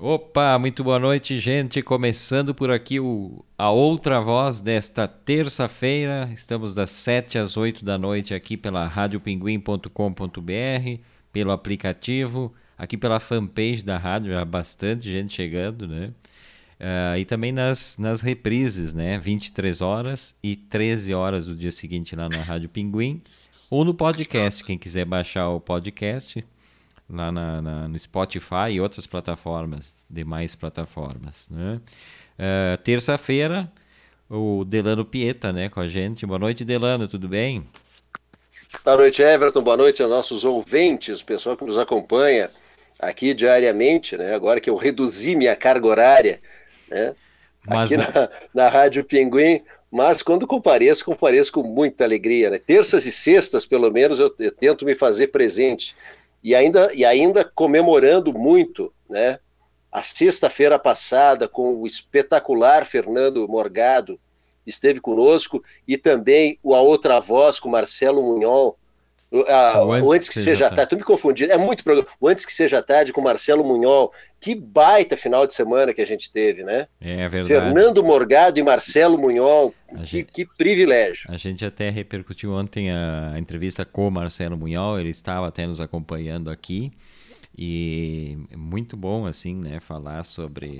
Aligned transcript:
Opa, 0.00 0.56
muito 0.60 0.84
boa 0.84 1.00
noite, 1.00 1.40
gente. 1.40 1.82
Começando 1.82 2.54
por 2.54 2.70
aqui 2.70 3.00
o, 3.00 3.44
a 3.58 3.72
outra 3.72 4.20
voz 4.20 4.60
desta 4.60 5.08
terça-feira. 5.08 6.30
Estamos 6.32 6.72
das 6.72 6.90
7 6.90 7.36
às 7.36 7.56
8 7.56 7.84
da 7.84 7.98
noite 7.98 8.32
aqui 8.32 8.56
pela 8.56 8.86
radiopinguim.com.br, 8.86 11.00
pelo 11.32 11.50
aplicativo, 11.50 12.54
aqui 12.78 12.96
pela 12.96 13.18
fanpage 13.18 13.82
da 13.82 13.98
rádio, 13.98 14.30
já 14.30 14.44
bastante 14.44 15.10
gente 15.10 15.34
chegando, 15.34 15.88
né? 15.88 16.12
Uh, 16.78 17.18
e 17.18 17.24
também 17.24 17.50
nas, 17.50 17.98
nas 17.98 18.20
reprises, 18.20 18.94
né? 18.94 19.18
23 19.18 19.80
horas 19.80 20.36
e 20.40 20.54
13 20.54 21.12
horas 21.12 21.44
do 21.44 21.56
dia 21.56 21.72
seguinte 21.72 22.14
lá 22.14 22.28
na 22.28 22.40
Rádio 22.40 22.68
Pinguim. 22.68 23.20
Ou 23.68 23.84
no 23.84 23.92
podcast, 23.92 24.62
quem 24.62 24.78
quiser 24.78 25.04
baixar 25.04 25.48
o 25.48 25.58
podcast 25.58 26.44
lá 27.10 27.32
na, 27.32 27.62
na, 27.62 27.88
no 27.88 27.98
Spotify 27.98 28.72
e 28.72 28.80
outras 28.80 29.06
plataformas, 29.06 30.06
demais 30.08 30.54
plataformas. 30.54 31.48
Né? 31.50 31.80
Uh, 32.38 32.76
Terça-feira, 32.82 33.70
o 34.28 34.64
Delano 34.64 35.04
Pieta 35.04 35.52
né, 35.52 35.68
com 35.68 35.80
a 35.80 35.88
gente. 35.88 36.26
Boa 36.26 36.38
noite, 36.38 36.64
Delano, 36.64 37.08
tudo 37.08 37.28
bem? 37.28 37.66
Boa 38.84 38.98
noite, 38.98 39.22
Everton. 39.22 39.62
Boa 39.62 39.76
noite 39.76 40.02
aos 40.02 40.10
nossos 40.10 40.44
ouvintes, 40.44 41.22
pessoal 41.22 41.56
que 41.56 41.64
nos 41.64 41.78
acompanha 41.78 42.50
aqui 42.98 43.32
diariamente, 43.32 44.16
né? 44.16 44.34
Agora 44.34 44.60
que 44.60 44.68
eu 44.68 44.76
reduzi 44.76 45.34
minha 45.34 45.56
carga 45.56 45.86
horária, 45.86 46.40
né? 46.90 47.14
Mas 47.66 47.90
aqui 47.90 47.96
na, 47.96 48.30
na 48.52 48.68
Rádio 48.68 49.04
Pinguim, 49.04 49.62
mas 49.90 50.20
quando 50.20 50.46
compareço, 50.46 51.04
compareço 51.04 51.50
com 51.52 51.62
muita 51.62 52.04
alegria, 52.04 52.50
né? 52.50 52.58
Terças 52.58 53.06
e 53.06 53.12
sextas, 53.12 53.64
pelo 53.64 53.90
menos, 53.90 54.18
eu, 54.18 54.34
eu 54.38 54.52
tento 54.52 54.84
me 54.84 54.94
fazer 54.94 55.28
presente 55.28 55.96
e 56.48 56.54
ainda, 56.54 56.90
e 56.94 57.04
ainda 57.04 57.44
comemorando 57.44 58.32
muito, 58.32 58.90
né? 59.06 59.38
A 59.92 60.02
sexta-feira 60.02 60.78
passada, 60.78 61.46
com 61.46 61.76
o 61.76 61.86
espetacular 61.86 62.86
Fernando 62.86 63.46
Morgado, 63.46 64.18
esteve 64.66 64.98
conosco, 64.98 65.62
e 65.86 65.98
também 65.98 66.58
a 66.64 66.80
outra 66.80 67.20
voz 67.20 67.60
com 67.60 67.68
Marcelo 67.68 68.22
Munhol, 68.22 68.78
ah, 69.46 69.84
o 69.84 69.92
antes, 69.92 70.10
antes 70.10 70.28
que, 70.28 70.34
que, 70.34 70.40
seja, 70.40 70.64
tarde. 70.64 70.76
tarde. 70.76 70.90
Tô 70.90 70.96
me 70.96 71.02
confundindo. 71.02 71.52
É 71.52 71.56
muito 71.58 71.84
programa. 71.84 72.08
O 72.18 72.28
antes 72.28 72.44
que 72.46 72.52
seja 72.52 72.82
tarde 72.82 73.12
com 73.12 73.20
Marcelo 73.20 73.64
Munhol. 73.64 74.12
Que 74.40 74.54
baita 74.54 75.16
final 75.16 75.46
de 75.46 75.54
semana 75.54 75.92
que 75.92 76.00
a 76.00 76.06
gente 76.06 76.30
teve, 76.30 76.62
né? 76.62 76.86
É 77.00 77.28
verdade. 77.28 77.48
Fernando 77.48 78.02
Morgado 78.02 78.58
e 78.58 78.62
Marcelo 78.62 79.18
Munhol. 79.18 79.74
Que, 79.88 80.06
gente, 80.06 80.32
que, 80.32 80.46
privilégio. 80.46 81.30
A 81.30 81.36
gente 81.36 81.64
até 81.64 81.90
repercutiu 81.90 82.52
ontem 82.52 82.90
a, 82.90 83.32
a 83.34 83.38
entrevista 83.38 83.84
com 83.84 84.08
o 84.08 84.10
Marcelo 84.10 84.56
Munhol. 84.56 84.98
Ele 84.98 85.10
estava 85.10 85.46
até 85.46 85.66
nos 85.66 85.80
acompanhando 85.80 86.50
aqui. 86.50 86.90
E 87.56 88.38
é 88.50 88.56
muito 88.56 88.96
bom, 88.96 89.26
assim, 89.26 89.54
né? 89.54 89.78
Falar 89.80 90.22
sobre. 90.22 90.78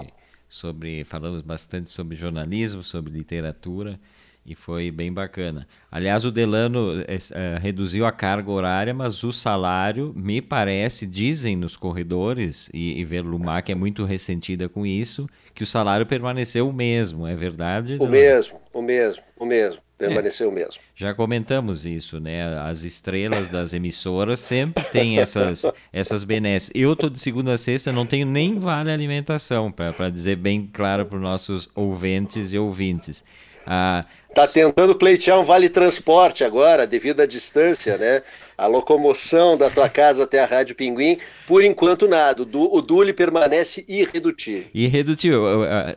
sobre 0.48 1.04
falamos 1.04 1.42
bastante 1.42 1.90
sobre 1.90 2.16
jornalismo, 2.16 2.82
sobre 2.82 3.12
literatura 3.12 4.00
e 4.48 4.54
foi 4.54 4.90
bem 4.90 5.12
bacana. 5.12 5.68
Aliás, 5.92 6.24
o 6.24 6.32
Delano 6.32 7.04
é, 7.06 7.18
é, 7.32 7.58
reduziu 7.58 8.06
a 8.06 8.12
carga 8.12 8.50
horária, 8.50 8.94
mas 8.94 9.22
o 9.22 9.30
salário, 9.30 10.14
me 10.16 10.40
parece, 10.40 11.06
dizem 11.06 11.54
nos 11.54 11.76
corredores, 11.76 12.70
e, 12.72 12.98
e 12.98 13.04
Verlumac 13.04 13.70
é 13.70 13.74
muito 13.74 14.06
ressentida 14.06 14.66
com 14.68 14.86
isso, 14.86 15.28
que 15.54 15.62
o 15.62 15.66
salário 15.66 16.06
permaneceu 16.06 16.66
o 16.66 16.72
mesmo, 16.72 17.26
é 17.26 17.34
verdade? 17.34 17.98
O 18.00 18.06
mesmo, 18.06 18.58
o 18.72 18.80
mesmo, 18.80 19.22
o 19.38 19.44
mesmo. 19.44 19.82
Permaneceu 19.98 20.46
é, 20.46 20.50
o 20.50 20.54
mesmo. 20.54 20.80
Já 20.94 21.12
comentamos 21.12 21.84
isso, 21.84 22.20
né? 22.20 22.56
As 22.60 22.84
estrelas 22.84 23.48
das 23.50 23.72
emissoras 23.72 24.38
sempre 24.38 24.84
têm 24.84 25.18
essas, 25.18 25.64
essas 25.92 26.22
benesses. 26.22 26.70
Eu 26.72 26.94
tô 26.94 27.10
de 27.10 27.18
segunda 27.18 27.54
a 27.54 27.58
sexta, 27.58 27.90
não 27.90 28.06
tenho 28.06 28.24
nem 28.24 28.60
vale 28.60 28.92
alimentação, 28.92 29.72
para 29.72 30.08
dizer 30.08 30.36
bem 30.36 30.66
claro 30.72 31.04
para 31.04 31.16
os 31.16 31.22
nossos 31.22 31.68
ouvintes 31.74 32.52
e 32.52 32.58
ouvintes. 32.58 33.24
Ah, 33.66 34.04
Está 34.28 34.46
tentando 34.46 34.94
pleitear 34.94 35.40
um 35.40 35.44
vale 35.44 35.68
transporte 35.68 36.44
agora, 36.44 36.86
devido 36.86 37.20
à 37.20 37.26
distância, 37.26 37.96
né? 37.96 38.22
A 38.56 38.66
locomoção 38.66 39.56
da 39.56 39.68
tua 39.70 39.88
casa 39.88 40.24
até 40.24 40.40
a 40.40 40.46
Rádio 40.46 40.76
Pinguim, 40.76 41.18
por 41.46 41.64
enquanto 41.64 42.06
nada. 42.06 42.42
O 42.42 42.82
Dule 42.82 43.12
permanece 43.12 43.84
irredutível. 43.88 44.68
Irredutível. 44.72 45.48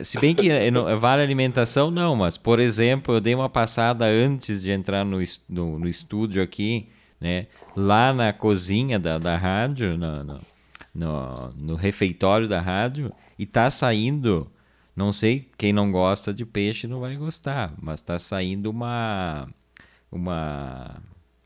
Se 0.01 0.19
bem 0.19 0.33
que 0.33 0.49
eh, 0.49 0.71
vale 0.97 1.21
alimentação, 1.21 1.91
não, 1.91 2.15
mas, 2.15 2.37
por 2.37 2.59
exemplo, 2.59 3.15
eu 3.15 3.21
dei 3.21 3.35
uma 3.35 3.49
passada 3.49 4.05
antes 4.05 4.63
de 4.63 4.71
entrar 4.71 5.03
no, 5.03 5.19
no, 5.47 5.77
no 5.77 5.87
estúdio 5.87 6.41
aqui, 6.41 6.87
né? 7.19 7.45
Lá 7.75 8.11
na 8.11 8.33
cozinha 8.33 8.97
da, 8.97 9.19
da 9.19 9.37
rádio, 9.37 9.97
no, 9.97 10.23
no, 10.23 10.41
no, 10.95 11.53
no 11.57 11.75
refeitório 11.75 12.47
da 12.47 12.59
rádio, 12.59 13.11
e 13.37 13.45
tá 13.45 13.69
saindo 13.69 14.49
não 14.95 15.11
sei, 15.11 15.47
quem 15.57 15.71
não 15.71 15.91
gosta 15.91 16.33
de 16.33 16.45
peixe 16.45 16.87
não 16.87 16.99
vai 16.99 17.15
gostar, 17.15 17.73
mas 17.81 18.01
tá 18.01 18.19
saindo 18.19 18.69
uma. 18.69 19.47
Uma. 20.11 21.01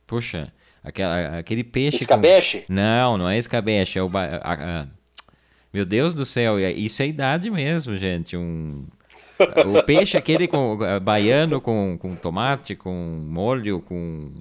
Poxa, 0.08 0.52
aquela, 0.84 1.40
aquele 1.40 1.64
peixe. 1.64 1.98
Escabeche? 1.98 2.62
Com... 2.62 2.74
Não, 2.74 3.18
não 3.18 3.30
é 3.30 3.38
escabeche, 3.38 4.00
é 4.00 4.04
o. 4.04 4.10
A, 4.18 4.54
a... 4.54 4.88
Meu 5.72 5.86
Deus 5.86 6.14
do 6.16 6.26
céu, 6.26 6.60
isso 6.60 7.04
é 7.04 7.08
idade 7.08 7.52
mesmo, 7.52 7.96
gente. 7.96 8.36
Um. 8.36 8.86
O 9.66 9.84
peixe 9.84 10.16
aquele 10.16 10.48
com 10.48 10.78
baiano 11.02 11.60
com, 11.60 11.98
com 11.98 12.16
tomate, 12.16 12.74
com 12.74 12.94
molho, 13.30 13.82
com 13.82 14.32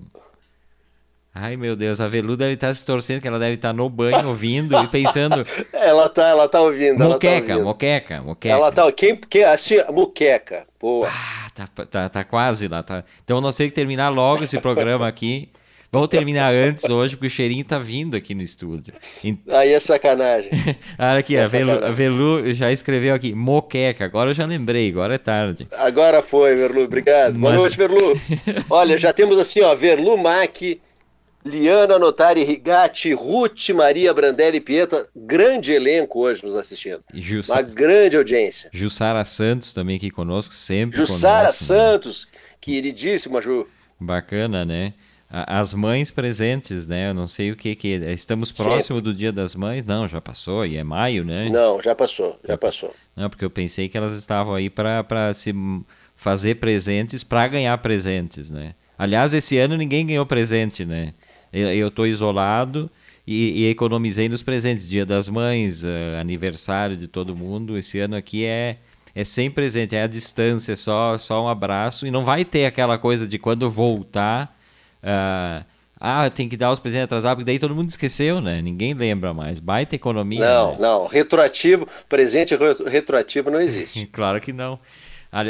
Ai, 1.37 1.57
meu 1.57 1.75
Deus, 1.75 2.01
a 2.01 2.07
Velu 2.07 2.37
deve 2.37 2.53
estar 2.53 2.73
se 2.73 2.85
torcendo, 2.85 3.21
que 3.21 3.27
ela 3.27 3.41
deve 3.41 3.55
estar 3.55 3.73
no 3.73 3.91
banho 3.91 4.29
ouvindo 4.29 4.81
e 4.81 4.87
pensando. 4.87 5.45
ela 5.73 6.09
tá, 6.09 6.29
ela 6.29 6.49
tá 6.49 6.61
ouvindo. 6.61 6.97
Moqueca, 6.97 7.49
tá 7.49 7.53
ouvindo. 7.55 7.65
moqueca, 7.65 8.23
moqueca. 8.23 8.55
Ela 8.55 8.71
tá. 8.71 8.93
Quem, 8.93 9.17
quem, 9.17 9.43
assim, 9.43 9.83
moqueca. 9.93 10.65
Boa. 10.81 11.09
Ah, 11.09 11.51
tá, 11.53 11.87
tá, 11.87 12.09
tá 12.09 12.23
quase 12.23 12.69
lá. 12.69 12.85
Tá. 12.85 13.03
Então 13.25 13.41
nós 13.41 13.57
temos 13.57 13.73
que 13.73 13.75
terminar 13.75 14.11
logo 14.11 14.45
esse 14.45 14.61
programa 14.61 15.09
aqui. 15.09 15.49
Vamos 15.91 16.09
terminar 16.09 16.53
antes 16.53 16.85
hoje, 16.85 17.17
porque 17.17 17.27
o 17.27 17.31
cheirinho 17.31 17.65
tá 17.65 17.79
vindo 17.79 18.17
aqui 18.17 18.33
no 18.33 18.43
estúdio. 18.43 18.95
Aí 19.51 19.73
é 19.73 19.81
sacanagem. 19.81 20.51
Olha 20.97 21.19
aqui, 21.19 21.37
é 21.37 21.43
a, 21.43 21.49
Velu, 21.49 21.85
a 21.85 21.91
Velu 21.91 22.55
já 22.55 22.71
escreveu 22.71 23.13
aqui, 23.13 23.35
moqueca. 23.35 24.05
Agora 24.05 24.31
eu 24.31 24.35
já 24.35 24.47
lembrei, 24.47 24.89
agora 24.89 25.17
é 25.17 25.19
tarde. 25.19 25.67
Agora 25.73 26.23
foi, 26.23 26.55
Verlu, 26.55 26.83
obrigado. 26.83 27.35
Mas... 27.35 27.41
Boa 27.41 27.55
noite, 27.55 27.77
Verlu. 27.77 28.21
Olha, 28.71 28.97
já 28.99 29.13
temos 29.13 29.37
assim, 29.37 29.63
ó, 29.63 29.75
Verlu 29.75 30.17
Mac 30.17 30.63
Liana 31.45 31.99
Notari 31.99 32.43
Rigatti, 32.43 33.13
Ruth 33.13 33.69
Maria 33.71 34.15
Brandelli 34.15 34.61
Pieta, 34.61 35.07
grande 35.15 35.73
elenco 35.73 36.21
hoje 36.21 36.43
nos 36.43 36.57
assistindo. 36.57 37.05
Jussa... 37.13 37.53
Uma 37.53 37.63
grande 37.63 38.17
audiência. 38.17 38.71
Jussara 38.73 39.23
Santos 39.25 39.75
também 39.75 39.97
aqui 39.97 40.11
conosco, 40.11 40.55
sempre 40.55 40.97
Jussara 40.97 41.49
conosco, 41.49 41.65
Santos, 41.65 42.29
né? 42.33 42.39
queridíssima 42.61 43.43
Ju. 43.43 43.69
Bacana, 44.01 44.65
né? 44.65 44.95
As 45.29 45.75
mães 45.75 46.11
presentes, 46.11 46.87
né? 46.87 47.11
Eu 47.11 47.15
não 47.15 47.27
sei 47.27 47.51
o 47.51 47.57
que 47.57 47.75
que 47.75 47.95
é. 47.95 48.13
Estamos 48.13 48.53
próximo 48.53 49.01
do 49.01 49.13
Dia 49.13 49.33
das 49.33 49.55
Mães? 49.55 49.85
Não, 49.85 50.07
já 50.07 50.21
passou, 50.21 50.65
e 50.65 50.77
é 50.77 50.85
maio, 50.85 51.25
né? 51.25 51.49
Não, 51.51 51.83
já 51.83 51.95
passou, 51.95 52.39
já 52.47 52.57
passou. 52.57 52.95
Não, 53.17 53.29
porque 53.29 53.45
eu 53.45 53.51
pensei 53.51 53.89
que 53.89 53.99
elas 53.99 54.15
estavam 54.15 54.55
aí 54.55 54.71
para 54.71 55.35
se 55.35 55.53
fazer 56.15 56.55
presentes, 56.57 57.25
para 57.25 57.49
ganhar 57.49 57.77
presentes, 57.79 58.49
né? 58.51 58.75
Aliás, 58.97 59.35
esse 59.35 59.59
ano 59.59 59.77
ninguém 59.77 60.07
ganhou 60.07 60.25
presente, 60.25 60.85
né? 60.85 61.13
Eu 61.55 61.89
estou 61.89 62.07
isolado 62.07 62.91
e, 63.27 63.63
e, 63.63 63.71
economizei 63.71 64.29
nos 64.29 64.43
presentes. 64.43 64.89
Dia 64.89 65.07
das 65.07 65.29
Mães, 65.29 65.85
uh, 65.85 66.19
aniversário 66.21 66.97
de 66.97 67.07
todo 67.07 67.37
mundo. 67.37 67.79
Esse 67.79 68.01
ano 68.01 68.17
aqui 68.17 68.45
é, 68.45 68.79
é 69.15 69.25
sem 69.25 69.51
presente, 69.51 69.95
é 69.95 70.03
a 70.03 70.07
distância, 70.07 70.75
só, 70.75 71.17
só 71.17 71.45
um 71.45 71.49
abraço. 71.49 72.07
E 72.07 72.11
não 72.11 72.25
vai 72.25 72.45
ter 72.45 72.67
aquela 72.67 72.99
coisa 72.99 73.27
de 73.27 73.39
quando 73.39 73.71
voltar. 73.71 74.59
Uh, 75.03 75.65
ah, 76.01 76.29
tem 76.29 76.49
que 76.49 76.57
dar 76.57 76.71
os 76.71 76.81
presentes 76.81 77.05
atrasados, 77.05 77.37
porque 77.37 77.47
daí 77.47 77.59
todo 77.59 77.75
mundo 77.75 77.89
esqueceu, 77.89 78.41
né? 78.41 78.61
Ninguém 78.61 78.93
lembra 78.93 79.33
mais. 79.33 79.59
Baita 79.59 79.95
economia. 79.95 80.41
Não, 80.41 80.73
né? 80.73 80.77
não. 80.81 81.07
Retroativo, 81.07 81.89
presente 82.09 82.55
retroativo 82.87 83.51
não 83.51 83.61
existe. 83.61 84.05
claro 84.13 84.41
que 84.41 84.53
não. 84.53 84.79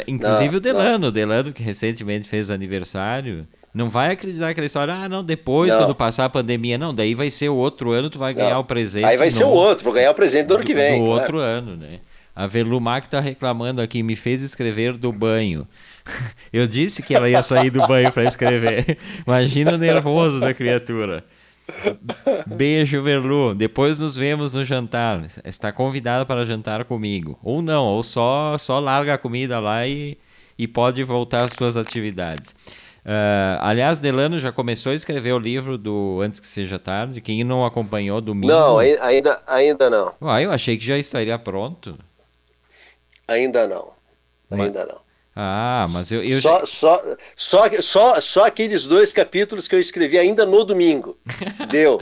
Inclusive 0.06 0.50
não, 0.50 0.56
o 0.56 0.60
Delano, 0.60 0.98
não. 0.98 1.08
o 1.08 1.12
Delano 1.12 1.52
que 1.52 1.62
recentemente 1.62 2.28
fez 2.28 2.50
aniversário. 2.50 3.48
Não 3.74 3.90
vai 3.90 4.12
acreditar 4.12 4.50
aquela 4.50 4.66
história, 4.66 4.94
ah, 4.94 5.08
não, 5.08 5.24
depois, 5.24 5.68
não. 5.68 5.78
quando 5.78 5.94
passar 5.96 6.26
a 6.26 6.28
pandemia. 6.28 6.78
Não, 6.78 6.94
daí 6.94 7.12
vai 7.12 7.28
ser 7.28 7.48
o 7.48 7.56
outro 7.56 7.90
ano, 7.90 8.08
tu 8.08 8.20
vai 8.20 8.32
ganhar 8.32 8.54
não. 8.54 8.60
o 8.60 8.64
presente. 8.64 9.04
Aí 9.04 9.16
vai 9.16 9.26
no... 9.26 9.32
ser 9.32 9.44
o 9.44 9.50
outro, 9.50 9.82
vou 9.82 9.92
ganhar 9.92 10.12
o 10.12 10.14
presente 10.14 10.46
do 10.46 10.54
ano 10.54 10.64
que 10.64 10.72
vem. 10.72 11.00
Do 11.00 11.06
outro 11.06 11.38
ano, 11.38 11.76
né? 11.76 11.98
A 12.36 12.46
Velumac 12.46 13.08
tá 13.08 13.18
reclamando 13.18 13.80
aqui, 13.80 14.02
me 14.02 14.14
fez 14.14 14.44
escrever 14.44 14.96
do 14.96 15.12
banho. 15.12 15.66
Eu 16.52 16.68
disse 16.68 17.02
que 17.02 17.14
ela 17.14 17.28
ia 17.28 17.42
sair 17.42 17.70
do 17.70 17.84
banho 17.86 18.12
para 18.12 18.24
escrever. 18.24 18.96
Imagina 19.26 19.74
o 19.74 19.78
nervoso 19.78 20.38
da 20.38 20.54
criatura. 20.54 21.24
Beijo, 22.46 23.02
Verlu. 23.02 23.54
Depois 23.54 23.98
nos 23.98 24.16
vemos 24.16 24.52
no 24.52 24.64
jantar. 24.64 25.24
Está 25.44 25.72
convidada 25.72 26.24
para 26.24 26.44
jantar 26.44 26.84
comigo. 26.84 27.38
Ou 27.42 27.62
não, 27.62 27.84
ou 27.84 28.02
só, 28.02 28.56
só 28.58 28.78
larga 28.78 29.14
a 29.14 29.18
comida 29.18 29.58
lá 29.58 29.86
e, 29.86 30.18
e 30.58 30.68
pode 30.68 31.02
voltar 31.02 31.42
às 31.42 31.52
suas 31.52 31.76
atividades. 31.76 32.54
Uh, 33.04 33.60
aliás, 33.60 33.98
Delano 33.98 34.38
já 34.38 34.50
começou 34.50 34.92
a 34.92 34.94
escrever 34.94 35.32
o 35.32 35.38
livro 35.38 35.76
do 35.76 36.20
Antes 36.22 36.40
que 36.40 36.46
Seja 36.46 36.78
Tarde. 36.78 37.20
Quem 37.20 37.44
não 37.44 37.64
acompanhou 37.64 38.20
domingo. 38.20 38.52
Não, 38.52 38.78
ainda, 38.78 39.38
ainda 39.46 39.90
não. 39.90 40.14
Ah, 40.22 40.40
eu 40.40 40.50
achei 40.50 40.78
que 40.78 40.86
já 40.86 40.96
estaria 40.96 41.38
pronto. 41.38 41.98
Ainda 43.28 43.66
não. 43.66 43.92
Ainda 44.50 44.86
não. 44.86 45.04
Ah, 45.36 45.88
mas 45.90 46.12
eu. 46.12 46.22
eu 46.22 46.40
só, 46.40 46.60
já... 46.60 46.66
só, 46.66 47.02
só, 47.34 47.82
só, 47.82 48.20
só 48.20 48.46
aqueles 48.46 48.86
dois 48.86 49.12
capítulos 49.12 49.66
que 49.66 49.74
eu 49.74 49.80
escrevi 49.80 50.16
ainda 50.16 50.46
no 50.46 50.64
domingo. 50.64 51.18
Deu. 51.70 52.00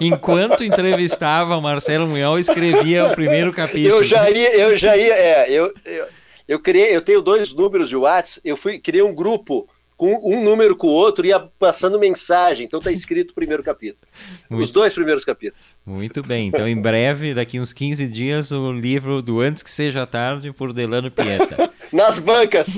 Enquanto 0.00 0.62
entrevistava 0.62 1.56
o 1.56 1.60
Marcelo 1.60 2.06
Munhol, 2.06 2.38
escrevia 2.38 3.06
o 3.06 3.14
primeiro 3.14 3.52
capítulo. 3.52 3.96
Eu 3.96 4.04
já 4.04 4.30
ia, 4.30 4.56
eu 4.56 4.76
já 4.76 4.96
ia, 4.96 5.12
é, 5.12 5.50
eu, 5.50 5.74
eu, 5.84 6.06
eu 6.46 6.60
criei, 6.60 6.94
eu 6.94 7.02
tenho 7.02 7.20
dois 7.20 7.52
números 7.52 7.88
de 7.88 7.96
WhatsApp, 7.96 8.48
eu 8.48 8.56
fui, 8.56 8.78
criei 8.78 9.02
um 9.02 9.14
grupo 9.14 9.68
com 9.96 10.12
um 10.22 10.44
número 10.44 10.76
com 10.76 10.88
o 10.88 10.90
outro, 10.90 11.26
ia 11.26 11.40
passando 11.40 11.98
mensagem. 11.98 12.66
Então 12.66 12.80
tá 12.80 12.92
escrito 12.92 13.30
o 13.30 13.34
primeiro 13.34 13.62
capítulo. 13.62 14.06
Muito, 14.50 14.62
Os 14.62 14.70
dois 14.70 14.92
primeiros 14.92 15.24
capítulos. 15.24 15.64
Muito 15.84 16.22
bem. 16.22 16.48
Então, 16.48 16.68
em 16.68 16.80
breve, 16.80 17.32
daqui 17.32 17.58
uns 17.58 17.72
15 17.72 18.06
dias, 18.08 18.50
o 18.50 18.72
livro 18.72 19.22
do 19.22 19.40
Antes 19.40 19.62
que 19.62 19.70
Seja 19.70 20.06
Tarde, 20.06 20.52
por 20.52 20.72
Delano 20.72 21.10
Pieta. 21.10 21.70
Nas 21.90 22.18
bancas! 22.18 22.68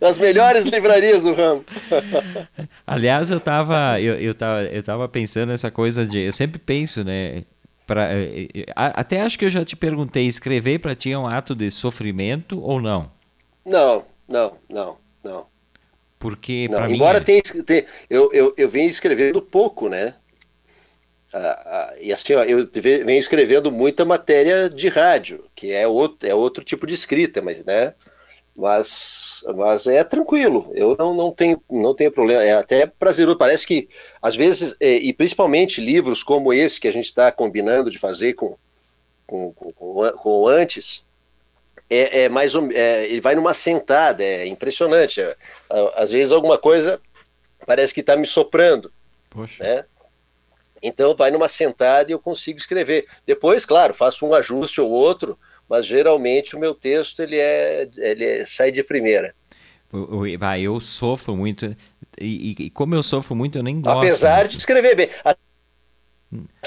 Nas 0.00 0.18
melhores 0.18 0.66
livrarias 0.66 1.22
do 1.22 1.32
ramo. 1.32 1.64
Aliás, 2.86 3.30
eu 3.30 3.40
tava, 3.40 3.98
eu, 4.00 4.16
eu, 4.20 4.34
tava, 4.34 4.64
eu 4.64 4.82
tava 4.82 5.08
pensando 5.08 5.48
nessa 5.48 5.70
coisa 5.70 6.06
de. 6.06 6.18
Eu 6.18 6.32
sempre 6.32 6.58
penso, 6.58 7.02
né? 7.02 7.44
Pra, 7.86 8.12
eh, 8.12 8.48
eh, 8.54 8.64
até 8.74 9.20
acho 9.22 9.38
que 9.38 9.46
eu 9.46 9.50
já 9.50 9.64
te 9.64 9.76
perguntei: 9.76 10.26
escrever 10.26 10.80
para 10.80 10.94
ti 10.94 11.12
é 11.12 11.18
um 11.18 11.26
ato 11.26 11.54
de 11.54 11.70
sofrimento 11.70 12.60
ou 12.60 12.82
não? 12.82 13.10
Não, 13.64 14.04
não, 14.28 14.58
não. 14.68 15.03
Não. 15.24 15.46
Porque, 16.18 16.68
não, 16.70 16.88
embora 16.88 17.18
mim... 17.18 17.24
Tenha, 17.24 17.42
tenha, 17.64 17.84
eu, 18.08 18.30
eu, 18.32 18.54
eu 18.56 18.68
venho 18.68 18.88
escrevendo 18.88 19.42
pouco, 19.42 19.88
né? 19.88 20.14
Ah, 21.32 21.62
ah, 21.66 21.94
e 22.00 22.12
assim, 22.12 22.34
ó, 22.34 22.44
eu 22.44 22.70
venho 22.72 23.18
escrevendo 23.18 23.72
muita 23.72 24.04
matéria 24.04 24.70
de 24.70 24.88
rádio, 24.88 25.44
que 25.54 25.72
é 25.72 25.86
outro, 25.86 26.28
é 26.28 26.34
outro 26.34 26.62
tipo 26.62 26.86
de 26.86 26.94
escrita, 26.94 27.42
mas, 27.42 27.64
né? 27.64 27.92
Mas, 28.56 29.42
mas 29.56 29.84
é 29.88 30.04
tranquilo, 30.04 30.70
eu 30.74 30.94
não, 30.96 31.12
não, 31.12 31.32
tenho, 31.32 31.60
não 31.68 31.92
tenho 31.92 32.12
problema, 32.12 32.40
é 32.44 32.54
até 32.54 32.86
prazeroso. 32.86 33.36
Parece 33.36 33.66
que, 33.66 33.88
às 34.22 34.36
vezes, 34.36 34.76
é, 34.78 34.92
e 34.92 35.12
principalmente 35.12 35.80
livros 35.80 36.22
como 36.22 36.52
esse 36.52 36.80
que 36.80 36.86
a 36.86 36.92
gente 36.92 37.06
está 37.06 37.32
combinando 37.32 37.90
de 37.90 37.98
fazer 37.98 38.34
com, 38.34 38.56
com, 39.26 39.52
com, 39.52 39.72
com, 39.72 40.10
com 40.12 40.46
antes, 40.46 41.04
é, 41.88 42.22
é 42.22 42.28
mais 42.28 42.54
é, 42.54 43.04
ele 43.06 43.20
vai 43.20 43.34
numa 43.34 43.54
sentada, 43.54 44.22
é 44.22 44.46
impressionante. 44.46 45.20
É, 45.20 45.36
às 45.94 46.10
vezes 46.10 46.32
alguma 46.32 46.58
coisa 46.58 47.00
parece 47.66 47.94
que 47.94 48.00
está 48.00 48.16
me 48.16 48.26
soprando, 48.26 48.92
Poxa. 49.30 49.62
né? 49.62 49.84
Então 50.82 51.14
vai 51.16 51.30
numa 51.30 51.48
sentada 51.48 52.10
e 52.10 52.12
eu 52.12 52.18
consigo 52.18 52.58
escrever. 52.58 53.06
Depois, 53.26 53.64
claro, 53.64 53.94
faço 53.94 54.26
um 54.26 54.34
ajuste 54.34 54.80
ou 54.80 54.90
outro, 54.90 55.38
mas 55.68 55.86
geralmente 55.86 56.54
o 56.54 56.60
meu 56.60 56.74
texto 56.74 57.20
ele 57.20 57.38
é 57.38 57.88
ele 57.96 58.24
é, 58.24 58.46
sai 58.46 58.70
de 58.70 58.82
primeira. 58.82 59.34
Eu 60.60 60.80
sofro 60.80 61.36
muito 61.36 61.74
e, 62.20 62.56
e, 62.58 62.70
como 62.70 62.94
eu 62.94 63.02
sofro 63.02 63.34
muito 63.34 63.58
eu 63.58 63.62
nem 63.62 63.80
gosto. 63.80 63.98
Apesar 63.98 64.48
de 64.48 64.56
escrever 64.56 64.94
bem, 64.94 65.08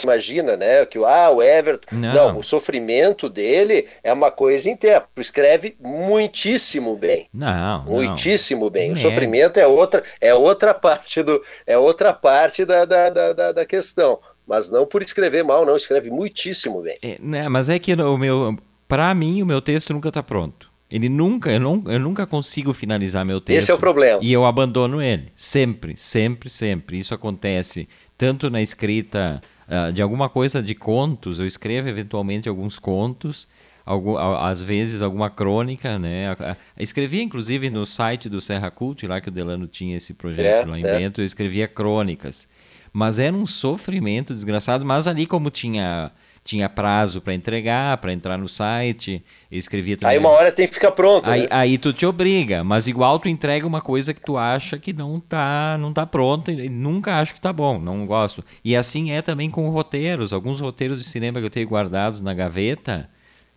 Imagina, 0.04 0.56
né, 0.56 0.86
que 0.86 0.98
ah, 1.00 1.30
o 1.30 1.42
Everton. 1.42 1.95
Não. 1.95 2.13
não. 2.13 2.39
o 2.39 2.44
sofrimento 2.44 3.30
dele 3.30 3.88
é 4.04 4.13
uma 4.13 4.31
coisa 4.31 4.69
inteira. 4.69 5.06
Escreve 5.18 5.75
muitíssimo 5.80 6.95
bem. 6.95 7.27
Não. 7.33 7.83
Muitíssimo 7.83 8.65
não. 8.65 8.71
bem. 8.71 8.92
O 8.92 8.94
é. 8.94 8.98
sofrimento 8.98 9.57
é 9.57 9.68
outra, 9.68 10.04
é 10.21 10.33
outra 10.33 10.74
parte 10.74 11.21
do, 11.21 11.42
é 11.65 11.77
outra 11.77 12.13
parte 12.13 12.63
da, 12.63 12.86
da, 12.86 13.09
da, 13.09 13.51
da 13.51 13.65
questão. 13.65 14.19
Mas 14.48 14.69
não 14.69 14.86
por 14.86 15.01
escrever 15.01 15.44
mal, 15.44 15.65
não. 15.65 15.75
Escreve 15.75 16.09
muitíssimo 16.09 16.81
bem. 16.81 16.98
É, 17.01 17.18
né, 17.19 17.50
mas 17.50 17.68
é 17.68 17.77
que 17.77 17.94
o 17.94 18.18
meu, 18.18 18.57
para 18.88 19.13
mim, 19.13 19.42
o 19.42 19.45
meu 19.45 19.62
texto 19.62 19.94
nunca 19.94 20.07
está 20.07 20.24
pronto. 20.24 20.71
Ele 20.89 21.09
nunca, 21.09 21.51
eu, 21.51 21.59
não, 21.59 21.83
eu 21.88 22.00
nunca 22.00 22.25
consigo 22.25 22.74
finalizar 22.74 23.25
meu 23.25 23.42
texto. 23.42 23.59
Esse 23.59 23.71
é 23.71 23.74
o 23.74 23.77
problema. 23.77 24.19
E 24.24 24.31
eu 24.31 24.45
abandono 24.45 25.01
ele. 25.01 25.33
Sempre, 25.36 25.98
sempre, 25.98 26.50
sempre. 26.50 26.98
Isso 26.98 27.13
acontece 27.13 27.89
tanto 28.18 28.50
na 28.50 28.62
escrita 28.62 29.42
uh, 29.68 29.92
de 29.92 30.02
alguma 30.02 30.28
coisa 30.28 30.62
de 30.62 30.74
contos, 30.74 31.40
eu 31.40 31.46
escrevo 31.46 31.88
eventualmente 31.88 32.50
alguns 32.50 32.80
contos, 32.80 33.48
algum, 33.86 34.18
às 34.18 34.62
vezes 34.62 35.02
alguma 35.02 35.30
crônica, 35.30 36.00
né? 36.00 36.36
Escrevia 36.78 37.22
inclusive 37.22 37.69
no 37.69 37.86
site 37.86 38.28
do 38.28 38.42
Serra 38.42 38.72
Cult, 38.72 39.06
lá 39.08 39.22
que 39.22 39.30
o 39.30 39.31
Delano 39.31 39.68
tinha 39.68 39.96
esse 39.96 40.14
projeto 40.14 40.68
é, 40.68 40.69
lá 40.72 40.80
em 40.80 40.86
é. 40.86 40.98
Bento, 40.98 41.22
eu 41.22 41.25
escrevia 41.25 41.68
crônicas. 41.68 42.48
Mas 42.92 43.19
era 43.19 43.36
um 43.36 43.46
sofrimento 43.46 44.34
desgraçado, 44.34 44.84
mas 44.84 45.08
ali 45.08 45.25
como 45.25 45.50
tinha 45.50 46.12
tinha 46.48 46.70
prazo 46.70 47.20
para 47.20 47.34
entregar, 47.34 47.98
para 47.98 48.14
entrar 48.14 48.38
no 48.38 48.48
site, 48.48 49.22
eu 49.52 49.60
escrevia 49.60 49.98
também. 49.98 50.14
Aí 50.14 50.18
uma 50.18 50.30
hora 50.30 50.50
tem 50.50 50.66
que 50.66 50.74
ficar 50.74 50.92
pronto. 50.94 51.30
Aí, 51.30 51.42
né? 51.42 51.48
aí 51.52 51.78
tu 51.78 51.92
te 51.92 52.06
obriga, 52.06 52.64
mas 52.64 52.88
igual 52.88 53.20
tu 53.20 53.28
entrega 53.28 53.68
uma 53.68 53.82
coisa 53.82 54.14
que 54.14 54.22
tu 54.22 54.38
acha 54.38 54.80
que 54.80 54.94
não 54.94 55.20
tá, 55.20 55.78
não 55.78 55.92
tá 55.92 56.06
pronta 56.06 56.50
e 56.50 56.70
nunca 56.70 57.20
acho 57.20 57.34
que 57.34 57.42
tá 57.42 57.52
bom, 57.52 57.78
não 57.78 58.06
gosto. 58.06 58.46
E 58.64 58.78
assim 58.78 59.12
é 59.12 59.22
também 59.22 59.52
com 59.52 59.68
roteiros, 59.70 60.32
alguns 60.32 60.62
roteiros 60.62 60.98
de 60.98 61.04
cinema 61.04 61.42
que 61.42 61.46
eu 61.46 61.50
tenho 61.50 61.68
guardados 61.68 62.22
na 62.22 62.34
gaveta. 62.34 63.10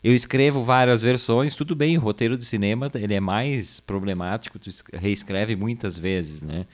Eu 0.03 0.13
escrevo 0.13 0.65
várias 0.65 1.01
versões, 1.01 1.55
tudo 1.55 1.77
bem, 1.77 1.97
o 1.97 2.01
roteiro 2.01 2.37
de 2.37 2.45
cinema 2.45 2.91
ele 2.95 3.15
é 3.15 3.21
mais 3.21 3.79
problemático, 3.79 4.59
tu 4.59 4.69
reescreve 4.95 5.55
muitas 5.55 5.97
vezes, 5.97 6.43
né? 6.43 6.67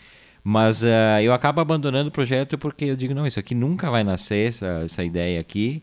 Mas 0.42 0.82
uh, 0.82 1.20
eu 1.22 1.32
acabo 1.34 1.60
abandonando 1.60 2.08
o 2.08 2.12
projeto 2.12 2.56
porque 2.56 2.86
eu 2.86 2.96
digo, 2.96 3.12
não, 3.12 3.26
isso 3.26 3.38
aqui 3.38 3.54
nunca 3.54 3.90
vai 3.90 4.04
nascer, 4.04 4.48
essa, 4.48 4.80
essa 4.84 5.04
ideia 5.04 5.40
aqui. 5.40 5.82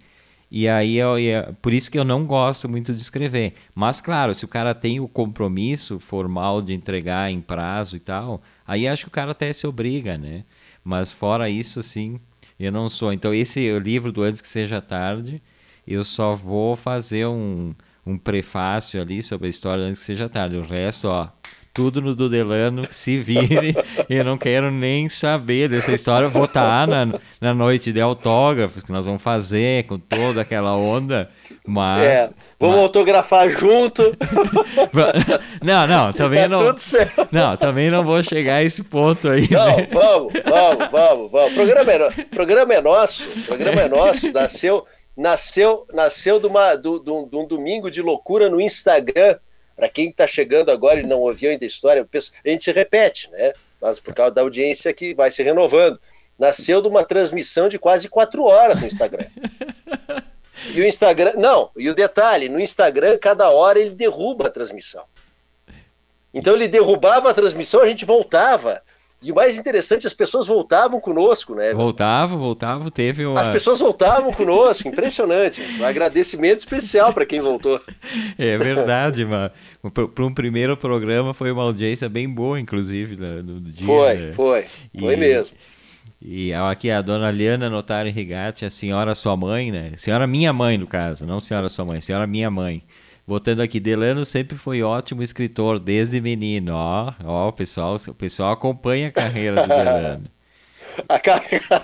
E 0.55 0.67
aí, 0.67 0.97
eu, 0.97 1.15
por 1.63 1.73
isso 1.73 1.89
que 1.89 1.97
eu 1.97 2.03
não 2.03 2.27
gosto 2.27 2.69
muito 2.69 2.93
de 2.93 3.01
escrever. 3.01 3.55
Mas, 3.73 3.99
claro, 3.99 4.35
se 4.35 4.45
o 4.45 4.47
cara 4.47 4.75
tem 4.75 4.99
o 4.99 5.07
compromisso 5.07 5.99
formal 5.99 6.61
de 6.61 6.75
entregar 6.75 7.31
em 7.31 7.41
prazo 7.41 7.95
e 7.95 7.99
tal, 7.99 8.39
aí 8.63 8.87
acho 8.87 9.05
que 9.05 9.07
o 9.07 9.11
cara 9.11 9.31
até 9.31 9.51
se 9.51 9.65
obriga, 9.65 10.15
né? 10.15 10.43
Mas 10.83 11.11
fora 11.11 11.49
isso, 11.49 11.81
sim, 11.81 12.19
eu 12.59 12.71
não 12.71 12.87
sou. 12.87 13.11
Então, 13.11 13.33
esse 13.33 13.79
livro 13.79 14.11
do 14.11 14.21
Antes 14.21 14.41
que 14.41 14.47
Seja 14.47 14.79
Tarde, 14.79 15.41
eu 15.87 16.05
só 16.05 16.35
vou 16.35 16.75
fazer 16.75 17.25
um, 17.25 17.73
um 18.05 18.15
prefácio 18.15 19.01
ali 19.01 19.23
sobre 19.23 19.47
a 19.47 19.49
história 19.49 19.83
Antes 19.83 20.01
que 20.01 20.05
Seja 20.05 20.29
Tarde. 20.29 20.55
O 20.57 20.61
resto, 20.61 21.07
ó, 21.07 21.29
tudo 21.73 21.99
no 21.99 22.13
Dudelano, 22.13 22.87
se 22.91 23.17
vire. 23.17 23.75
eu 24.07 24.23
não 24.23 24.37
quero 24.37 24.69
nem 24.69 25.09
saber 25.09 25.67
dessa 25.67 25.91
história. 25.91 26.27
Eu 26.27 26.29
vou 26.29 26.45
estar 26.45 26.87
na, 26.87 27.19
na 27.41 27.53
noite 27.53 27.91
de 27.91 27.99
autógrafos 27.99 28.83
que 28.83 28.91
nós 28.91 29.05
vamos 29.05 29.23
fazer 29.23 29.85
com 29.87 29.97
toda 29.97 30.41
aquela 30.41 30.75
onda. 30.75 31.29
Mas. 31.65 32.03
É, 32.03 32.29
vamos 32.59 32.75
mas... 32.75 32.83
autografar 32.83 33.49
junto. 33.49 34.15
não, 35.63 35.87
não, 35.87 36.13
também 36.13 36.41
é 36.41 36.47
não. 36.47 36.75
Não, 37.31 37.57
também 37.57 37.89
não 37.89 38.03
vou 38.03 38.21
chegar 38.21 38.57
a 38.57 38.63
esse 38.63 38.83
ponto 38.83 39.27
aí. 39.27 39.49
Não, 39.49 39.77
né? 39.77 39.87
vamos, 39.91 40.33
vamos, 40.45 40.91
vamos, 40.91 41.31
vamos. 41.31 41.51
O 41.51 41.55
programa 41.55 41.91
é, 41.91 41.97
no... 41.97 42.25
programa 42.27 42.73
é 42.75 42.81
nosso. 42.81 43.23
Programa 43.47 43.81
é 43.81 43.89
nosso. 43.89 44.31
Nasceu, 44.31 44.85
nasceu, 45.17 45.87
nasceu 45.91 46.39
de, 46.39 46.45
uma, 46.45 46.75
de, 46.75 46.99
de 46.99 47.35
um 47.35 47.47
domingo 47.47 47.89
de 47.89 48.01
loucura 48.01 48.47
no 48.47 48.61
Instagram 48.61 49.37
para 49.75 49.89
quem 49.89 50.09
está 50.09 50.27
chegando 50.27 50.71
agora 50.71 50.99
e 50.99 51.03
não 51.03 51.19
ouviu 51.19 51.49
ainda 51.49 51.65
a 51.65 51.67
história, 51.67 52.07
a 52.13 52.49
gente 52.49 52.63
se 52.63 52.71
repete, 52.71 53.29
né? 53.31 53.53
Mas 53.81 53.99
por 53.99 54.13
causa 54.13 54.31
da 54.31 54.41
audiência 54.41 54.93
que 54.93 55.13
vai 55.13 55.31
se 55.31 55.43
renovando. 55.43 55.99
Nasceu 56.37 56.81
de 56.81 56.87
uma 56.87 57.03
transmissão 57.03 57.69
de 57.69 57.77
quase 57.77 58.09
quatro 58.09 58.43
horas 58.43 58.79
no 58.79 58.87
Instagram. 58.87 59.27
E 60.71 60.79
o 60.79 60.85
Instagram. 60.85 61.33
Não, 61.35 61.69
e 61.75 61.89
o 61.89 61.95
detalhe: 61.95 62.47
no 62.47 62.59
Instagram, 62.59 63.17
cada 63.17 63.49
hora 63.49 63.79
ele 63.79 63.89
derruba 63.89 64.47
a 64.47 64.49
transmissão. 64.49 65.03
Então 66.33 66.55
ele 66.55 66.67
derrubava 66.67 67.29
a 67.29 67.33
transmissão, 67.33 67.81
a 67.81 67.87
gente 67.87 68.05
voltava. 68.05 68.81
E 69.23 69.31
o 69.31 69.35
mais 69.35 69.57
interessante, 69.57 70.05
as 70.05 70.13
pessoas 70.13 70.47
voltavam 70.47 70.99
conosco, 70.99 71.55
né? 71.55 71.73
Voltavam, 71.73 72.37
voltavam, 72.37 72.89
teve 72.89 73.25
uma... 73.25 73.39
As 73.39 73.47
pessoas 73.47 73.79
voltavam 73.79 74.33
conosco, 74.33 74.87
impressionante. 74.87 75.61
Um 75.79 75.85
agradecimento 75.85 76.59
especial 76.59 77.13
para 77.13 77.25
quem 77.25 77.39
voltou. 77.39 77.79
É 78.37 78.57
verdade, 78.57 79.23
mano. 79.25 79.49
Para 80.13 80.25
um 80.25 80.33
primeiro 80.33 80.75
programa 80.75 81.33
foi 81.33 81.51
uma 81.51 81.63
audiência 81.63 82.09
bem 82.09 82.29
boa, 82.29 82.59
inclusive, 82.59 83.15
no 83.15 83.61
dia. 83.61 83.85
Foi, 83.85 84.13
né? 84.13 84.31
foi, 84.33 84.65
foi 84.99 85.13
e... 85.13 85.17
mesmo. 85.17 85.55
E 86.21 86.53
aqui 86.53 86.89
a 86.89 87.01
dona 87.01 87.29
Liana 87.31 87.69
Notari 87.69 88.09
Rigatti, 88.09 88.65
a 88.65 88.69
senhora 88.69 89.13
sua 89.13 89.35
mãe, 89.35 89.71
né? 89.71 89.91
Senhora 89.97 90.25
minha 90.25 90.53
mãe, 90.53 90.77
no 90.77 90.87
caso, 90.87 91.25
não 91.25 91.39
senhora 91.39 91.67
sua 91.67 91.83
mãe, 91.83 91.99
senhora 91.99 92.25
minha 92.25 92.49
mãe. 92.49 92.81
Botando 93.25 93.61
aqui, 93.61 93.79
Delano 93.79 94.25
sempre 94.25 94.57
foi 94.57 94.83
ótimo 94.83 95.23
escritor, 95.23 95.79
desde 95.79 96.19
menino. 96.19 96.73
Ó, 96.75 97.13
ó, 97.23 97.47
o 97.47 97.53
pessoal, 97.53 97.95
o 98.07 98.13
pessoal 98.13 98.51
acompanha 98.51 99.07
a 99.07 99.11
carreira 99.11 99.61
do 99.61 99.67
Delano. 99.67 100.25
A 101.09 101.17
carreira. 101.17 101.81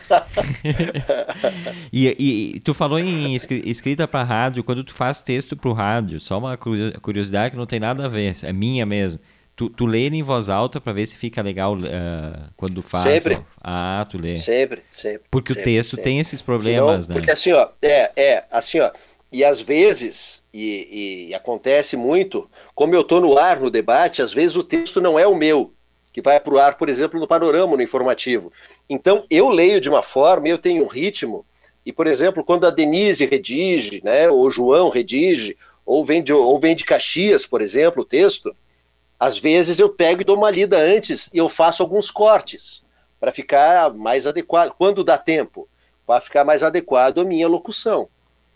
e, 1.92 2.54
e, 2.56 2.60
tu 2.60 2.76
falou 2.76 3.00
em 3.00 3.36
escrita 3.36 4.08
para 4.08 4.24
rádio, 4.24 4.64
quando 4.64 4.84
tu 4.84 4.94
faz 4.94 5.20
texto 5.20 5.58
para 5.58 5.68
o 5.68 5.74
rádio, 5.74 6.20
só 6.20 6.38
uma 6.38 6.56
curiosidade 6.56 7.50
que 7.50 7.58
não 7.58 7.66
tem 7.66 7.80
nada 7.80 8.06
a 8.06 8.08
ver, 8.08 8.36
é 8.44 8.54
minha 8.54 8.86
mesmo. 8.86 9.20
Tu, 9.56 9.70
tu 9.70 9.86
lê 9.86 10.08
em 10.08 10.24
voz 10.24 10.48
alta 10.48 10.80
para 10.80 10.94
ver 10.94 11.06
se 11.06 11.18
fica 11.18 11.42
legal 11.42 11.76
uh, 11.76 12.50
quando 12.56 12.82
faz? 12.82 13.04
Sempre. 13.04 13.36
Ó. 13.36 13.44
Ah, 13.62 14.06
tu 14.10 14.18
lê. 14.18 14.38
Sempre, 14.38 14.84
sempre. 14.90 15.28
Porque 15.30 15.54
sempre, 15.54 15.62
o 15.62 15.66
texto 15.66 15.90
sempre. 15.96 16.04
tem 16.04 16.20
esses 16.20 16.42
problemas, 16.42 17.08
Senão, 17.08 17.16
né? 17.16 17.22
Porque 17.22 17.32
assim, 17.32 17.52
ó, 17.52 17.68
é, 17.82 18.12
é, 18.16 18.46
assim, 18.50 18.80
ó, 18.80 18.90
e 19.32 19.44
às 19.44 19.62
vezes, 19.62 20.44
e, 20.54 21.28
e, 21.30 21.36
acontece 21.36 21.96
muito, 21.96 22.50
como 22.74 22.96
eu 22.96 23.02
estou 23.02 23.22
no 23.22 23.38
ar 23.38 23.60
no 23.60 23.70
debate, 23.70 24.22
às 24.22 24.34
vezes 24.34 24.56
o 24.56 24.64
texto 24.64 25.00
não 25.00 25.20
é 25.20 25.28
o 25.28 25.36
meu, 25.36 25.74
que 26.12 26.22
vai 26.22 26.40
para 26.40 26.54
o 26.54 26.58
ar, 26.58 26.78
por 26.78 26.90
exemplo, 26.90 27.20
no 27.20 27.28
panorama, 27.28 27.78
no 27.78 27.84
informativo. 27.84 28.52
Então, 28.90 29.26
eu 29.30 29.50
leio 29.50 29.80
de 29.80 29.88
uma 29.88 30.02
forma, 30.02 30.48
eu 30.48 30.58
tenho 30.58 30.84
um 30.84 30.88
ritmo, 30.88 31.46
e, 31.86 31.94
por 31.94 32.08
exemplo, 32.08 32.44
quando 32.44 32.66
a 32.66 32.72
Denise 32.72 33.26
redige, 33.26 34.02
né, 34.04 34.30
ou 34.30 34.48
o 34.48 34.50
João 34.50 34.90
redige, 34.90 35.56
ou 35.86 36.04
vem 36.04 36.24
de, 36.24 36.34
ou 36.34 36.60
vem 36.60 36.76
de 36.76 36.84
Caxias, 36.84 37.46
por 37.46 37.62
exemplo, 37.62 38.02
o 38.02 38.06
texto, 38.06 38.56
às 39.20 39.38
vezes 39.38 39.80
eu 39.80 39.90
pego 39.90 40.22
e 40.22 40.26
dou 40.26 40.38
uma 40.38 40.50
lida 40.50 40.78
antes 40.78 41.30
e 41.34 41.38
eu 41.38 41.50
faço 41.50 41.84
alguns 41.84 42.10
cortes 42.10 42.84
para 43.20 43.32
ficar 43.32 43.94
mais 43.94 44.26
adequado, 44.26 44.74
quando 44.78 45.04
dá 45.04 45.18
tempo, 45.18 45.68
para 46.08 46.22
ficar 46.22 46.46
mais 46.46 46.64
adequado 46.64 47.20
à 47.20 47.26
minha 47.26 47.48
locução. 47.48 48.08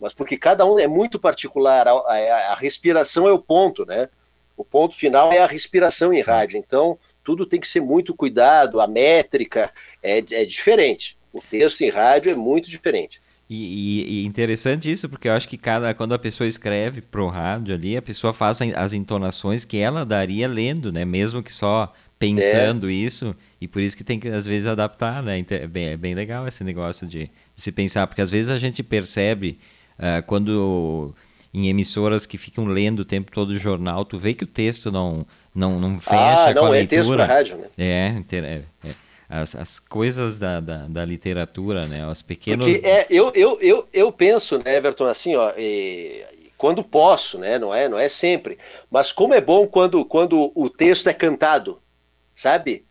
Mas 0.04 0.12
porque 0.12 0.36
cada 0.36 0.66
um 0.66 0.78
é 0.78 0.86
muito 0.86 1.18
particular, 1.18 1.88
a, 1.88 1.92
a, 1.92 2.52
a, 2.52 2.54
respiração 2.56 3.26
é 3.26 3.32
o 3.32 3.38
ponto, 3.38 3.86
né? 3.86 4.06
O 4.54 4.62
ponto 4.62 4.94
final 4.94 5.32
é 5.32 5.38
a 5.38 5.46
respiração 5.46 6.12
em 6.12 6.20
rádio. 6.20 6.58
Então, 6.58 6.98
tudo 7.24 7.46
tem 7.46 7.58
que 7.58 7.66
ser 7.66 7.80
muito 7.80 8.14
cuidado, 8.14 8.82
a 8.82 8.86
métrica 8.86 9.72
é, 10.02 10.18
é 10.18 10.44
diferente. 10.44 11.16
O 11.32 11.40
texto 11.40 11.80
em 11.80 11.88
rádio 11.88 12.30
é 12.30 12.34
muito 12.34 12.68
diferente. 12.68 13.18
E, 13.48 14.20
e, 14.20 14.26
interessante 14.26 14.90
isso, 14.90 15.08
porque 15.08 15.26
eu 15.26 15.32
acho 15.32 15.48
que 15.48 15.56
cada 15.56 15.94
quando 15.94 16.12
a 16.12 16.18
pessoa 16.18 16.46
escreve 16.46 17.00
pro 17.00 17.28
rádio 17.28 17.74
ali, 17.74 17.96
a 17.96 18.02
pessoa 18.02 18.34
faz 18.34 18.60
as 18.60 18.92
entonações 18.92 19.64
que 19.64 19.78
ela 19.78 20.04
daria 20.04 20.46
lendo, 20.46 20.92
né? 20.92 21.06
Mesmo 21.06 21.42
que 21.42 21.52
só 21.52 21.90
pensando 22.18 22.90
é. 22.90 22.92
isso, 22.92 23.34
e 23.58 23.66
por 23.66 23.80
isso 23.80 23.96
que 23.96 24.04
tem 24.04 24.20
que 24.20 24.28
às 24.28 24.46
vezes 24.46 24.66
adaptar, 24.66 25.22
né? 25.22 25.44
É 25.48 25.66
bem, 25.66 25.88
é 25.88 25.96
bem 25.96 26.14
legal 26.14 26.46
esse 26.46 26.62
negócio 26.62 27.06
de, 27.06 27.30
de, 27.54 27.62
se 27.62 27.72
pensar, 27.72 28.06
porque 28.06 28.22
às 28.22 28.30
vezes 28.30 28.50
a 28.50 28.58
gente 28.58 28.82
percebe 28.82 29.58
uh, 29.98 30.22
quando 30.26 31.14
em 31.52 31.68
emissoras 31.68 32.26
que 32.26 32.36
ficam 32.36 32.66
lendo 32.66 33.00
o 33.00 33.04
tempo 33.04 33.30
todo 33.30 33.50
o 33.50 33.58
jornal, 33.58 34.04
tu 34.04 34.18
vê 34.18 34.34
que 34.34 34.44
o 34.44 34.46
texto 34.46 34.90
não 34.90 35.26
não, 35.54 35.78
não 35.78 36.00
fecha 36.00 36.50
ah, 36.50 36.54
não, 36.54 36.62
com 36.62 36.66
a 36.66 36.76
é 36.76 36.78
leitura. 36.80 36.98
Texto 36.98 37.14
pra 37.14 37.26
rádio, 37.26 37.56
né? 37.58 37.68
É, 37.78 38.24
é, 38.32 38.62
é 38.84 38.94
as, 39.28 39.54
as 39.54 39.78
coisas 39.78 40.38
da, 40.38 40.60
da, 40.60 40.86
da, 40.86 41.04
literatura, 41.04 41.86
né? 41.86 42.06
Os 42.06 42.22
pequenos. 42.22 42.66
Porque 42.66 42.86
é, 42.86 43.06
eu, 43.08 43.32
eu, 43.34 43.58
eu, 43.60 43.88
eu 43.92 44.12
penso, 44.12 44.58
né, 44.58 44.76
Everton, 44.76 45.06
assim, 45.06 45.34
ó, 45.34 45.52
e, 45.56 46.24
quando 46.58 46.84
posso, 46.84 47.38
né? 47.38 47.58
Não 47.58 47.74
é, 47.74 47.88
não 47.88 47.98
é 47.98 48.08
sempre. 48.08 48.58
Mas 48.90 49.12
como 49.12 49.34
é 49.34 49.40
bom 49.40 49.66
quando, 49.66 50.04
quando 50.04 50.52
o 50.54 50.68
texto 50.68 51.08
é 51.08 51.14
cantado, 51.14 51.80
sabe? 52.34 52.84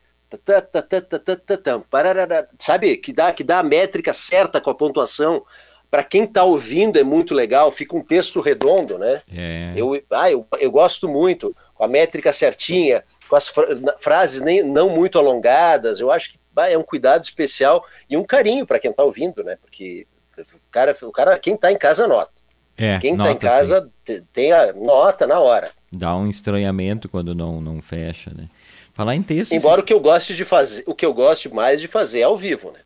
Sabe? 2.60 2.98
Que 2.98 3.14
dá, 3.14 3.32
que 3.32 3.44
dá 3.44 3.60
a 3.60 3.64
métrica 3.64 4.14
certa 4.14 4.60
com 4.60 4.70
a 4.70 4.76
pontuação. 4.76 5.46
Para 5.94 6.04
quem 6.04 6.24
está 6.24 6.44
ouvindo 6.44 6.98
é 6.98 7.04
muito 7.04 7.36
legal, 7.36 7.72
fica 7.72 7.96
um 7.96 8.02
texto 8.02 8.42
redondo, 8.42 8.98
né? 8.98 9.22
É. 9.32 9.74
Eu, 9.76 10.02
ah, 10.10 10.32
eu, 10.32 10.44
eu 10.60 10.72
gosto 10.72 11.08
muito, 11.08 11.56
com 11.76 11.84
a 11.84 11.88
métrica 11.88 12.34
certinha 12.34 13.04
com 13.30 13.36
as 13.36 13.54
frases 14.00 14.42
nem, 14.42 14.64
não 14.64 14.90
muito 14.90 15.20
alongadas. 15.20 16.00
Eu 16.00 16.10
acho 16.10 16.32
que 16.32 16.40
bah, 16.52 16.68
é 16.68 16.76
um 16.76 16.82
cuidado 16.82 17.24
especial 17.24 17.86
e 18.10 18.18
um 18.18 18.24
carinho 18.24 18.66
para 18.66 18.80
quem 18.80 18.90
está 18.90 19.04
ouvindo, 19.04 19.44
né? 19.44 19.56
Porque 19.62 20.08
o 20.36 20.72
cara, 20.72 20.98
o 21.00 21.12
cara 21.12 21.38
quem 21.38 21.54
está 21.54 21.72
em 21.72 21.78
casa 21.78 22.08
nota. 22.08 22.32
É, 22.76 22.98
quem 22.98 23.12
está 23.12 23.32
em 23.32 23.38
casa 23.38 23.88
sim. 24.04 24.26
tem 24.34 24.52
a 24.52 24.74
nota 24.74 25.28
na 25.28 25.40
hora. 25.40 25.70
Dá 25.92 26.16
um 26.16 26.28
estranhamento 26.28 27.08
quando 27.08 27.36
não, 27.36 27.62
não 27.62 27.84
fecha, 27.84 28.32
né? 28.36 28.50
Falar 28.96 29.14
em 29.14 29.22
texto. 29.22 29.52
Embora 29.52 29.82
o 29.82 29.84
que 29.84 29.94
eu 29.94 30.00
goste 30.00 30.36
de 30.36 30.44
fazer, 30.44 30.84
o 30.88 30.96
que 30.96 31.06
eu 31.06 31.14
goste 31.14 31.54
mais 31.54 31.80
de 31.80 31.88
fazer 31.88 32.22
é 32.22 32.24
ao 32.24 32.36
vivo, 32.36 32.72
né? 32.72 32.80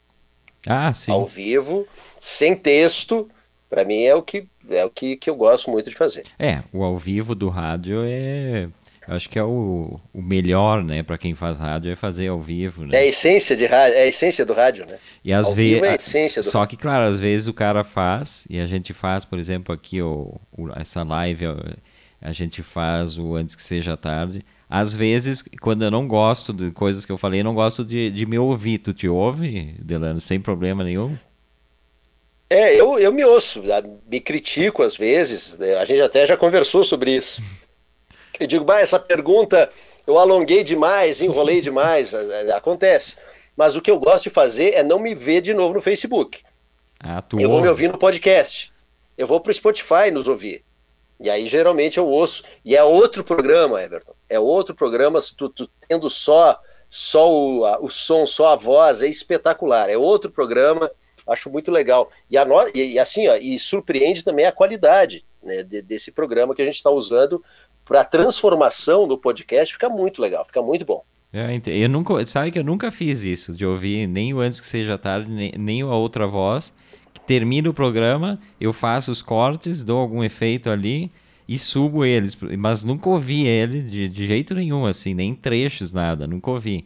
Ah, 0.65 0.91
sim. 0.91 1.11
Ao 1.11 1.25
vivo, 1.25 1.87
sem 2.19 2.55
texto, 2.55 3.29
para 3.69 3.83
mim 3.83 4.03
é 4.03 4.15
o 4.15 4.21
que 4.21 4.47
é 4.69 4.83
o 4.83 4.89
que, 4.89 5.15
que 5.15 5.29
eu 5.29 5.35
gosto 5.35 5.69
muito 5.71 5.89
de 5.89 5.95
fazer. 5.95 6.23
É, 6.37 6.61
o 6.73 6.83
ao 6.83 6.97
vivo 6.97 7.33
do 7.33 7.49
rádio 7.49 8.03
é 8.05 8.67
acho 9.07 9.29
que 9.29 9.39
é 9.39 9.43
o, 9.43 9.97
o 10.13 10.21
melhor, 10.21 10.83
né, 10.83 11.01
para 11.01 11.17
quem 11.17 11.33
faz 11.33 11.59
rádio 11.59 11.89
é 11.89 11.95
fazer 11.95 12.27
ao 12.27 12.41
vivo, 12.41 12.85
né? 12.85 12.97
É 12.97 12.99
a 12.99 13.05
essência 13.05 13.55
de 13.55 13.65
rádio, 13.65 13.97
é 13.97 14.01
a 14.01 14.07
essência 14.07 14.45
do 14.45 14.53
rádio, 14.53 14.85
né? 14.85 14.97
E 15.23 15.31
às 15.31 15.53
vezes, 15.53 15.81
é 15.81 15.89
a 15.89 15.95
essência 15.95 16.41
do 16.41 16.49
só 16.49 16.65
que 16.65 16.75
claro, 16.75 17.07
às 17.07 17.19
vezes 17.19 17.47
o 17.47 17.53
cara 17.53 17.85
faz 17.85 18.45
e 18.49 18.59
a 18.59 18.65
gente 18.65 18.93
faz, 18.93 19.23
por 19.23 19.39
exemplo, 19.39 19.73
aqui 19.73 20.01
o, 20.01 20.35
o 20.51 20.69
essa 20.75 21.03
live 21.03 21.45
a 22.21 22.31
gente 22.31 22.63
faz 22.63 23.17
o 23.17 23.35
antes 23.35 23.55
que 23.55 23.61
seja 23.61 23.95
tarde. 23.95 24.43
Às 24.69 24.93
vezes, 24.93 25.43
quando 25.61 25.83
eu 25.83 25.91
não 25.91 26.07
gosto 26.07 26.51
de 26.51 26.71
coisas 26.71 27.05
que 27.05 27.11
eu 27.11 27.17
falei, 27.17 27.39
eu 27.39 27.43
não 27.43 27.53
gosto 27.53 27.85
de, 27.85 28.09
de 28.11 28.25
me 28.25 28.37
ouvir. 28.37 28.79
Tu 28.79 28.93
te 28.93 29.07
ouve, 29.07 29.75
Delano, 29.79 30.19
sem 30.19 30.39
problema 30.39 30.83
nenhum? 30.83 31.17
É, 32.49 32.75
eu, 32.75 32.97
eu 32.97 33.11
me 33.11 33.25
ouço, 33.25 33.61
me 34.07 34.21
critico 34.21 34.81
às 34.81 34.95
vezes, 34.95 35.57
né? 35.57 35.75
a 35.75 35.85
gente 35.85 36.01
até 36.01 36.25
já 36.25 36.37
conversou 36.37 36.83
sobre 36.83 37.11
isso. 37.11 37.41
Eu 38.39 38.47
digo, 38.47 38.63
bah, 38.63 38.79
essa 38.79 38.99
pergunta 38.99 39.69
eu 40.05 40.17
alonguei 40.17 40.63
demais, 40.63 41.21
enrolei 41.21 41.59
demais, 41.59 42.13
é, 42.13 42.47
é, 42.47 42.51
acontece. 42.53 43.17
Mas 43.55 43.75
o 43.75 43.81
que 43.81 43.91
eu 43.91 43.99
gosto 43.99 44.23
de 44.23 44.29
fazer 44.29 44.75
é 44.75 44.83
não 44.83 44.99
me 44.99 45.13
ver 45.13 45.41
de 45.41 45.53
novo 45.53 45.73
no 45.73 45.81
Facebook. 45.81 46.41
Ah, 46.99 47.23
eu 47.37 47.49
vou 47.49 47.61
me 47.61 47.67
ouvir 47.67 47.91
no 47.91 47.97
podcast. 47.97 48.71
Eu 49.17 49.27
vou 49.27 49.41
para 49.41 49.49
o 49.49 49.53
Spotify 49.53 50.11
nos 50.11 50.27
ouvir. 50.27 50.63
E 51.19 51.29
aí 51.29 51.47
geralmente 51.47 51.97
eu 51.97 52.07
ouço. 52.07 52.43
E 52.63 52.75
é 52.75 52.83
outro 52.83 53.23
programa, 53.23 53.81
Everton. 53.81 54.13
É 54.29 54.39
outro 54.39 54.75
programa, 54.75 55.19
tu, 55.35 55.49
tu 55.49 55.69
tendo 55.87 56.09
só 56.09 56.59
só 56.89 57.29
o, 57.29 57.65
a, 57.65 57.79
o 57.81 57.89
som, 57.89 58.25
só 58.25 58.53
a 58.53 58.55
voz, 58.55 59.01
é 59.01 59.07
espetacular. 59.07 59.89
É 59.89 59.97
outro 59.97 60.31
programa, 60.31 60.89
acho 61.27 61.49
muito 61.49 61.71
legal. 61.71 62.09
E, 62.29 62.37
a 62.37 62.45
no, 62.45 62.55
e, 62.73 62.97
assim, 62.97 63.27
ó, 63.27 63.35
e 63.35 63.57
surpreende 63.59 64.23
também 64.23 64.45
a 64.45 64.51
qualidade 64.51 65.25
né, 65.43 65.63
de, 65.63 65.81
desse 65.81 66.11
programa 66.11 66.55
que 66.55 66.61
a 66.61 66.65
gente 66.65 66.75
está 66.75 66.89
usando 66.89 67.43
para 67.85 68.01
a 68.01 68.05
transformação 68.05 69.07
do 69.07 69.17
podcast 69.17 69.73
fica 69.73 69.89
muito 69.89 70.21
legal, 70.21 70.45
fica 70.45 70.61
muito 70.61 70.85
bom. 70.85 71.03
É, 71.31 71.61
eu 71.65 71.89
nunca, 71.89 72.25
sabe 72.25 72.51
que 72.51 72.59
eu 72.59 72.63
nunca 72.63 72.89
fiz 72.89 73.21
isso, 73.21 73.53
de 73.53 73.65
ouvir 73.65 74.07
nem 74.07 74.33
o 74.33 74.39
Antes 74.39 74.59
Que 74.59 74.67
Seja 74.67 74.97
Tarde, 74.97 75.29
nem, 75.29 75.51
nem 75.57 75.81
a 75.81 75.95
outra 75.95 76.25
voz. 76.27 76.73
Termina 77.25 77.69
o 77.69 77.73
programa, 77.73 78.39
eu 78.59 78.71
faço 78.71 79.11
os 79.11 79.21
cortes, 79.21 79.83
dou 79.83 79.99
algum 79.99 80.23
efeito 80.23 80.69
ali 80.69 81.11
e 81.47 81.57
subo 81.57 82.05
eles. 82.05 82.37
Mas 82.57 82.83
nunca 82.83 83.09
ouvi 83.09 83.45
ele 83.45 83.81
de, 83.81 84.09
de 84.09 84.25
jeito 84.25 84.55
nenhum, 84.55 84.85
assim, 84.85 85.13
nem 85.13 85.35
trechos, 85.35 85.91
nada, 85.91 86.25
nunca 86.25 86.49
ouvi. 86.49 86.85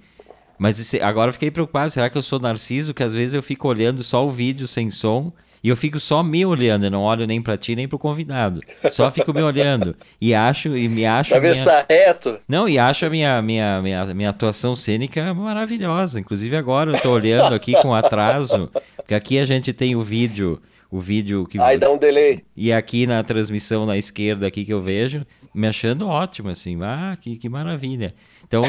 Mas 0.62 0.94
agora 1.02 1.30
eu 1.30 1.34
fiquei 1.34 1.50
preocupado, 1.50 1.90
será 1.90 2.08
que 2.08 2.16
eu 2.16 2.22
sou 2.22 2.40
narciso? 2.40 2.94
Que 2.94 3.02
às 3.02 3.16
vezes 3.16 3.34
eu 3.34 3.42
fico 3.42 3.68
olhando 3.68 4.04
só 4.04 4.24
o 4.24 4.30
vídeo 4.30 4.68
sem 4.68 4.92
som 4.92 5.34
e 5.64 5.70
eu 5.70 5.76
fico 5.76 6.00
só 6.00 6.22
me 6.22 6.46
olhando, 6.46 6.86
eu 6.86 6.92
não 6.92 7.02
olho 7.02 7.26
nem 7.26 7.42
para 7.42 7.58
ti 7.58 7.76
nem 7.76 7.88
pro 7.88 7.98
convidado. 7.98 8.62
Só 8.92 9.10
fico 9.10 9.34
me 9.34 9.42
olhando. 9.42 9.96
E 10.22 10.36
acho, 10.36 10.78
e 10.78 10.88
me 10.88 11.04
acho. 11.04 11.32
Pra 11.32 11.40
ver 11.40 11.56
minha... 11.56 11.60
se 11.60 11.66
tá 11.66 11.84
reto. 11.90 12.40
Não, 12.48 12.70
e 12.70 12.78
acho 12.78 13.08
a 13.08 13.10
minha, 13.10 13.42
minha, 13.42 13.82
minha, 13.82 14.06
minha 14.14 14.30
atuação 14.30 14.76
cênica 14.76 15.34
maravilhosa. 15.34 16.20
Inclusive 16.20 16.56
agora 16.56 16.92
eu 16.92 17.02
tô 17.02 17.10
olhando 17.10 17.56
aqui 17.56 17.74
com 17.82 17.96
atraso, 17.96 18.70
porque 18.98 19.16
aqui 19.16 19.40
a 19.40 19.46
gente 19.46 19.74
tem 19.74 19.96
o 19.96 20.04
vídeo. 20.04 20.62
O 20.92 21.00
vídeo 21.00 21.48
que. 21.48 21.58
Ai, 21.58 21.80
dá 21.80 21.90
um 21.90 21.98
delay. 21.98 22.44
E 22.56 22.72
aqui 22.72 23.08
na 23.08 23.24
transmissão 23.24 23.84
na 23.84 23.98
esquerda 23.98 24.46
aqui 24.46 24.64
que 24.64 24.74
eu 24.74 24.82
vejo, 24.82 25.26
me 25.56 25.68
achando 25.68 26.08
ótimo, 26.08 26.50
assim. 26.50 26.78
Ah, 26.84 27.18
que, 27.20 27.36
que 27.38 27.50
maravilha. 27.50 28.14
Então, 28.52 28.64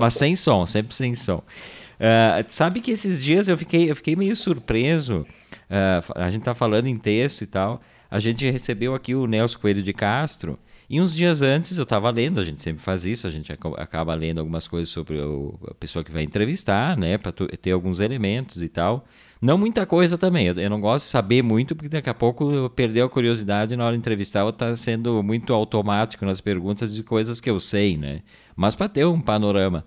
mas 0.00 0.14
sem 0.14 0.34
som, 0.34 0.66
sempre 0.66 0.92
sem 0.92 1.14
som. 1.14 1.38
Uh, 1.38 2.42
sabe 2.48 2.80
que 2.80 2.90
esses 2.90 3.22
dias 3.22 3.46
eu 3.46 3.56
fiquei, 3.56 3.88
eu 3.88 3.94
fiquei 3.94 4.16
meio 4.16 4.34
surpreso. 4.34 5.24
Uh, 5.70 6.12
a 6.16 6.28
gente 6.28 6.42
tá 6.42 6.54
falando 6.54 6.88
em 6.88 6.96
texto 6.96 7.42
e 7.42 7.46
tal. 7.46 7.80
A 8.10 8.18
gente 8.18 8.50
recebeu 8.50 8.96
aqui 8.96 9.14
o 9.14 9.28
Nelson 9.28 9.60
Coelho 9.60 9.80
de 9.80 9.92
Castro. 9.92 10.58
E 10.90 11.00
uns 11.00 11.14
dias 11.14 11.40
antes 11.40 11.76
eu 11.76 11.82
estava 11.84 12.10
lendo, 12.10 12.40
a 12.40 12.44
gente 12.44 12.62
sempre 12.62 12.82
faz 12.82 13.04
isso, 13.04 13.26
a 13.26 13.30
gente 13.30 13.52
acaba 13.52 14.14
lendo 14.14 14.38
algumas 14.38 14.66
coisas 14.66 14.88
sobre 14.88 15.20
o, 15.20 15.54
a 15.68 15.74
pessoa 15.74 16.02
que 16.02 16.10
vai 16.10 16.22
entrevistar, 16.22 16.96
né, 16.96 17.18
para 17.18 17.30
ter 17.30 17.72
alguns 17.72 18.00
elementos 18.00 18.62
e 18.62 18.70
tal. 18.70 19.04
Não 19.38 19.58
muita 19.58 19.84
coisa 19.84 20.16
também, 20.16 20.46
eu, 20.46 20.54
eu, 20.54 20.70
não 20.70 20.80
gosto 20.80 21.04
de 21.04 21.10
saber 21.10 21.42
muito, 21.42 21.76
porque 21.76 21.90
daqui 21.90 22.08
a 22.08 22.14
pouco 22.14 22.50
eu 22.50 22.70
perder 22.70 23.02
a 23.02 23.08
curiosidade 23.08 23.76
na 23.76 23.84
hora 23.84 23.92
de 23.92 23.98
entrevistar, 23.98 24.40
eu 24.40 24.52
tá 24.52 24.74
sendo 24.76 25.22
muito 25.22 25.52
automático 25.52 26.24
nas 26.24 26.40
perguntas 26.40 26.92
de 26.92 27.02
coisas 27.02 27.38
que 27.38 27.50
eu 27.50 27.60
sei, 27.60 27.98
né? 27.98 28.22
Mas 28.58 28.74
para 28.74 28.88
ter 28.88 29.06
um 29.06 29.20
panorama. 29.20 29.84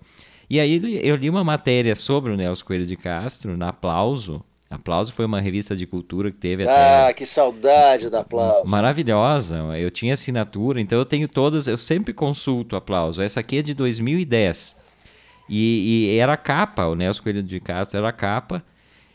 E 0.48 0.58
aí 0.58 0.98
eu 1.06 1.14
li 1.14 1.28
uma 1.28 1.44
matéria 1.44 1.94
sobre 1.94 2.32
o 2.32 2.36
Nelson 2.38 2.64
Coelho 2.64 2.86
de 2.86 2.96
Castro, 2.96 3.54
na 3.54 3.68
Aplauso. 3.68 4.42
Aplauso 4.70 5.12
foi 5.12 5.26
uma 5.26 5.42
revista 5.42 5.76
de 5.76 5.86
cultura 5.86 6.30
que 6.30 6.38
teve 6.38 6.62
até. 6.62 7.08
Ah, 7.08 7.12
que 7.12 7.26
saudade 7.26 8.08
da 8.08 8.20
Aplauso. 8.20 8.66
Maravilhosa. 8.66 9.58
Eu 9.76 9.90
tinha 9.90 10.14
assinatura, 10.14 10.80
então 10.80 10.98
eu 10.98 11.04
tenho 11.04 11.28
todas, 11.28 11.66
eu 11.66 11.76
sempre 11.76 12.14
consulto 12.14 12.74
Aplauso. 12.74 13.20
Essa 13.20 13.40
aqui 13.40 13.58
é 13.58 13.62
de 13.62 13.74
2010. 13.74 14.74
E, 15.50 16.14
e 16.14 16.18
era 16.18 16.34
capa, 16.38 16.86
o 16.86 16.94
Nelson 16.94 17.22
Coelho 17.22 17.42
de 17.42 17.60
Castro 17.60 17.98
era 17.98 18.10
capa. 18.10 18.64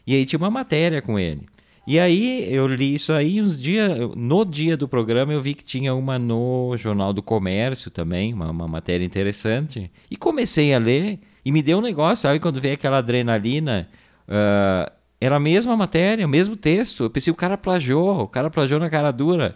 E 0.06 0.14
aí 0.14 0.24
tinha 0.24 0.38
uma 0.38 0.52
matéria 0.52 1.02
com 1.02 1.18
ele. 1.18 1.42
E 1.88 2.02
aí 2.02 2.54
eu 2.54 2.68
li 2.68 2.96
isso 2.96 3.14
aí 3.14 3.42
uns 3.42 3.58
dias, 3.58 3.98
no 4.14 4.44
dia 4.44 4.76
do 4.76 4.90
programa 4.90 5.32
eu 5.32 5.42
vi 5.42 5.54
que 5.54 5.64
tinha 5.64 5.96
uma 5.96 6.20
no 6.20 6.76
Jornal 6.76 7.14
do 7.14 7.24
Comércio 7.24 7.90
também, 7.90 8.34
uma, 8.34 8.52
uma 8.52 8.68
matéria 8.68 9.06
interessante. 9.06 9.90
E 10.12 10.18
comecei 10.18 10.74
a 10.74 10.80
ler 10.80 11.18
e 11.46 11.52
me 11.52 11.64
deu 11.64 11.78
um 11.78 11.82
negócio, 11.82 12.24
sabe? 12.24 12.42
Quando 12.42 12.60
veio 12.60 12.74
aquela 12.74 12.98
adrenalina, 12.98 13.88
uh, 14.28 14.92
era 15.22 15.38
a 15.38 15.40
mesma 15.40 15.78
matéria, 15.78 16.26
o 16.26 16.30
mesmo 16.30 16.58
texto. 16.58 17.04
Eu 17.04 17.10
pensei, 17.10 17.32
o 17.32 17.36
cara 17.36 17.58
plagiou, 17.58 18.24
o 18.24 18.28
cara 18.28 18.50
plagiou 18.50 18.82
na 18.82 18.90
cara 18.90 19.10
dura. 19.12 19.56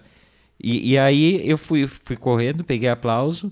E, 0.57 0.93
e 0.93 0.97
aí 0.97 1.45
eu 1.45 1.57
fui, 1.57 1.85
fui 1.85 2.15
correndo, 2.15 2.63
peguei 2.63 2.87
aplauso. 2.87 3.51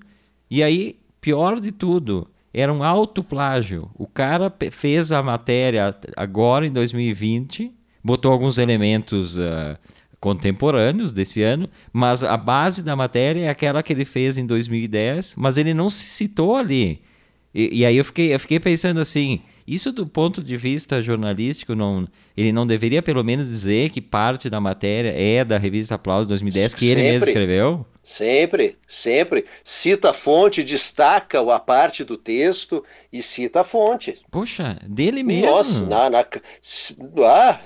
E 0.49 0.63
aí, 0.63 0.97
pior 1.19 1.59
de 1.59 1.73
tudo, 1.73 2.29
era 2.53 2.73
um 2.73 2.81
autoplágio. 2.81 3.91
O 3.93 4.07
cara 4.07 4.49
fez 4.71 5.11
a 5.11 5.21
matéria 5.21 5.93
agora 6.15 6.65
em 6.65 6.71
2020 6.71 7.77
botou 8.03 8.31
alguns 8.31 8.57
elementos 8.57 9.35
uh, 9.37 9.77
contemporâneos 10.19 11.11
desse 11.11 11.41
ano, 11.41 11.69
mas 11.93 12.23
a 12.23 12.37
base 12.37 12.83
da 12.83 12.95
matéria 12.95 13.41
é 13.41 13.49
aquela 13.49 13.81
que 13.81 13.93
ele 13.93 14.05
fez 14.05 14.37
em 14.37 14.45
2010, 14.45 15.35
mas 15.37 15.57
ele 15.57 15.73
não 15.73 15.89
se 15.89 16.05
citou 16.05 16.55
ali. 16.55 17.01
E, 17.53 17.79
e 17.79 17.85
aí 17.85 17.97
eu 17.97 18.05
fiquei, 18.05 18.33
eu 18.33 18.39
fiquei 18.39 18.59
pensando 18.59 18.99
assim, 18.99 19.41
isso 19.69 19.91
do 19.91 20.05
ponto 20.05 20.43
de 20.43 20.57
vista 20.57 21.01
jornalístico, 21.01 21.75
não, 21.75 22.07
ele 22.35 22.51
não 22.51 22.65
deveria 22.65 23.01
pelo 23.01 23.23
menos 23.23 23.47
dizer 23.47 23.91
que 23.91 24.01
parte 24.01 24.49
da 24.49 24.59
matéria 24.59 25.13
é 25.15 25.45
da 25.45 25.57
revista 25.57 25.95
Aplauso 25.95 26.27
2010, 26.27 26.73
que 26.73 26.87
sempre, 26.87 27.01
ele 27.01 27.11
mesmo 27.11 27.27
escreveu? 27.27 27.85
Sempre, 28.03 28.77
sempre. 28.87 29.45
Cita 29.63 30.09
a 30.09 30.13
fonte, 30.13 30.63
destaca 30.63 31.39
a 31.53 31.59
parte 31.59 32.03
do 32.03 32.17
texto 32.17 32.83
e 33.13 33.21
cita 33.21 33.61
a 33.61 33.63
fonte. 33.63 34.19
Poxa, 34.31 34.79
dele 34.87 35.21
mesmo? 35.21 35.51
Nossa, 35.51 35.85
na, 35.85 36.09
na, 36.09 36.25
ah, 37.27 37.59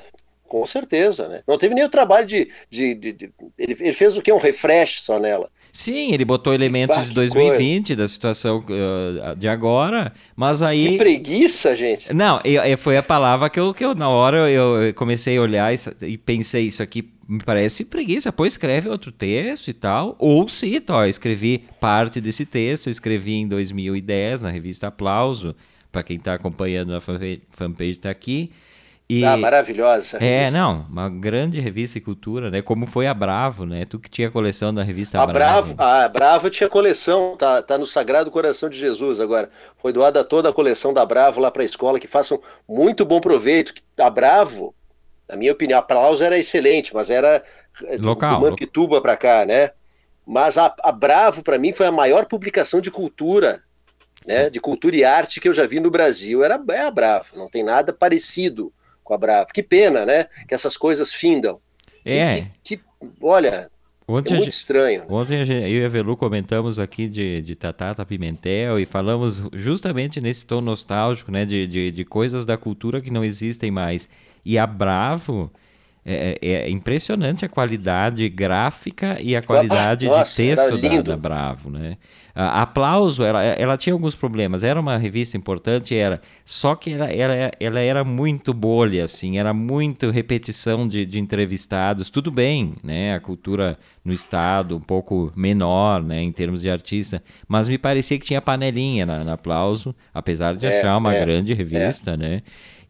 com 0.54 0.68
certeza, 0.68 1.28
né? 1.28 1.42
Não 1.48 1.58
teve 1.58 1.74
nem 1.74 1.84
o 1.84 1.90
trabalho 1.90 2.28
de. 2.28 2.48
de, 2.70 2.94
de, 2.94 3.12
de 3.12 3.32
ele, 3.58 3.76
ele, 3.80 3.94
fez 3.94 4.16
o 4.16 4.22
que? 4.22 4.32
Um 4.32 4.38
refresh 4.38 5.02
só 5.02 5.20
nela. 5.20 5.50
Sim, 5.72 6.14
ele 6.14 6.24
botou 6.24 6.54
elementos 6.54 6.96
bah, 6.96 7.04
de 7.06 7.12
2020, 7.12 7.88
coisa. 7.88 8.04
da 8.04 8.08
situação 8.08 8.60
uh, 8.60 9.36
de 9.36 9.48
agora, 9.48 10.14
mas 10.36 10.62
aí. 10.62 10.90
Que 10.90 10.98
preguiça, 11.00 11.76
gente! 11.76 12.14
Não, 12.14 12.40
eu, 12.46 12.78
foi 12.78 12.98
a 12.98 13.02
palavra 13.02 13.50
que 13.50 13.60
eu, 13.60 13.74
que 13.74 13.84
eu 13.84 13.96
na 13.96 14.08
hora 14.10 14.48
eu 14.48 14.94
comecei 14.94 15.40
a 15.40 15.42
olhar 15.42 15.74
e, 15.74 15.80
e 16.04 16.20
pensei, 16.20 16.68
isso 16.68 16.84
aqui 16.84 17.12
me 17.28 17.42
parece 17.44 17.84
preguiça. 17.84 18.32
Pô, 18.32 18.46
escreve 18.46 18.90
outro 18.90 19.12
texto 19.12 19.70
e 19.70 19.74
tal. 19.74 20.16
Ou 20.20 20.48
cita, 20.48 20.94
ó, 20.94 21.06
escrevi 21.06 21.66
parte 21.80 22.22
desse 22.22 22.46
texto, 22.46 22.92
escrevi 22.92 23.34
em 23.34 23.48
2010 23.48 24.42
na 24.42 24.52
revista 24.52 24.90
Aplauso, 24.90 25.56
para 25.92 26.04
quem 26.04 26.18
está 26.18 26.36
acompanhando 26.36 26.94
a 26.94 27.02
fanpage 27.02 27.90
está 27.90 28.12
aqui. 28.12 28.52
E, 29.10 29.24
ah, 29.26 29.36
maravilhosa. 29.36 30.18
É, 30.18 30.50
não, 30.50 30.86
uma 30.90 31.10
grande 31.10 31.60
revista 31.60 31.98
e 31.98 32.02
cultura, 32.02 32.50
né? 32.50 32.62
Como 32.62 32.88
foi 32.88 33.06
a 33.06 33.14
Bravo, 33.14 33.66
né? 33.66 33.86
Tu 33.86 34.00
que 34.00 34.10
tinha 34.10 34.32
coleção 34.32 34.74
da 34.74 34.82
revista 34.82 35.22
a 35.22 35.28
Bravo. 35.28 35.74
Bravo. 35.74 36.06
A 36.06 36.08
Bravo 36.08 36.50
tinha 36.50 36.70
coleção, 36.70 37.36
tá, 37.38 37.62
tá 37.62 37.78
no 37.78 37.86
Sagrado 37.86 38.32
Coração 38.32 38.70
de 38.70 38.78
Jesus 38.78 39.20
agora. 39.20 39.50
Foi 39.78 39.92
doada 39.92 40.24
toda 40.24 40.50
a 40.50 40.54
coleção 40.54 40.94
da 40.94 41.06
Bravo 41.06 41.42
lá 41.42 41.52
para 41.52 41.64
a 41.64 41.66
escola, 41.66 42.00
que 42.00 42.08
façam 42.08 42.42
muito 42.68 43.06
bom 43.06 43.20
proveito. 43.20 43.74
A 44.00 44.10
Bravo, 44.10 44.74
na 45.28 45.36
minha 45.36 45.52
opinião, 45.52 45.80
a 45.80 45.82
Aplauso 45.82 46.24
era 46.24 46.38
excelente, 46.38 46.94
mas 46.94 47.10
era 47.10 47.44
eh, 47.84 47.98
local, 48.00 48.40
do 48.40 48.50
Mampituba 48.50 49.02
para 49.02 49.18
cá, 49.18 49.46
né? 49.46 49.72
Mas 50.26 50.58
a, 50.58 50.74
a 50.82 50.92
Bravo, 50.94 51.44
para 51.44 51.58
mim, 51.58 51.74
foi 51.74 51.86
a 51.86 51.92
maior 51.92 52.26
publicação 52.26 52.80
de 52.80 52.90
cultura 52.90 53.62
né, 54.26 54.50
de 54.50 54.60
cultura 54.60 54.96
e 54.96 55.04
arte 55.04 55.42
que 55.42 55.50
eu 55.50 55.54
já 55.54 55.68
vi 55.68 55.82
no 55.82 55.92
Brasil. 55.92 56.44
Era 56.44 56.62
é 56.72 56.82
a 56.82 56.92
Bravo, 56.92 57.26
não 57.36 57.50
tem 57.50 57.62
nada 57.62 57.92
parecido 57.92 58.72
com 59.14 59.16
a 59.16 59.18
Bravo. 59.18 59.48
Que 59.54 59.62
pena, 59.62 60.06
né? 60.06 60.26
Que 60.48 60.56
essas 60.56 60.76
coisas 60.76 61.14
findam. 61.14 61.60
É. 62.04 62.48
Que, 62.64 62.78
que, 62.78 62.84
olha, 63.22 63.70
Ontem 64.08 64.34
é 64.34 64.36
muito 64.36 64.46
gente, 64.46 64.54
estranho. 64.54 65.06
Ontem 65.10 65.42
eu 65.48 65.82
e 65.82 65.86
a 65.86 65.90
Velu 65.90 66.18
comentamos 66.18 66.80
aqui 66.80 67.08
de, 67.08 67.42
de 67.42 67.56
Tatata 67.56 68.06
Pimentel 68.06 68.80
e 68.80 68.86
falamos 68.86 69.42
justamente 69.54 70.20
nesse 70.20 70.46
tom 70.46 70.60
nostálgico, 70.60 71.32
né? 71.32 71.46
De, 71.46 71.68
de, 71.68 71.92
de 71.92 72.06
coisas 72.06 72.46
da 72.46 72.58
cultura 72.58 73.02
que 73.02 73.12
não 73.12 73.24
existem 73.24 73.72
mais. 73.72 74.10
E 74.44 74.58
a 74.58 74.68
Bravo 74.68 75.52
é, 76.06 76.38
é, 76.42 76.52
é 76.52 76.70
impressionante 76.70 77.46
a 77.46 77.50
qualidade 77.50 78.28
gráfica 78.28 79.18
e 79.22 79.36
a 79.36 79.42
qualidade 79.42 80.06
Nossa, 80.06 80.30
de 80.32 80.36
texto 80.36 80.78
da, 80.78 81.02
da, 81.02 81.18
Bravo, 81.18 81.70
né? 81.70 81.98
A 82.36 82.64
Aplauso, 82.64 83.24
ela, 83.24 83.44
ela 83.44 83.78
tinha 83.78 83.94
alguns 83.94 84.16
problemas. 84.16 84.64
Era 84.64 84.80
uma 84.80 84.98
revista 84.98 85.38
importante, 85.38 85.96
era. 85.96 86.20
Só 86.44 86.76
que 86.76 86.92
ela, 86.92 87.06
ela, 87.10 87.52
ela 87.60 87.80
era 87.80 88.04
muito 88.04 88.54
bolha, 88.54 89.06
assim, 89.06 89.38
era 89.38 89.54
muito 89.54 90.10
repetição 90.10 90.88
de, 90.88 91.06
de 91.06 91.20
entrevistados. 91.20 92.10
Tudo 92.10 92.32
bem, 92.32 92.74
né? 92.84 93.14
A 93.14 93.20
cultura 93.20 93.78
no 94.04 94.12
estado 94.12 94.76
um 94.76 94.82
pouco 94.82 95.32
menor, 95.36 96.02
né? 96.04 96.22
Em 96.22 96.32
termos 96.32 96.62
de 96.62 96.72
artista. 96.72 97.24
Mas 97.48 97.70
me 97.70 97.78
parecia 97.78 98.18
que 98.18 98.26
tinha 98.26 98.42
panelinha 98.42 99.06
na, 99.06 99.24
na 99.24 99.34
Aplauso, 99.34 99.96
apesar 100.14 100.56
de 100.56 100.66
é, 100.66 100.80
achar 100.80 100.98
uma 100.98 101.14
é, 101.14 101.24
grande 101.24 101.54
revista, 101.54 102.12
é. 102.12 102.18
né? 102.18 102.42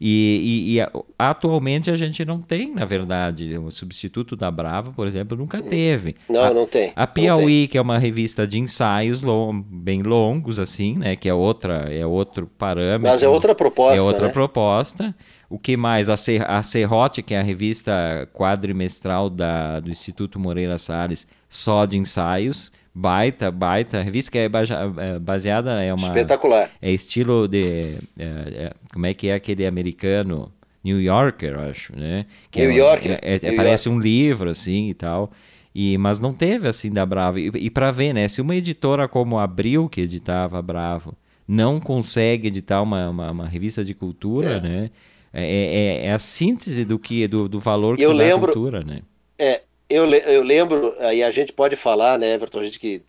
E, 0.06 0.74
e, 0.76 0.78
e, 0.78 0.86
atualmente 1.18 1.90
a 1.90 1.96
gente 1.96 2.26
não 2.26 2.38
tem, 2.38 2.74
na 2.74 2.84
verdade, 2.84 3.56
o 3.56 3.70
substituto 3.70 4.36
da 4.36 4.50
Bravo, 4.50 4.92
por 4.92 5.06
exemplo, 5.06 5.34
nunca 5.34 5.62
teve. 5.62 6.14
Não, 6.28 6.44
a, 6.44 6.52
não 6.52 6.66
tem. 6.66 6.92
A 6.94 7.06
Piauí, 7.06 7.60
tem. 7.60 7.68
que 7.68 7.78
é 7.78 7.80
uma 7.80 7.96
revista 7.96 8.46
de 8.46 8.58
ensaios 8.58 9.22
long, 9.22 9.62
bem 9.62 10.02
longos, 10.02 10.58
assim, 10.58 10.98
né? 10.98 11.16
Que 11.16 11.26
é 11.26 11.32
outra, 11.32 11.86
é 11.90 12.04
outro 12.04 12.46
parâmetro. 12.58 13.12
Mas 13.12 13.22
é 13.22 13.28
outra 13.28 13.54
proposta. 13.54 13.96
É 13.96 14.02
outra 14.02 14.26
né? 14.26 14.32
proposta. 14.34 15.14
O 15.48 15.58
que 15.58 15.74
mais? 15.74 16.10
A, 16.10 16.18
Ser, 16.18 16.44
a 16.50 16.62
Serrote, 16.62 17.22
que 17.22 17.32
é 17.32 17.40
a 17.40 17.42
revista 17.42 18.28
quadrimestral 18.34 19.30
da, 19.30 19.80
do 19.80 19.88
Instituto 19.88 20.38
Moreira 20.38 20.76
Salles, 20.76 21.26
só 21.48 21.86
de 21.86 21.96
ensaios 21.96 22.70
baita, 22.94 23.50
baita 23.50 24.00
revista 24.02 24.30
que 24.30 24.38
é, 24.38 24.44
é 24.44 25.18
baseada 25.18 25.82
é 25.82 25.92
uma 25.92 26.06
espetacular. 26.06 26.70
É 26.80 26.90
estilo 26.90 27.48
de 27.48 27.96
é, 28.18 28.24
é, 28.24 28.72
como 28.92 29.06
é 29.06 29.14
que 29.14 29.28
é 29.28 29.34
aquele 29.34 29.66
americano 29.66 30.52
New 30.84 31.00
Yorker, 31.00 31.58
acho, 31.58 31.98
né? 31.98 32.26
Que 32.50 32.60
New 32.60 32.70
é, 32.70 32.74
Yorker. 32.74 33.18
É, 33.22 33.40
New 33.42 33.56
parece 33.56 33.88
York. 33.88 33.98
um 33.98 34.00
livro 34.00 34.50
assim 34.50 34.90
e 34.90 34.94
tal. 34.94 35.32
E, 35.74 35.98
mas 35.98 36.20
não 36.20 36.32
teve 36.32 36.68
assim 36.68 36.90
da 36.90 37.04
Bravo. 37.04 37.38
E, 37.38 37.50
e 37.54 37.70
para 37.70 37.90
ver, 37.90 38.12
né? 38.12 38.28
Se 38.28 38.40
uma 38.40 38.54
editora 38.54 39.08
como 39.08 39.38
a 39.38 39.44
Abril, 39.44 39.88
que 39.88 40.02
editava 40.02 40.62
Bravo, 40.62 41.14
não 41.48 41.80
consegue 41.80 42.48
editar 42.48 42.80
uma, 42.80 43.08
uma, 43.08 43.30
uma 43.30 43.46
revista 43.46 43.84
de 43.84 43.92
cultura, 43.94 44.60
né? 44.60 44.90
É, 45.32 46.04
é, 46.04 46.12
a 46.12 46.18
síntese 46.20 46.84
do 46.84 46.96
que 46.96 47.26
do, 47.26 47.48
do 47.48 47.58
valor 47.58 47.96
que 47.96 48.02
eu 48.04 48.12
lembro, 48.12 48.46
dá 48.46 48.52
à 48.52 48.54
cultura, 48.54 48.84
né? 48.84 49.00
É, 49.36 49.62
eu, 49.94 50.12
eu 50.12 50.42
lembro, 50.42 50.94
aí 51.00 51.22
a 51.22 51.30
gente 51.30 51.52
pode 51.52 51.76
falar, 51.76 52.18
né, 52.18 52.34
Everton, 52.34 52.60
a 52.60 52.64
gente 52.64 52.80
que 52.80 53.02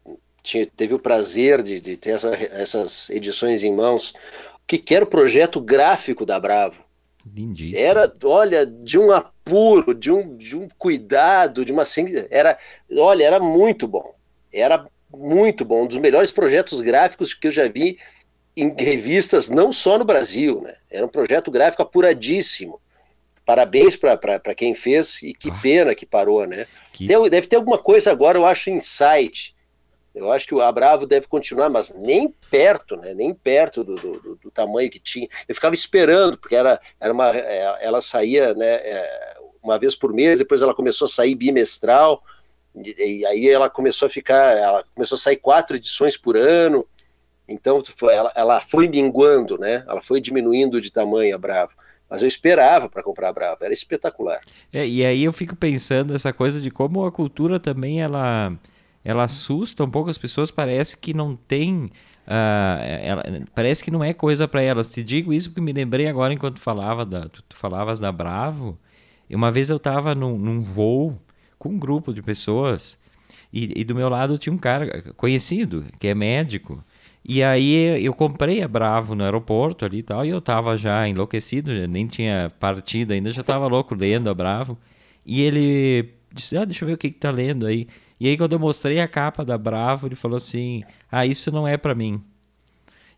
tinha, 0.44 0.66
teve 0.66 0.94
o 0.94 1.00
prazer 1.00 1.64
de, 1.64 1.80
de 1.80 1.98
ter 1.98 2.12
essa, 2.12 2.30
essas 2.36 3.10
edições 3.10 3.64
em 3.64 3.74
mãos, 3.74 4.14
que, 4.68 4.78
que 4.78 4.96
era 4.96 5.04
o 5.04 5.10
projeto 5.10 5.60
gráfico 5.60 6.26
da 6.26 6.40
Bravo. 6.40 6.84
Lindíssimo. 7.34 7.84
Era, 7.84 8.14
olha, 8.24 8.66
de 8.66 9.00
um 9.00 9.12
apuro, 9.12 9.96
de 9.96 10.12
um, 10.12 10.38
de 10.38 10.56
um 10.56 10.68
cuidado, 10.78 11.66
de 11.66 11.72
uma 11.72 11.84
era, 12.30 12.58
olha, 12.98 13.24
era 13.24 13.40
muito 13.40 13.88
bom. 13.88 14.14
Era 14.54 14.88
muito 15.12 15.66
bom, 15.66 15.84
um 15.84 15.88
dos 15.88 15.98
melhores 15.98 16.32
projetos 16.32 16.82
gráficos 16.82 17.34
que 17.34 17.48
eu 17.48 17.52
já 17.52 17.68
vi 17.68 17.98
em 18.56 18.74
revistas, 18.78 19.50
não 19.50 19.74
só 19.74 19.98
no 19.98 20.06
Brasil, 20.06 20.62
né? 20.62 20.76
Era 20.90 21.06
um 21.06 21.10
projeto 21.10 21.52
gráfico 21.52 21.82
apuradíssimo. 21.82 22.80
Parabéns 23.46 23.96
para 23.96 24.56
quem 24.56 24.74
fez 24.74 25.22
e 25.22 25.34
que 25.34 25.52
ah, 25.52 25.60
pena 25.62 25.96
que 25.96 26.06
parou, 26.06 26.48
né? 26.48 26.66
Que... 26.92 27.06
Tem, 27.06 27.30
deve 27.30 27.46
ter 27.46 27.58
alguma 27.58 27.78
coisa 27.78 28.12
agora, 28.12 28.40
eu 28.40 28.46
acho, 28.46 28.72
em 28.72 28.80
site. 28.80 29.56
Eu 30.16 30.32
acho 30.32 30.48
que 30.48 30.56
o 30.56 30.62
Abravo 30.62 31.06
deve 31.06 31.28
continuar, 31.28 31.70
mas 31.70 31.94
nem 31.94 32.34
perto, 32.50 32.96
né? 32.96 33.14
Nem 33.14 33.34
perto 33.34 33.84
do, 33.84 33.96
do, 33.96 34.36
do 34.38 34.50
tamanho 34.50 34.90
que 34.90 35.00
tinha. 35.00 35.28
Eu 35.48 35.54
ficava 35.54 35.76
esperando, 35.76 36.38
porque 36.38 36.56
era, 36.56 36.80
era 37.00 37.14
uma, 37.14 37.36
é, 37.36 37.86
ela 37.86 38.02
saía 38.02 38.56
né, 38.56 38.76
é, 38.76 39.38
uma 39.62 39.78
vez 39.78 39.94
por 39.94 40.12
mês, 40.14 40.40
depois 40.40 40.62
ela 40.62 40.74
começou 40.74 41.06
a 41.06 41.10
sair 41.10 41.36
bimestral, 41.36 42.24
e, 42.74 42.96
e 42.98 43.26
aí 43.26 43.50
ela 43.50 43.70
começou 43.70 44.06
a 44.06 44.10
ficar, 44.10 44.58
ela 44.58 44.84
começou 44.96 45.18
a 45.18 45.20
sair 45.20 45.38
quatro 45.38 45.76
edições 45.76 46.18
por 46.18 46.36
ano. 46.36 46.88
Então 47.48 47.84
ela, 48.10 48.32
ela 48.36 48.62
foi 48.62 48.88
minguando, 48.88 49.58
né? 49.58 49.84
Ela 49.88 50.02
foi 50.02 50.20
diminuindo 50.20 50.82
de 50.82 50.92
tamanho 50.92 51.36
a 51.36 51.38
Bravo. 51.38 51.74
Mas 52.10 52.22
eu 52.22 52.28
esperava 52.28 52.88
para 52.88 53.04
comprar 53.04 53.30
a 53.30 53.34
Brava, 53.34 53.58
era 53.62 53.74
espetacular. 53.74 54.40
É, 54.72 54.88
e 54.88 55.06
aí 55.06 55.24
eu 55.24 55.34
fico 55.34 55.56
pensando 55.56 56.16
essa 56.16 56.32
coisa 56.32 56.62
de 56.62 56.70
como 56.70 57.06
a 57.06 57.12
cultura 57.12 57.60
também 57.60 58.02
ela, 58.02 58.54
ela 59.04 59.24
assusta 59.24 59.84
um 59.84 59.90
pouco 59.90 60.10
as 60.10 60.18
pessoas, 60.18 60.52
parece 60.52 60.98
que 60.98 61.14
não 61.14 61.36
tem. 61.36 61.92
Uh, 62.28 62.82
ela, 63.04 63.24
parece 63.54 63.84
que 63.84 63.92
não 63.92 64.04
é 64.04 64.14
coisa 64.14 64.48
para 64.48 64.62
elas. 64.62 64.90
Te 64.92 65.04
digo 65.04 65.34
isso 65.34 65.50
porque 65.50 65.62
me 65.62 65.74
lembrei 65.74 66.08
agora 66.08 66.34
enquanto 66.34 66.60
falava 66.60 67.06
da, 67.06 67.28
tu, 67.28 67.42
tu 67.44 67.56
falavas 67.56 68.00
da 68.00 68.12
Bravo. 68.12 68.78
Uma 69.30 69.52
vez 69.52 69.70
eu 69.70 69.78
estava 69.78 70.14
num, 70.14 70.38
num, 70.38 70.62
voo 70.62 71.20
com 71.58 71.70
um 71.70 71.80
grupo 71.80 72.14
de 72.14 72.22
pessoas 72.22 72.98
e, 73.52 73.82
e 73.82 73.84
do 73.84 73.96
meu 73.96 74.08
lado 74.08 74.38
tinha 74.38 74.54
um 74.54 74.58
cara 74.58 75.14
conhecido 75.14 75.86
que 76.00 76.08
é 76.08 76.14
médico. 76.14 76.84
E 77.28 77.42
aí 77.44 78.06
eu 78.06 78.14
comprei 78.14 78.62
a 78.62 78.68
Bravo 78.68 79.16
no 79.16 79.24
aeroporto 79.24 79.84
ali 79.84 79.98
e 79.98 80.04
tal, 80.04 80.24
e 80.24 80.30
eu 80.30 80.40
tava 80.40 80.78
já 80.78 81.08
enlouquecido, 81.08 81.72
nem 81.88 82.06
tinha 82.06 82.52
partido 82.60 83.14
ainda, 83.14 83.32
já 83.32 83.42
tava 83.42 83.66
louco 83.66 83.96
lendo 83.96 84.30
a 84.30 84.34
Bravo. 84.34 84.78
E 85.26 85.42
ele 85.42 86.14
disse: 86.32 86.56
Ah, 86.56 86.66
deixa 86.66 86.84
eu 86.84 86.88
ver 86.88 86.94
o 86.94 86.98
que, 86.98 87.10
que 87.10 87.20
tá 87.20 87.32
lendo 87.32 87.66
aí. 87.66 87.88
E 88.20 88.28
aí, 88.28 88.38
quando 88.38 88.54
eu 88.54 88.60
mostrei 88.60 89.00
a 89.00 89.08
capa 89.08 89.44
da 89.44 89.58
Bravo, 89.58 90.08
ele 90.08 90.16
falou 90.16 90.38
assim: 90.38 90.84
Ah, 91.12 91.26
isso 91.26 91.52
não 91.52 91.68
é 91.68 91.78
para 91.78 91.96
mim. 91.96 92.22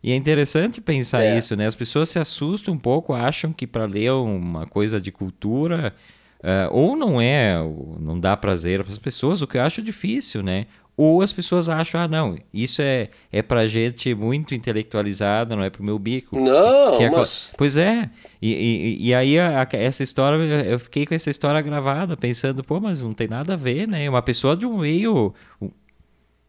E 0.02 0.12
é 0.12 0.16
interessante 0.16 0.80
pensar 0.80 1.22
é. 1.22 1.36
isso, 1.36 1.54
né? 1.54 1.66
As 1.66 1.74
pessoas 1.74 2.08
se 2.08 2.18
assustam 2.18 2.74
um 2.74 2.78
pouco, 2.78 3.12
acham 3.12 3.52
que 3.52 3.66
para 3.66 3.84
ler 3.84 4.12
uma 4.12 4.66
coisa 4.66 5.00
de 5.00 5.12
cultura 5.12 5.94
uh, 6.38 6.72
ou 6.72 6.96
não 6.96 7.20
é, 7.20 7.56
não 7.98 8.18
dá 8.18 8.36
prazer 8.36 8.82
para 8.82 8.92
as 8.92 8.98
pessoas, 8.98 9.42
o 9.42 9.46
que 9.46 9.58
eu 9.58 9.62
acho 9.62 9.82
difícil, 9.82 10.42
né? 10.42 10.66
Ou 11.00 11.22
as 11.22 11.32
pessoas 11.32 11.68
acham, 11.68 12.00
ah, 12.00 12.08
não, 12.08 12.36
isso 12.52 12.82
é, 12.82 13.08
é 13.30 13.40
pra 13.40 13.68
gente 13.68 14.12
muito 14.16 14.52
intelectualizada, 14.52 15.54
não 15.54 15.62
é 15.62 15.70
pro 15.70 15.84
meu 15.84 15.96
bico. 15.96 16.36
Não, 16.36 17.00
é, 17.00 17.08
mas... 17.08 17.52
Pois 17.56 17.76
é. 17.76 18.10
E, 18.42 18.52
e, 18.52 19.06
e 19.06 19.14
aí 19.14 19.38
a, 19.38 19.62
a, 19.62 19.76
essa 19.76 20.02
história, 20.02 20.36
eu 20.64 20.76
fiquei 20.76 21.06
com 21.06 21.14
essa 21.14 21.30
história 21.30 21.62
gravada, 21.62 22.16
pensando, 22.16 22.64
pô, 22.64 22.80
mas 22.80 23.00
não 23.00 23.14
tem 23.14 23.28
nada 23.28 23.52
a 23.52 23.56
ver, 23.56 23.86
né? 23.86 24.10
Uma 24.10 24.22
pessoa 24.22 24.56
de 24.56 24.66
um 24.66 24.78
meio... 24.78 25.32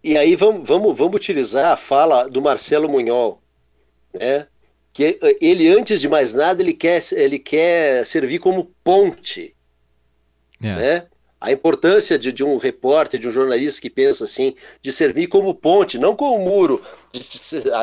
E 0.03 0.17
aí 0.17 0.35
vamos, 0.35 0.67
vamos, 0.67 0.97
vamos 0.97 1.15
utilizar 1.17 1.71
a 1.73 1.77
fala 1.77 2.27
do 2.27 2.41
Marcelo 2.41 2.89
Munhol, 2.89 3.39
né? 4.19 4.47
Que 4.91 5.19
ele, 5.39 5.67
antes 5.69 6.01
de 6.01 6.09
mais 6.09 6.33
nada, 6.33 6.63
ele 6.63 6.73
quer, 6.73 6.99
ele 7.11 7.37
quer 7.37 8.03
servir 8.03 8.39
como 8.39 8.71
ponte, 8.83 9.55
é. 10.59 10.75
né? 10.75 11.07
A 11.39 11.51
importância 11.51 12.19
de, 12.19 12.31
de, 12.31 12.43
um 12.43 12.57
repórter, 12.57 13.19
de 13.19 13.27
um 13.27 13.31
jornalista 13.31 13.81
que 13.81 13.89
pensa 13.89 14.25
assim, 14.25 14.55
de 14.81 14.91
servir 14.91 15.27
como 15.27 15.55
ponte, 15.55 15.97
não 15.97 16.15
como 16.15 16.43
muro, 16.43 16.81
de 17.13 17.23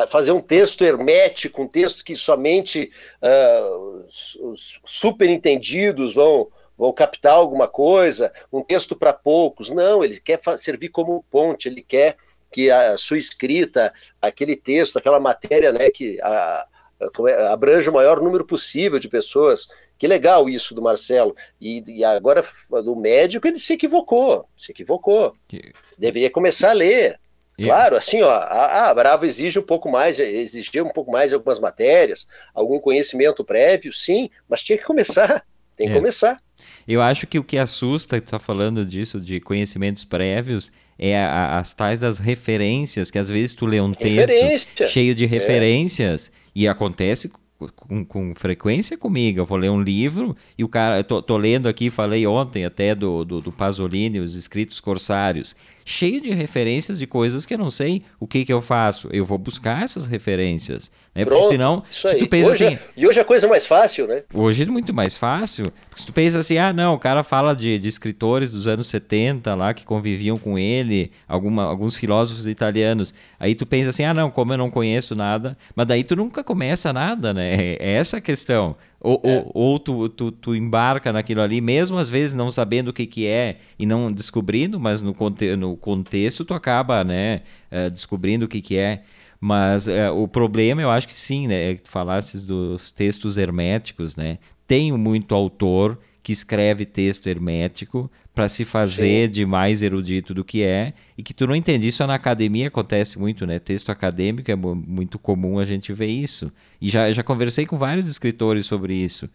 fazer 0.09 0.31
um 0.31 0.41
texto 0.41 0.83
hermético, 0.83 1.63
um 1.63 1.67
texto 1.67 2.03
que 2.03 2.15
somente 2.15 2.91
uh, 3.21 4.05
os, 4.05 4.35
os 4.41 4.79
superentendidos 4.85 6.13
vão, 6.13 6.49
vão 6.77 6.93
captar 6.93 7.33
alguma 7.33 7.67
coisa, 7.67 8.31
um 8.53 8.61
texto 8.61 8.95
para 8.95 9.11
poucos. 9.11 9.71
Não, 9.71 10.03
ele 10.03 10.19
quer 10.19 10.39
servir 10.57 10.89
como 10.89 11.25
ponte, 11.31 11.67
ele 11.67 11.81
quer 11.81 12.15
que 12.51 12.69
a 12.69 12.97
sua 12.97 13.17
escrita, 13.17 13.91
aquele 14.21 14.55
texto, 14.55 14.97
aquela 14.97 15.19
matéria, 15.19 15.71
né, 15.71 15.89
que 15.89 16.19
a, 16.21 16.65
é, 16.99 17.47
abrange 17.47 17.89
o 17.89 17.93
maior 17.93 18.21
número 18.21 18.45
possível 18.45 18.99
de 18.99 19.07
pessoas. 19.07 19.67
Que 19.97 20.07
legal 20.07 20.47
isso 20.49 20.75
do 20.75 20.81
Marcelo. 20.81 21.35
E, 21.59 21.83
e 21.87 22.03
agora, 22.03 22.43
do 22.83 22.95
médico, 22.95 23.47
ele 23.47 23.59
se 23.59 23.73
equivocou. 23.73 24.47
Se 24.57 24.71
equivocou. 24.71 25.33
Que... 25.47 25.71
Deveria 25.97 26.29
começar 26.29 26.71
a 26.71 26.73
ler. 26.73 27.19
Claro, 27.59 27.95
assim, 27.95 28.21
ó, 28.21 28.29
a, 28.29 28.89
a 28.89 28.93
Bravo 28.93 29.25
exige 29.25 29.57
um 29.57 29.63
pouco 29.63 29.89
mais, 29.89 30.19
exigia 30.19 30.83
um 30.83 30.89
pouco 30.89 31.11
mais 31.11 31.33
algumas 31.33 31.59
matérias, 31.59 32.27
algum 32.53 32.79
conhecimento 32.79 33.43
prévio, 33.43 33.91
sim, 33.91 34.29
mas 34.47 34.61
tinha 34.61 34.77
que 34.77 34.83
começar. 34.83 35.43
Tem 35.75 35.87
que 35.87 35.93
é. 35.93 35.95
começar. 35.95 36.39
Eu 36.87 37.01
acho 37.01 37.25
que 37.25 37.39
o 37.39 37.43
que 37.43 37.57
assusta, 37.57 38.21
tu 38.21 38.29
tá 38.29 38.39
falando 38.39 38.85
disso, 38.85 39.19
de 39.19 39.39
conhecimentos 39.39 40.03
prévios, 40.03 40.71
é 40.99 41.17
a, 41.17 41.57
as 41.57 41.73
tais 41.73 41.99
das 41.99 42.19
referências, 42.19 43.09
que 43.09 43.17
às 43.17 43.29
vezes 43.29 43.53
tu 43.53 43.65
lê 43.65 43.81
um 43.81 43.93
texto 43.93 44.87
cheio 44.87 45.13
de 45.13 45.25
é. 45.25 45.27
referências 45.27 46.27
é. 46.27 46.31
e 46.55 46.67
acontece 46.67 47.31
com, 47.57 48.05
com, 48.05 48.35
frequência 48.35 48.97
comigo. 48.97 49.39
Eu 49.39 49.45
vou 49.45 49.57
ler 49.57 49.69
um 49.69 49.81
livro 49.81 50.35
e 50.57 50.63
o 50.63 50.69
cara. 50.69 51.03
Tô, 51.03 51.21
tô 51.21 51.37
lendo 51.37 51.67
aqui, 51.67 51.89
falei 51.89 52.25
ontem 52.27 52.65
até 52.65 52.93
do, 52.93 53.25
do, 53.25 53.41
do, 53.41 53.51
Pasolini, 53.51 54.19
os 54.19 54.35
escritos 54.35 54.79
corsários, 54.79 55.55
cheio 55.83 56.21
de 56.21 56.31
referências 56.31 56.99
de 56.99 57.07
coisas 57.07 57.45
que 57.45 57.53
eu 57.53 57.57
não 57.57 57.71
sei 57.71 58.03
o 58.19 58.27
que, 58.27 58.45
que 58.45 58.53
eu 58.53 58.61
faço. 58.61 59.09
Eu 59.11 59.25
vou 59.25 59.37
buscar 59.37 59.83
essas 59.83 60.05
referências. 60.05 60.91
Né? 61.17 61.25
Pronto, 61.25 61.39
porque 61.39 61.51
senão, 61.51 61.83
se 61.89 62.15
tu 62.15 62.27
pensa 62.27 62.51
hoje, 62.51 62.65
assim. 62.65 62.75
É, 62.75 62.79
e 62.95 63.07
hoje 63.07 63.19
é 63.19 63.23
coisa 63.23 63.47
mais 63.47 63.65
fácil, 63.65 64.07
né? 64.07 64.21
Hoje 64.31 64.61
é 64.61 64.65
muito 64.67 64.93
mais 64.93 65.17
fácil. 65.17 65.65
Porque 65.89 66.01
se 66.01 66.05
tu 66.05 66.13
pensa 66.13 66.37
assim, 66.37 66.59
ah, 66.59 66.71
não, 66.71 66.93
o 66.93 66.99
cara 66.99 67.23
fala 67.23 67.55
de, 67.55 67.79
de 67.79 67.87
escritores 67.87 68.51
dos 68.51 68.67
anos 68.67 68.85
70 68.85 69.55
lá 69.55 69.73
que 69.73 69.83
conviviam 69.83 70.37
com 70.37 70.59
ele, 70.59 71.11
alguma, 71.27 71.63
alguns 71.63 71.95
filósofos 71.95 72.45
italianos. 72.45 73.15
Aí 73.39 73.55
tu 73.55 73.65
pensa 73.65 73.89
assim, 73.89 74.03
ah, 74.03 74.13
não, 74.13 74.29
como 74.29 74.53
eu 74.53 74.57
não 74.59 74.69
conheço 74.69 75.15
nada. 75.15 75.57
Mas 75.75 75.87
daí 75.87 76.03
tu 76.03 76.15
nunca 76.15 76.43
começa 76.43 76.93
nada, 76.93 77.33
né? 77.33 77.55
É, 77.55 77.77
é 77.79 77.91
essa 77.93 78.17
a 78.17 78.21
questão. 78.21 78.75
Ou, 78.99 79.19
é. 79.23 79.37
ou, 79.37 79.51
ou 79.53 79.79
tu, 79.79 80.09
tu, 80.09 80.31
tu, 80.31 80.55
embarca 80.55 81.11
naquilo 81.11 81.41
ali, 81.41 81.61
mesmo 81.61 81.97
às 81.97 82.09
vezes 82.09 82.33
não 82.33 82.51
sabendo 82.51 82.89
o 82.89 82.93
que, 82.93 83.05
que 83.05 83.27
é 83.27 83.57
e 83.77 83.85
não 83.85 84.11
descobrindo, 84.11 84.79
mas 84.79 85.01
no, 85.01 85.13
conte 85.13 85.55
no 85.55 85.77
contexto 85.77 86.43
tu 86.43 86.53
acaba 86.53 87.03
né, 87.03 87.41
uh, 87.71 87.91
descobrindo 87.91 88.45
o 88.45 88.47
que, 88.47 88.61
que 88.61 88.77
é. 88.77 89.03
Mas 89.39 89.87
uh, 89.87 90.13
o 90.15 90.27
problema, 90.27 90.81
eu 90.81 90.89
acho 90.89 91.07
que 91.07 91.13
sim, 91.13 91.47
né? 91.47 91.71
É 91.71 91.75
que 91.75 91.83
tu 91.83 91.89
falasses 91.89 92.43
dos 92.43 92.91
textos 92.91 93.37
herméticos, 93.37 94.15
né? 94.15 94.39
Tem 94.67 94.91
muito 94.91 95.35
autor 95.35 95.99
que 96.27 96.33
escreve 96.33 96.85
texto 96.85 97.27
hermético 97.27 98.11
para 98.35 98.49
se 98.49 98.65
fazer 98.65 99.27
Sim. 99.27 99.31
de 99.31 99.45
mais 99.45 99.81
erudito 99.81 100.33
do 100.33 100.43
que 100.43 100.61
é 100.61 100.93
e 101.17 101.23
que 101.23 101.33
tu 101.33 101.47
não 101.47 101.55
entende. 101.55 101.87
Isso 101.87 102.05
na 102.05 102.15
academia 102.15 102.67
acontece 102.67 103.17
muito, 103.17 103.45
né? 103.45 103.59
Texto 103.59 103.91
acadêmico 103.91 104.51
é 104.51 104.55
muito 104.55 105.17
comum 105.17 105.57
a 105.57 105.63
gente 105.63 105.93
ver 105.93 106.07
isso. 106.07 106.51
E 106.81 106.89
já, 106.89 107.09
já 107.13 107.23
conversei 107.23 107.65
com 107.65 107.77
vários 107.77 108.09
escritores 108.09 108.65
sobre 108.65 108.93
isso. 108.93 109.29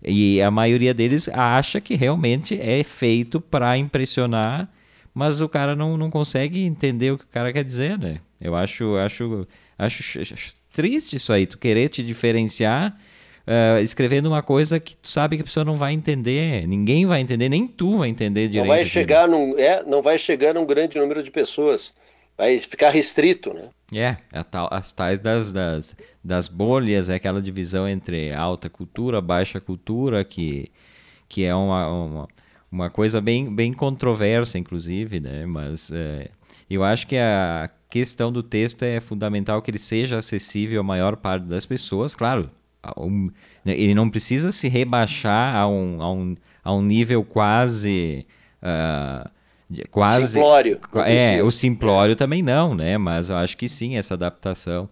E 0.00 0.40
a 0.40 0.50
maioria 0.50 0.94
deles 0.94 1.28
acha 1.28 1.80
que 1.80 1.96
realmente 1.96 2.56
é 2.60 2.84
feito 2.84 3.40
para 3.40 3.76
impressionar, 3.76 4.70
mas 5.12 5.40
o 5.40 5.48
cara 5.48 5.74
não, 5.74 5.96
não 5.96 6.10
consegue 6.10 6.62
entender 6.62 7.10
o 7.10 7.18
que 7.18 7.24
o 7.24 7.28
cara 7.28 7.52
quer 7.52 7.64
dizer, 7.64 7.98
né? 7.98 8.20
Eu 8.40 8.54
acho, 8.54 8.96
acho, 8.96 9.46
acho, 9.78 10.20
acho 10.20 10.52
triste 10.72 11.16
isso 11.16 11.32
aí, 11.32 11.46
tu 11.46 11.58
querer 11.58 11.88
te 11.88 12.02
diferenciar 12.02 12.96
uh, 13.46 13.78
escrevendo 13.80 14.26
uma 14.26 14.42
coisa 14.42 14.80
que 14.80 14.96
tu 14.96 15.08
sabe 15.08 15.36
que 15.36 15.42
a 15.42 15.44
pessoa 15.44 15.64
não 15.64 15.76
vai 15.76 15.92
entender, 15.92 16.66
ninguém 16.66 17.06
vai 17.06 17.20
entender, 17.20 17.48
nem 17.48 17.66
tu 17.66 17.98
vai 17.98 18.08
entender 18.08 18.48
direito. 18.48 18.68
Não 18.68 18.74
vai 18.74 18.84
chegar 18.84 19.28
num, 19.28 19.56
é, 19.58 19.82
não 19.84 20.02
vai 20.02 20.18
chegar 20.18 20.54
num 20.54 20.66
grande 20.66 20.98
número 20.98 21.22
de 21.22 21.30
pessoas. 21.30 21.94
Vai 22.36 22.58
ficar 22.58 22.90
restrito, 22.90 23.54
né? 23.54 23.70
É, 23.94 24.16
é 24.30 24.42
tal, 24.42 24.68
as 24.70 24.92
tais 24.92 25.18
das, 25.18 25.50
das, 25.50 25.96
das 26.22 26.48
bolhas, 26.48 27.08
é 27.08 27.14
aquela 27.14 27.40
divisão 27.40 27.88
entre 27.88 28.30
alta 28.34 28.68
cultura, 28.68 29.22
baixa 29.22 29.58
cultura, 29.58 30.22
que, 30.22 30.70
que 31.28 31.44
é 31.44 31.54
uma, 31.54 31.88
uma, 31.88 32.28
uma 32.70 32.90
coisa 32.90 33.22
bem, 33.22 33.54
bem 33.54 33.72
controversa, 33.72 34.58
inclusive, 34.58 35.18
né? 35.18 35.44
Mas 35.46 35.90
é, 35.90 36.28
eu 36.68 36.84
acho 36.84 37.06
que 37.06 37.16
a 37.16 37.70
questão 37.88 38.32
do 38.32 38.42
texto 38.42 38.82
é 38.82 39.00
fundamental 39.00 39.62
que 39.62 39.70
ele 39.70 39.78
seja 39.78 40.18
acessível 40.18 40.80
à 40.80 40.84
maior 40.84 41.16
parte 41.16 41.44
das 41.44 41.64
pessoas, 41.64 42.14
claro, 42.14 42.50
um, 42.96 43.30
né, 43.64 43.78
ele 43.78 43.94
não 43.94 44.08
precisa 44.08 44.52
se 44.52 44.68
rebaixar 44.68 45.56
a 45.56 45.66
um, 45.66 46.02
a 46.02 46.12
um, 46.12 46.36
a 46.62 46.72
um 46.74 46.82
nível 46.82 47.24
quase. 47.24 48.26
Uh, 48.62 49.28
quase 49.90 50.28
simplório. 50.28 50.80
É, 51.06 51.42
o 51.42 51.50
simplório 51.50 52.12
é. 52.12 52.16
também 52.16 52.42
não, 52.42 52.74
né? 52.74 52.96
Mas 52.98 53.30
eu 53.30 53.36
acho 53.36 53.56
que 53.56 53.68
sim, 53.68 53.96
essa 53.96 54.14
adaptação. 54.14 54.84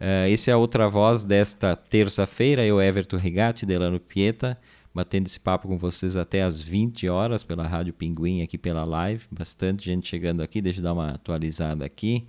Uh, 0.00 0.28
esse 0.28 0.50
é 0.50 0.52
a 0.52 0.56
outra 0.56 0.88
voz 0.88 1.24
desta 1.24 1.74
terça-feira, 1.74 2.64
eu, 2.64 2.80
Everton 2.80 3.16
Rigatti, 3.16 3.66
Delano 3.66 3.98
Pieta, 3.98 4.58
batendo 4.98 5.26
esse 5.28 5.38
papo 5.38 5.68
com 5.68 5.78
vocês 5.78 6.16
até 6.16 6.42
às 6.42 6.60
20 6.60 7.08
horas 7.08 7.44
pela 7.44 7.64
Rádio 7.64 7.92
Pinguim, 7.92 8.42
aqui 8.42 8.58
pela 8.58 8.84
live. 8.84 9.26
Bastante 9.30 9.84
gente 9.84 10.08
chegando 10.08 10.42
aqui, 10.42 10.60
deixa 10.60 10.80
eu 10.80 10.82
dar 10.82 10.92
uma 10.92 11.10
atualizada 11.10 11.84
aqui. 11.84 12.26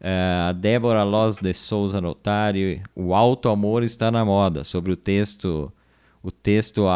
Uh, 0.00 0.48
a 0.48 0.52
Débora 0.52 1.02
Loz 1.02 1.36
de 1.36 1.52
Souza 1.52 2.00
Notário, 2.00 2.80
O 2.96 3.14
Alto 3.14 3.50
Amor 3.50 3.82
está 3.82 4.10
na 4.10 4.24
moda, 4.24 4.64
sobre 4.64 4.90
o 4.90 4.96
texto 4.96 5.70
o 6.22 6.30
texto 6.30 6.86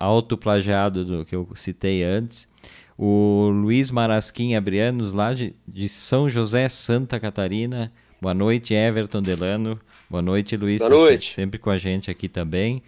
autoplagiado 0.00 1.04
do 1.04 1.24
que 1.26 1.36
eu 1.36 1.46
citei 1.54 2.02
antes. 2.02 2.48
O 2.96 3.50
Luiz 3.52 3.90
Marasquim 3.90 4.54
Abrianos, 4.54 5.12
lá 5.12 5.34
de, 5.34 5.54
de 5.68 5.86
São 5.86 6.30
José, 6.30 6.66
Santa 6.70 7.20
Catarina. 7.20 7.92
Boa 8.22 8.32
noite, 8.32 8.72
Everton 8.72 9.20
Delano. 9.20 9.78
Boa 10.08 10.22
noite, 10.22 10.56
Luiz. 10.56 10.78
Boa 10.78 10.90
noite. 10.90 11.28
Tá 11.28 11.34
sempre 11.34 11.58
com 11.58 11.68
a 11.68 11.76
gente 11.76 12.10
aqui 12.10 12.28
também. 12.28 12.82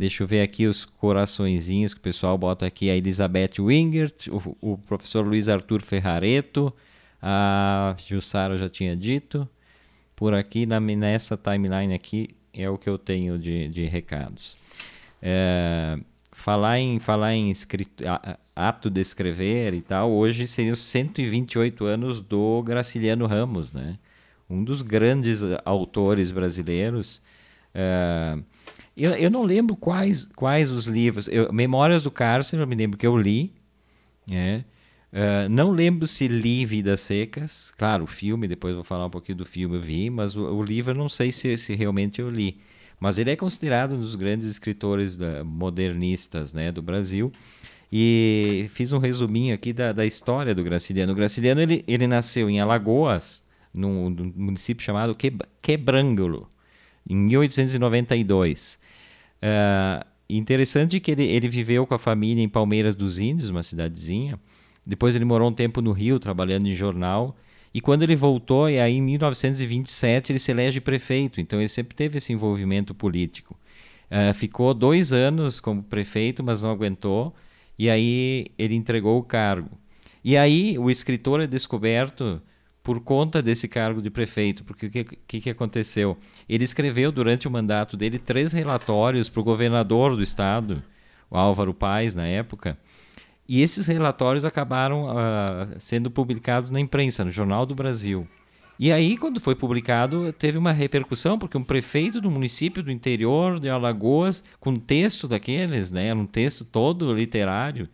Deixa 0.00 0.22
eu 0.22 0.26
ver 0.26 0.40
aqui 0.40 0.66
os 0.66 0.86
coraçõezinhos 0.86 1.92
que 1.92 2.00
o 2.00 2.02
pessoal 2.02 2.38
bota 2.38 2.64
aqui. 2.64 2.88
A 2.88 2.96
Elizabeth 2.96 3.60
Wingert, 3.60 4.28
o, 4.30 4.72
o 4.72 4.78
professor 4.78 5.26
Luiz 5.26 5.46
Arthur 5.46 5.82
Ferrareto, 5.82 6.74
a 7.20 7.94
Jussara 8.06 8.56
já 8.56 8.66
tinha 8.66 8.96
dito. 8.96 9.46
Por 10.16 10.32
aqui, 10.32 10.64
na, 10.64 10.80
nessa 10.80 11.36
timeline 11.36 11.92
aqui, 11.92 12.30
é 12.50 12.66
o 12.70 12.78
que 12.78 12.88
eu 12.88 12.96
tenho 12.96 13.38
de, 13.38 13.68
de 13.68 13.84
recados. 13.84 14.56
É, 15.20 15.98
falar 16.32 16.78
em, 16.78 16.98
falar 16.98 17.34
em 17.34 17.50
escrito, 17.50 18.02
ato 18.56 18.88
de 18.88 19.02
escrever 19.02 19.74
e 19.74 19.82
tal, 19.82 20.10
hoje 20.10 20.48
seriam 20.48 20.76
128 20.76 21.84
anos 21.84 22.22
do 22.22 22.62
Graciliano 22.62 23.26
Ramos, 23.26 23.74
né? 23.74 23.98
Um 24.48 24.64
dos 24.64 24.80
grandes 24.80 25.42
autores 25.62 26.32
brasileiros. 26.32 27.20
É, 27.74 28.38
eu, 29.04 29.12
eu 29.12 29.30
não 29.30 29.42
lembro 29.42 29.76
quais, 29.76 30.24
quais 30.36 30.70
os 30.70 30.86
livros. 30.86 31.28
Eu, 31.28 31.52
Memórias 31.52 32.02
do 32.02 32.10
Cárcere, 32.10 32.60
eu 32.60 32.66
me 32.66 32.74
lembro 32.74 32.98
que 32.98 33.06
eu 33.06 33.16
li. 33.16 33.52
Né? 34.28 34.64
Uh, 35.12 35.48
não 35.48 35.70
lembro 35.70 36.06
se 36.06 36.28
li 36.28 36.64
Vidas 36.64 37.00
Secas. 37.00 37.72
Claro, 37.76 38.04
o 38.04 38.06
filme, 38.06 38.46
depois 38.46 38.74
vou 38.74 38.84
falar 38.84 39.06
um 39.06 39.10
pouquinho 39.10 39.38
do 39.38 39.44
filme, 39.44 39.76
eu 39.76 39.80
vi, 39.80 40.10
mas 40.10 40.36
o, 40.36 40.42
o 40.54 40.62
livro 40.62 40.92
eu 40.92 40.96
não 40.96 41.08
sei 41.08 41.32
se, 41.32 41.56
se 41.56 41.74
realmente 41.74 42.20
eu 42.20 42.30
li. 42.30 42.60
Mas 43.00 43.18
ele 43.18 43.30
é 43.30 43.36
considerado 43.36 43.94
um 43.94 43.98
dos 43.98 44.14
grandes 44.14 44.46
escritores 44.46 45.18
modernistas 45.44 46.52
né, 46.52 46.70
do 46.70 46.82
Brasil. 46.82 47.32
e 47.90 48.66
fiz 48.68 48.92
um 48.92 48.98
resuminho 48.98 49.54
aqui 49.54 49.72
da, 49.72 49.92
da 49.92 50.04
história 50.04 50.54
do 50.54 50.62
Graciliano. 50.62 51.12
O 51.12 51.16
Graciliano 51.16 51.62
ele, 51.62 51.82
ele 51.88 52.06
nasceu 52.06 52.50
em 52.50 52.60
Alagoas, 52.60 53.42
num, 53.72 54.10
num 54.10 54.32
município 54.36 54.84
chamado 54.84 55.16
Quebrângulo, 55.62 56.48
em 57.08 57.16
1892. 57.16 58.78
Uh, 59.42 60.04
interessante 60.28 61.00
que 61.00 61.10
ele, 61.10 61.24
ele 61.24 61.48
viveu 61.48 61.86
com 61.86 61.94
a 61.94 61.98
família 61.98 62.42
em 62.42 62.48
Palmeiras 62.48 62.94
dos 62.94 63.18
Índios, 63.18 63.48
uma 63.48 63.62
cidadezinha. 63.62 64.38
Depois 64.84 65.14
ele 65.14 65.24
morou 65.24 65.48
um 65.48 65.52
tempo 65.52 65.80
no 65.80 65.92
Rio, 65.92 66.18
trabalhando 66.18 66.66
em 66.66 66.74
jornal. 66.74 67.36
E 67.72 67.80
quando 67.80 68.02
ele 68.02 68.16
voltou, 68.16 68.68
e 68.68 68.80
aí 68.80 68.96
em 68.96 69.02
1927 69.02 70.32
ele 70.32 70.38
se 70.38 70.50
elege 70.50 70.80
prefeito. 70.80 71.40
Então 71.40 71.60
ele 71.60 71.68
sempre 71.68 71.94
teve 71.94 72.18
esse 72.18 72.32
envolvimento 72.32 72.94
político. 72.94 73.56
Uh, 74.10 74.34
ficou 74.34 74.74
dois 74.74 75.12
anos 75.12 75.60
como 75.60 75.82
prefeito, 75.82 76.42
mas 76.42 76.62
não 76.62 76.70
aguentou. 76.70 77.34
E 77.78 77.88
aí 77.88 78.46
ele 78.58 78.74
entregou 78.74 79.18
o 79.18 79.22
cargo. 79.22 79.70
E 80.24 80.36
aí 80.36 80.78
o 80.78 80.90
escritor 80.90 81.40
é 81.40 81.46
descoberto 81.46 82.42
por 82.82 83.00
conta 83.00 83.42
desse 83.42 83.68
cargo 83.68 84.00
de 84.00 84.10
prefeito, 84.10 84.64
porque 84.64 84.86
o 84.86 84.90
que, 84.90 85.04
que, 85.04 85.40
que, 85.40 85.50
aconteceu? 85.50 86.16
Ele 86.48 86.64
escreveu 86.64 87.12
durante 87.12 87.46
o 87.46 87.50
mandato 87.50 87.96
dele 87.96 88.18
três 88.18 88.52
relatórios 88.52 89.28
para 89.28 89.40
o 89.40 89.44
governador 89.44 90.16
do 90.16 90.22
estado, 90.22 90.82
o 91.30 91.36
Álvaro 91.36 91.74
Paes, 91.74 92.14
na 92.14 92.26
época, 92.26 92.78
e 93.48 93.62
esses 93.62 93.86
relatórios 93.86 94.44
acabaram 94.44 95.08
uh, 95.08 95.74
sendo 95.78 96.10
publicados 96.10 96.70
na 96.70 96.80
imprensa, 96.80 97.24
no 97.24 97.32
Jornal 97.32 97.66
do 97.66 97.74
Brasil. 97.74 98.26
E 98.78 98.90
aí, 98.90 99.18
quando 99.18 99.40
foi 99.40 99.54
publicado, 99.54 100.32
teve 100.32 100.56
uma 100.56 100.72
repercussão, 100.72 101.38
porque 101.38 101.58
um 101.58 101.62
prefeito 101.64 102.18
do 102.18 102.30
município 102.30 102.82
do 102.82 102.90
interior 102.90 103.60
de 103.60 103.68
Alagoas, 103.68 104.42
com 104.58 104.78
texto 104.78 105.28
daqueles, 105.28 105.90
né, 105.90 106.14
um 106.14 106.24
texto 106.24 106.64
todo 106.64 107.12
literário, 107.12 107.88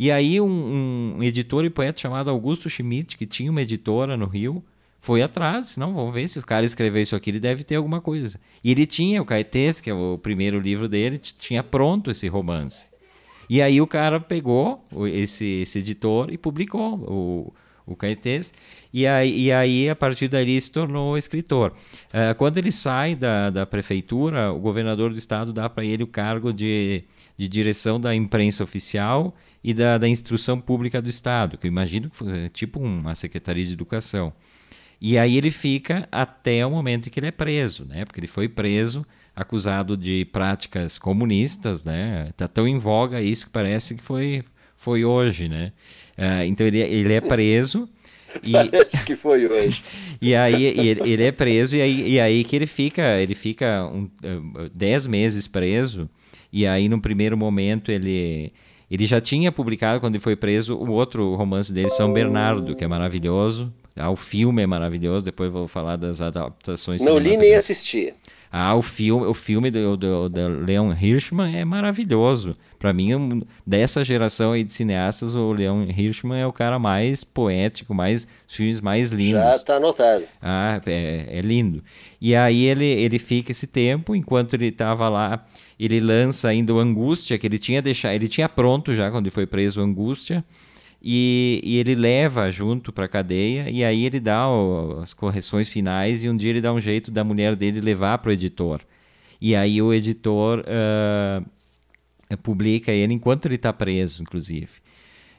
e 0.00 0.10
aí 0.10 0.40
um, 0.40 1.16
um, 1.18 1.22
editor 1.22 1.62
e 1.62 1.68
poeta 1.68 2.00
chamado 2.00 2.30
Augusto 2.30 2.70
Schmidt, 2.70 3.18
que 3.18 3.26
tinha 3.26 3.50
uma 3.50 3.60
editora 3.60 4.16
no 4.16 4.24
Rio, 4.24 4.64
foi 4.98 5.20
atrás, 5.20 5.76
não, 5.76 5.92
vamos 5.92 6.14
ver 6.14 6.26
se 6.26 6.38
o 6.38 6.42
cara 6.42 6.64
escreveu 6.64 7.02
isso 7.02 7.14
aqui, 7.14 7.28
ele 7.28 7.38
deve 7.38 7.64
ter 7.64 7.74
alguma 7.74 8.00
coisa. 8.00 8.40
E 8.64 8.70
ele 8.70 8.86
tinha 8.86 9.20
o 9.20 9.26
Caetés, 9.26 9.78
que 9.78 9.90
é 9.90 9.92
o 9.92 10.16
primeiro 10.16 10.58
livro 10.58 10.88
dele, 10.88 11.18
tinha 11.18 11.62
pronto 11.62 12.10
esse 12.10 12.26
romance. 12.28 12.86
E 13.46 13.60
aí 13.60 13.78
o 13.78 13.86
cara 13.86 14.18
pegou 14.18 14.82
esse, 15.12 15.44
esse 15.44 15.80
editor 15.80 16.32
e 16.32 16.38
publicou 16.38 16.94
o, 16.94 17.52
o 17.86 17.94
e 18.90 19.06
aí, 19.06 19.38
e 19.38 19.52
aí 19.52 19.90
a 19.90 19.94
partir 19.94 20.28
dali 20.28 20.58
se 20.58 20.70
tornou 20.70 21.18
escritor. 21.18 21.74
Uh, 22.06 22.34
quando 22.38 22.56
ele 22.56 22.72
sai 22.72 23.14
da, 23.14 23.50
da 23.50 23.66
prefeitura, 23.66 24.50
o 24.50 24.58
governador 24.58 25.12
do 25.12 25.18
estado 25.18 25.52
dá 25.52 25.68
para 25.68 25.84
ele 25.84 26.02
o 26.02 26.06
cargo 26.06 26.54
de, 26.54 27.04
de 27.36 27.46
direção 27.46 28.00
da 28.00 28.14
imprensa 28.14 28.64
oficial 28.64 29.36
e 29.62 29.74
da, 29.74 29.98
da 29.98 30.08
instrução 30.08 30.60
pública 30.60 31.00
do 31.02 31.08
Estado, 31.08 31.58
que 31.58 31.66
eu 31.66 31.70
imagino 31.70 32.08
que 32.10 32.16
foi 32.16 32.48
tipo 32.48 32.80
uma 32.80 33.14
secretaria 33.14 33.64
de 33.64 33.72
educação. 33.72 34.32
E 35.00 35.16
aí 35.16 35.36
ele 35.36 35.50
fica 35.50 36.06
até 36.12 36.64
o 36.64 36.70
momento 36.70 37.06
em 37.06 37.10
que 37.10 37.18
ele 37.18 37.28
é 37.28 37.30
preso, 37.30 37.86
né? 37.86 38.04
Porque 38.04 38.20
ele 38.20 38.26
foi 38.26 38.48
preso 38.48 39.06
acusado 39.34 39.96
de 39.96 40.26
práticas 40.26 40.98
comunistas, 40.98 41.84
né? 41.84 42.30
Tá 42.36 42.46
tão 42.46 42.68
em 42.68 42.78
voga 42.78 43.22
isso 43.22 43.46
que 43.46 43.52
parece 43.52 43.94
que 43.94 44.04
foi 44.04 44.42
foi 44.76 45.04
hoje, 45.04 45.48
né? 45.48 45.72
Uh, 46.16 46.44
então 46.44 46.66
ele, 46.66 46.80
ele 46.80 47.12
é 47.12 47.20
preso 47.20 47.88
e 48.42 48.52
parece 48.70 49.04
que 49.04 49.16
foi 49.16 49.46
hoje. 49.46 49.82
e 50.20 50.34
aí 50.34 50.64
ele, 50.64 51.02
ele, 51.02 51.22
é 51.22 51.32
preso 51.32 51.76
e 51.76 51.82
aí, 51.82 52.12
e 52.12 52.20
aí 52.20 52.44
que 52.44 52.56
ele 52.56 52.66
fica 52.66 53.18
ele 53.18 53.34
fica 53.34 53.86
um, 53.86 54.04
uh, 54.04 54.70
dez 54.74 55.06
meses 55.06 55.46
preso 55.46 56.08
e 56.52 56.66
aí 56.66 56.88
no 56.88 57.00
primeiro 57.00 57.36
momento 57.36 57.90
ele 57.90 58.52
ele 58.90 59.06
já 59.06 59.20
tinha 59.20 59.52
publicado, 59.52 60.00
quando 60.00 60.14
ele 60.16 60.22
foi 60.22 60.34
preso, 60.34 60.74
o 60.76 60.90
outro 60.90 61.34
romance 61.34 61.72
dele, 61.72 61.90
São 61.90 62.12
Bernardo, 62.12 62.74
que 62.74 62.84
é 62.84 62.88
maravilhoso. 62.88 63.72
Ah, 63.94 64.10
o 64.10 64.16
filme 64.16 64.62
é 64.62 64.66
maravilhoso, 64.66 65.24
depois 65.24 65.52
vou 65.52 65.68
falar 65.68 65.96
das 65.96 66.20
adaptações. 66.20 67.02
Não 67.02 67.18
li 67.18 67.36
nem 67.36 67.54
assisti. 67.54 68.12
Ah, 68.50 68.74
o 68.74 68.82
filme, 68.82 69.26
o 69.26 69.34
filme 69.34 69.70
do, 69.70 69.96
do, 69.96 70.28
do 70.28 70.48
Leon 70.64 70.92
Hirschman 70.92 71.56
é 71.56 71.64
maravilhoso. 71.64 72.56
Para 72.80 72.94
mim, 72.94 73.42
dessa 73.66 74.02
geração 74.02 74.52
aí 74.52 74.64
de 74.64 74.72
cineastas, 74.72 75.34
o 75.34 75.52
Leon 75.52 75.84
Hirschman 75.84 76.40
é 76.40 76.46
o 76.46 76.52
cara 76.52 76.78
mais 76.78 77.22
poético, 77.22 77.94
mais 77.94 78.26
filmes 78.48 78.80
mais 78.80 79.10
lindos. 79.10 79.42
Já 79.42 79.56
está 79.56 79.76
anotado. 79.76 80.24
Ah, 80.40 80.80
é, 80.86 81.26
é 81.28 81.40
lindo. 81.42 81.84
E 82.18 82.34
aí 82.34 82.64
ele, 82.64 82.86
ele 82.86 83.18
fica 83.18 83.52
esse 83.52 83.66
tempo, 83.66 84.16
enquanto 84.16 84.54
ele 84.54 84.68
estava 84.68 85.10
lá 85.10 85.46
ele 85.78 86.00
lança 86.00 86.48
ainda 86.48 86.72
o 86.72 86.78
Angústia, 86.78 87.38
que 87.38 87.46
ele 87.46 87.58
tinha 87.58 87.82
deixado, 87.82 88.12
ele 88.12 88.28
tinha 88.28 88.48
pronto 88.48 88.94
já 88.94 89.10
quando 89.10 89.26
ele 89.26 89.30
foi 89.30 89.46
preso 89.46 89.80
o 89.80 89.84
Angústia, 89.84 90.42
e, 91.02 91.60
e 91.62 91.76
ele 91.76 91.94
leva 91.94 92.50
junto 92.50 92.92
para 92.92 93.04
a 93.04 93.08
cadeia, 93.08 93.68
e 93.70 93.84
aí 93.84 94.06
ele 94.06 94.20
dá 94.20 94.48
o, 94.48 95.00
as 95.02 95.12
correções 95.12 95.68
finais, 95.68 96.24
e 96.24 96.30
um 96.30 96.36
dia 96.36 96.48
ele 96.48 96.62
dá 96.62 96.72
um 96.72 96.80
jeito 96.80 97.10
da 97.10 97.22
mulher 97.22 97.54
dele 97.56 97.80
levar 97.82 98.16
para 98.18 98.30
o 98.30 98.32
editor. 98.32 98.80
E 99.38 99.54
aí 99.54 99.80
o 99.80 99.92
editor 99.92 100.60
uh, 100.60 101.46
publica 102.36 102.92
ele 102.92 103.14
enquanto 103.14 103.46
ele 103.46 103.56
está 103.56 103.72
preso, 103.72 104.22
inclusive. 104.22 104.68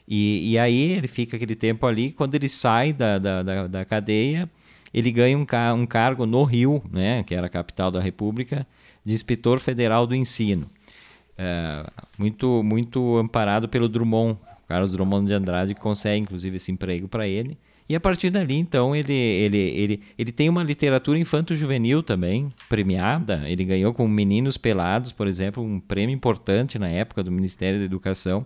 E, 0.07 0.51
e 0.51 0.59
aí 0.59 0.91
ele 0.93 1.07
fica 1.07 1.35
aquele 1.35 1.55
tempo 1.55 1.85
ali, 1.85 2.11
quando 2.11 2.35
ele 2.35 2.49
sai 2.49 2.91
da, 2.91 3.17
da, 3.17 3.43
da, 3.43 3.67
da 3.67 3.85
cadeia, 3.85 4.49
ele 4.93 5.11
ganha 5.11 5.37
um, 5.37 5.45
um 5.75 5.85
cargo 5.85 6.25
no 6.25 6.43
Rio, 6.43 6.83
né, 6.91 7.23
que 7.23 7.33
era 7.33 7.47
a 7.47 7.49
capital 7.49 7.91
da 7.91 8.01
República, 8.01 8.67
de 9.05 9.13
inspetor 9.13 9.59
federal 9.59 10.05
do 10.05 10.15
ensino. 10.15 10.69
É, 11.37 11.85
muito, 12.17 12.61
muito 12.61 13.17
amparado 13.17 13.69
pelo 13.69 13.87
Drummond, 13.87 14.37
Carlos 14.67 14.91
Drummond 14.91 15.27
de 15.27 15.33
Andrade, 15.33 15.73
que 15.73 15.81
consegue 15.81 16.21
inclusive 16.21 16.57
esse 16.57 16.71
emprego 16.71 17.07
para 17.07 17.27
ele. 17.27 17.57
E 17.89 17.95
a 17.95 17.99
partir 17.99 18.29
dali, 18.29 18.55
então, 18.55 18.95
ele, 18.95 19.13
ele, 19.13 19.57
ele, 19.57 20.01
ele 20.17 20.31
tem 20.31 20.47
uma 20.47 20.63
literatura 20.63 21.19
infanto-juvenil 21.19 22.01
também, 22.01 22.53
premiada. 22.69 23.43
Ele 23.45 23.65
ganhou 23.65 23.93
com 23.93 24.07
Meninos 24.07 24.57
Pelados, 24.57 25.11
por 25.11 25.27
exemplo, 25.27 25.61
um 25.61 25.79
prêmio 25.79 26.13
importante 26.13 26.79
na 26.79 26.87
época 26.87 27.23
do 27.23 27.31
Ministério 27.31 27.79
da 27.79 27.85
Educação. 27.85 28.45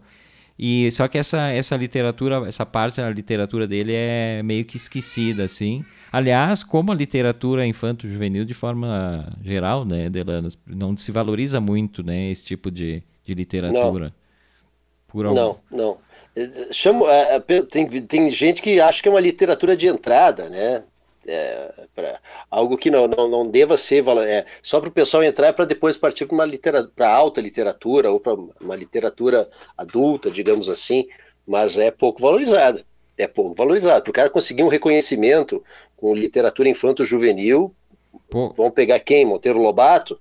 E 0.58 0.89
só 0.91 1.08
que 1.08 1.17
essa, 1.17 1.50
essa 1.50 1.76
literatura, 1.76 2.48
essa 2.48 2.65
parte 2.65 3.02
da 3.02 3.10
literatura 3.10 3.67
dele 3.67 3.93
é 3.93 4.41
meio 4.41 4.63
que 4.63 4.78
esquecida, 4.78 5.43
assim. 5.43 5.84
Aliás, 6.12 6.63
como 6.63 6.91
a 6.91 6.95
literatura 6.95 7.67
infanto-juvenil, 7.67 8.45
de 8.45 8.54
forma 8.54 9.28
geral, 9.43 9.84
né, 9.84 10.10
Delano, 10.10 10.48
não 10.65 10.95
se 10.95 11.12
valoriza 11.12 11.60
muito, 11.60 12.02
né, 12.02 12.32
esse 12.32 12.45
tipo 12.45 12.71
de, 12.71 13.04
de 13.26 13.34
literatura. 13.34 14.13
Não, 15.13 15.21
não, 15.34 15.60
não. 15.71 15.98
Chamo, 16.71 17.08
é, 17.08 17.36
é, 17.36 17.62
tem, 17.62 17.88
tem 17.88 18.30
gente 18.30 18.62
que 18.62 18.80
acha 18.80 19.02
que 19.02 19.08
é 19.08 19.12
uma 19.12 19.19
literatura 19.19 19.76
de 19.76 19.88
entrada, 19.88 20.50
né? 20.50 20.84
É, 21.28 21.88
pra, 21.95 22.19
algo 22.52 22.78
que 22.78 22.91
não, 22.91 23.08
não, 23.08 23.28
não 23.28 23.50
deva 23.50 23.78
ser 23.78 24.04
é, 24.28 24.45
só 24.62 24.80
para 24.80 24.89
o 24.89 24.91
pessoal 24.91 25.24
entrar 25.24 25.54
para 25.54 25.65
depois 25.65 25.98
partir 25.98 26.28
para 26.28 26.36
uma 26.36 26.45
literatura, 26.45 26.91
para 26.95 27.10
alta 27.10 27.41
literatura 27.41 28.12
ou 28.12 28.19
para 28.19 28.36
uma 28.62 28.76
literatura 28.76 29.50
adulta, 29.76 30.30
digamos 30.30 30.69
assim, 30.69 31.08
mas 31.48 31.78
é 31.78 31.89
pouco 31.89 32.21
valorizada. 32.21 32.86
É 33.17 33.28
pouco 33.28 33.56
valorizada. 33.56 34.02
Para 34.02 34.10
o 34.10 34.13
cara 34.13 34.30
conseguir 34.30 34.62
um 34.62 34.67
reconhecimento, 34.67 35.63
com 35.95 36.13
literatura 36.13 36.69
infanto-juvenil. 36.69 37.74
Vamos 38.32 38.74
pegar 38.74 39.00
quem? 39.00 39.26
Monteiro 39.26 39.60
Lobato? 39.60 40.19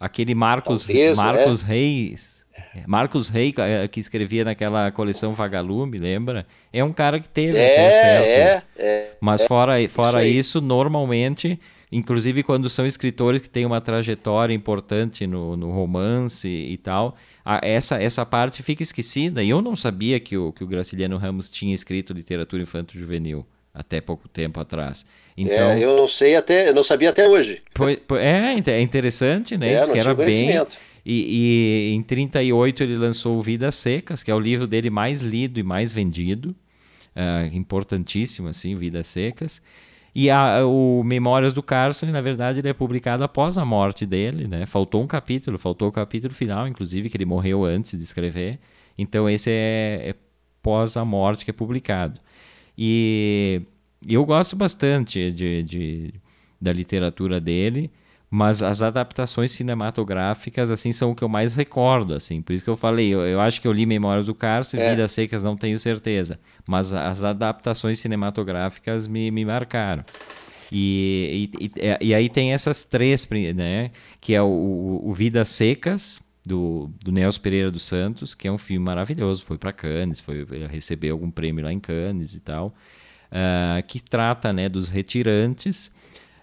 Aquele 0.00 0.34
Marcos, 0.34 0.84
Talvez, 0.84 1.16
Marcos 1.16 1.62
é. 1.62 1.66
Reis. 1.66 2.37
Marcos 2.86 3.28
Reis, 3.28 3.52
é, 3.58 3.86
que 3.88 4.00
escrevia 4.00 4.44
naquela 4.44 4.90
coleção 4.90 5.32
Vagalume, 5.32 5.98
lembra? 5.98 6.46
É 6.72 6.82
um 6.82 6.92
cara 6.92 7.18
que 7.20 7.28
teve 7.28 7.58
é, 7.58 7.72
até 7.72 7.90
certo. 7.90 8.66
É, 8.78 8.82
é, 8.84 9.10
Mas 9.20 9.42
fora, 9.44 9.74
fora 9.88 10.24
isso, 10.24 10.58
isso, 10.58 10.60
normalmente, 10.60 11.58
inclusive 11.90 12.42
quando 12.42 12.68
são 12.68 12.86
escritores 12.86 13.40
que 13.40 13.50
têm 13.50 13.64
uma 13.64 13.80
trajetória 13.80 14.54
importante 14.54 15.26
no, 15.26 15.56
no 15.56 15.70
romance 15.70 16.48
e 16.48 16.76
tal, 16.76 17.16
a, 17.44 17.60
essa, 17.62 18.02
essa 18.02 18.24
parte 18.26 18.62
fica 18.62 18.82
esquecida. 18.82 19.42
E 19.42 19.50
eu 19.50 19.62
não 19.62 19.74
sabia 19.74 20.20
que 20.20 20.36
o, 20.36 20.52
que 20.52 20.64
o 20.64 20.66
Graciliano 20.66 21.16
Ramos 21.16 21.48
tinha 21.48 21.74
escrito 21.74 22.12
literatura 22.12 22.62
infanto-juvenil 22.62 23.46
até 23.72 24.00
pouco 24.00 24.28
tempo 24.28 24.58
atrás. 24.60 25.06
É, 25.36 25.42
então, 25.42 25.70
é, 25.70 25.84
eu 25.84 25.96
não 25.96 26.08
sei 26.08 26.34
até, 26.34 26.68
eu 26.68 26.74
não 26.74 26.82
sabia 26.82 27.10
até 27.10 27.28
hoje. 27.28 27.62
Foi, 27.74 28.02
é, 28.18 28.70
é 28.70 28.80
interessante, 28.80 29.56
né? 29.56 29.74
É, 29.74 29.80
Diz 29.80 29.90
que 29.90 29.98
era 29.98 30.14
bem. 30.14 30.50
E, 31.10 31.90
e 31.90 31.94
em 31.94 32.02
38 32.02 32.82
ele 32.82 32.98
lançou 32.98 33.40
Vidas 33.42 33.76
Secas, 33.76 34.22
que 34.22 34.30
é 34.30 34.34
o 34.34 34.38
livro 34.38 34.66
dele 34.66 34.90
mais 34.90 35.22
lido 35.22 35.58
e 35.58 35.62
mais 35.62 35.90
vendido. 35.90 36.54
Uh, 37.16 37.56
importantíssimo, 37.56 38.48
assim, 38.48 38.76
Vidas 38.76 39.06
Secas. 39.06 39.62
E 40.14 40.28
a, 40.28 40.66
o 40.66 41.02
Memórias 41.02 41.54
do 41.54 41.62
Carson, 41.62 42.06
na 42.06 42.20
verdade, 42.20 42.60
ele 42.60 42.68
é 42.68 42.74
publicado 42.74 43.24
após 43.24 43.56
a 43.56 43.64
morte 43.64 44.04
dele, 44.04 44.46
né? 44.46 44.66
Faltou 44.66 45.02
um 45.02 45.06
capítulo, 45.06 45.58
faltou 45.58 45.88
o 45.88 45.92
capítulo 45.92 46.34
final, 46.34 46.68
inclusive, 46.68 47.08
que 47.08 47.16
ele 47.16 47.24
morreu 47.24 47.64
antes 47.64 47.98
de 47.98 48.04
escrever. 48.04 48.58
Então 48.98 49.30
esse 49.30 49.50
é, 49.50 50.10
é 50.10 50.14
pós 50.62 50.94
a 50.94 51.04
morte 51.06 51.42
que 51.44 51.50
é 51.50 51.54
publicado. 51.54 52.20
E 52.76 53.62
eu 54.06 54.26
gosto 54.26 54.54
bastante 54.54 55.32
de, 55.32 55.62
de, 55.62 56.14
da 56.60 56.70
literatura 56.70 57.40
dele, 57.40 57.90
mas 58.30 58.62
as 58.62 58.82
adaptações 58.82 59.52
cinematográficas 59.52 60.70
assim 60.70 60.92
são 60.92 61.12
o 61.12 61.14
que 61.14 61.24
eu 61.24 61.28
mais 61.28 61.54
recordo 61.54 62.14
assim. 62.14 62.42
Por 62.42 62.52
isso 62.52 62.62
que 62.62 62.70
eu 62.70 62.76
falei 62.76 63.08
eu, 63.08 63.20
eu 63.20 63.40
acho 63.40 63.60
que 63.60 63.66
eu 63.66 63.72
li 63.72 63.86
Memórias 63.86 64.26
do 64.26 64.34
Cárcere 64.34 64.82
é. 64.82 64.90
Vidas 64.90 65.12
Secas 65.12 65.42
não 65.42 65.56
tenho 65.56 65.78
certeza. 65.78 66.38
Mas 66.66 66.92
as 66.92 67.24
adaptações 67.24 67.98
cinematográficas 67.98 69.06
me, 69.06 69.30
me 69.30 69.44
marcaram. 69.44 70.04
E, 70.70 71.50
e, 71.58 71.64
e, 71.64 72.08
e 72.08 72.14
aí 72.14 72.28
tem 72.28 72.52
essas 72.52 72.84
três 72.84 73.26
né 73.54 73.90
que 74.20 74.34
é 74.34 74.42
o, 74.42 75.00
o 75.02 75.12
Vidas 75.14 75.48
Secas 75.48 76.20
do, 76.44 76.90
do 77.02 77.10
Nelson 77.10 77.40
Pereira 77.40 77.70
dos 77.70 77.84
Santos 77.84 78.34
que 78.34 78.46
é 78.46 78.52
um 78.52 78.58
filme 78.58 78.84
maravilhoso 78.84 79.46
foi 79.46 79.56
para 79.56 79.72
Cannes 79.72 80.20
foi 80.20 80.46
recebeu 80.68 81.14
algum 81.14 81.30
prêmio 81.30 81.64
lá 81.64 81.72
em 81.72 81.80
Cannes 81.80 82.34
e 82.34 82.40
tal 82.40 82.74
uh, 83.32 83.82
que 83.86 83.98
trata 83.98 84.52
né 84.52 84.68
dos 84.68 84.90
retirantes 84.90 85.90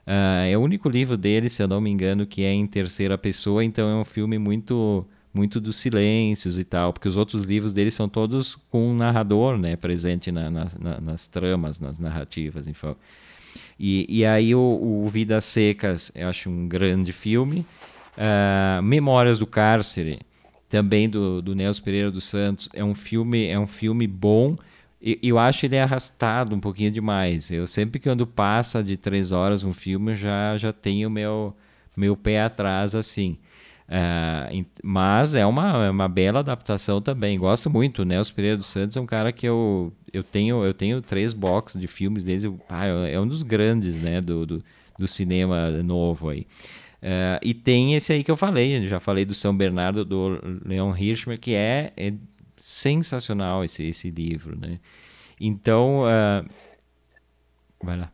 Uh, 0.07 0.45
é 0.47 0.57
o 0.57 0.61
único 0.61 0.87
livro 0.87 1.17
dele, 1.17 1.49
se 1.49 1.63
eu 1.63 1.67
não 1.67 1.81
me 1.81 1.89
engano, 1.89 2.27
que 2.27 2.43
é 2.43 2.51
em 2.51 2.67
terceira 2.67 3.17
pessoa, 3.17 3.63
então 3.63 3.89
é 3.89 3.95
um 3.95 4.05
filme 4.05 4.37
muito 4.37 5.05
muito 5.33 5.59
dos 5.59 5.75
silêncios 5.75 6.57
e 6.57 6.63
tal, 6.63 6.93
porque 6.93 7.09
os 7.09 7.17
outros 7.17 7.43
livros 7.43 7.73
dele 7.73 7.91
são 7.91 8.07
todos 8.07 8.55
com 8.69 8.91
um 8.91 8.95
narrador 8.95 9.57
né, 9.57 9.75
presente 9.75 10.31
na, 10.31 10.49
na, 10.49 10.67
na, 10.79 11.01
nas 11.01 11.27
tramas, 11.27 11.77
nas 11.77 11.99
narrativas, 11.99 12.69
enfim. 12.69 12.95
E, 13.77 14.05
e 14.07 14.25
aí 14.25 14.55
o, 14.55 14.59
o 15.03 15.05
Vidas 15.07 15.43
Secas, 15.43 16.09
eu 16.15 16.29
acho 16.29 16.49
um 16.49 16.69
grande 16.69 17.11
filme. 17.11 17.65
Uh, 18.17 18.81
Memórias 18.81 19.37
do 19.37 19.45
Cárcere, 19.45 20.19
também 20.69 21.09
do, 21.09 21.41
do 21.41 21.53
Nelson 21.53 21.83
Pereira 21.83 22.09
dos 22.09 22.23
Santos, 22.23 22.69
é 22.73 22.83
um 22.83 22.95
filme, 22.95 23.47
é 23.47 23.59
um 23.59 23.67
filme 23.67 24.07
bom, 24.07 24.57
eu 25.21 25.37
acho 25.37 25.65
ele 25.65 25.77
arrastado 25.77 26.55
um 26.55 26.59
pouquinho 26.59 26.89
demais. 26.89 27.51
Eu 27.51 27.67
sempre 27.67 27.99
que 27.99 28.09
quando 28.09 28.25
passa 28.25 28.83
de 28.83 28.97
três 28.97 29.31
horas 29.31 29.63
um 29.63 29.73
filme, 29.73 30.15
já 30.15 30.57
já 30.57 30.73
tenho 30.73 31.09
meu 31.09 31.55
meu 31.95 32.17
pé 32.17 32.41
atrás 32.41 32.95
assim. 32.95 33.37
Uh, 33.87 34.65
mas 34.83 35.35
é 35.35 35.45
uma, 35.45 35.85
é 35.85 35.89
uma 35.91 36.09
bela 36.09 36.39
adaptação 36.39 36.99
também. 36.99 37.37
Gosto 37.37 37.69
muito. 37.69 38.01
O 38.01 38.05
Nelson 38.05 38.33
Pereira 38.33 38.57
dos 38.57 38.67
Santos 38.67 38.97
é 38.97 39.01
um 39.01 39.05
cara 39.05 39.31
que 39.31 39.47
eu, 39.47 39.93
eu 40.11 40.23
tenho 40.23 40.63
eu 40.65 40.73
tenho 40.73 41.01
três 41.01 41.33
boxes 41.33 41.79
de 41.79 41.87
filmes 41.87 42.23
deles. 42.23 42.51
Ah, 42.67 42.85
é 42.85 43.19
um 43.19 43.27
dos 43.27 43.43
grandes 43.43 44.01
né, 44.01 44.21
do, 44.21 44.45
do, 44.45 44.63
do 44.97 45.07
cinema 45.07 45.69
novo 45.83 46.29
aí. 46.29 46.47
Uh, 47.05 47.37
e 47.43 47.53
tem 47.53 47.93
esse 47.93 48.11
aí 48.11 48.23
que 48.23 48.31
eu 48.31 48.37
falei, 48.37 48.87
já 48.87 48.99
falei 48.99 49.25
do 49.25 49.35
São 49.35 49.55
Bernardo 49.55 50.03
do 50.03 50.39
Leon 50.65 50.91
Hirschman, 50.95 51.37
que 51.37 51.53
é, 51.53 51.93
é 51.95 52.11
sensacional 52.65 53.63
esse, 53.63 53.87
esse 53.87 54.09
livro, 54.09 54.59
né? 54.59 54.79
Então, 55.39 56.01
uh... 56.01 56.49
vai 57.83 57.95
lá. 57.95 58.11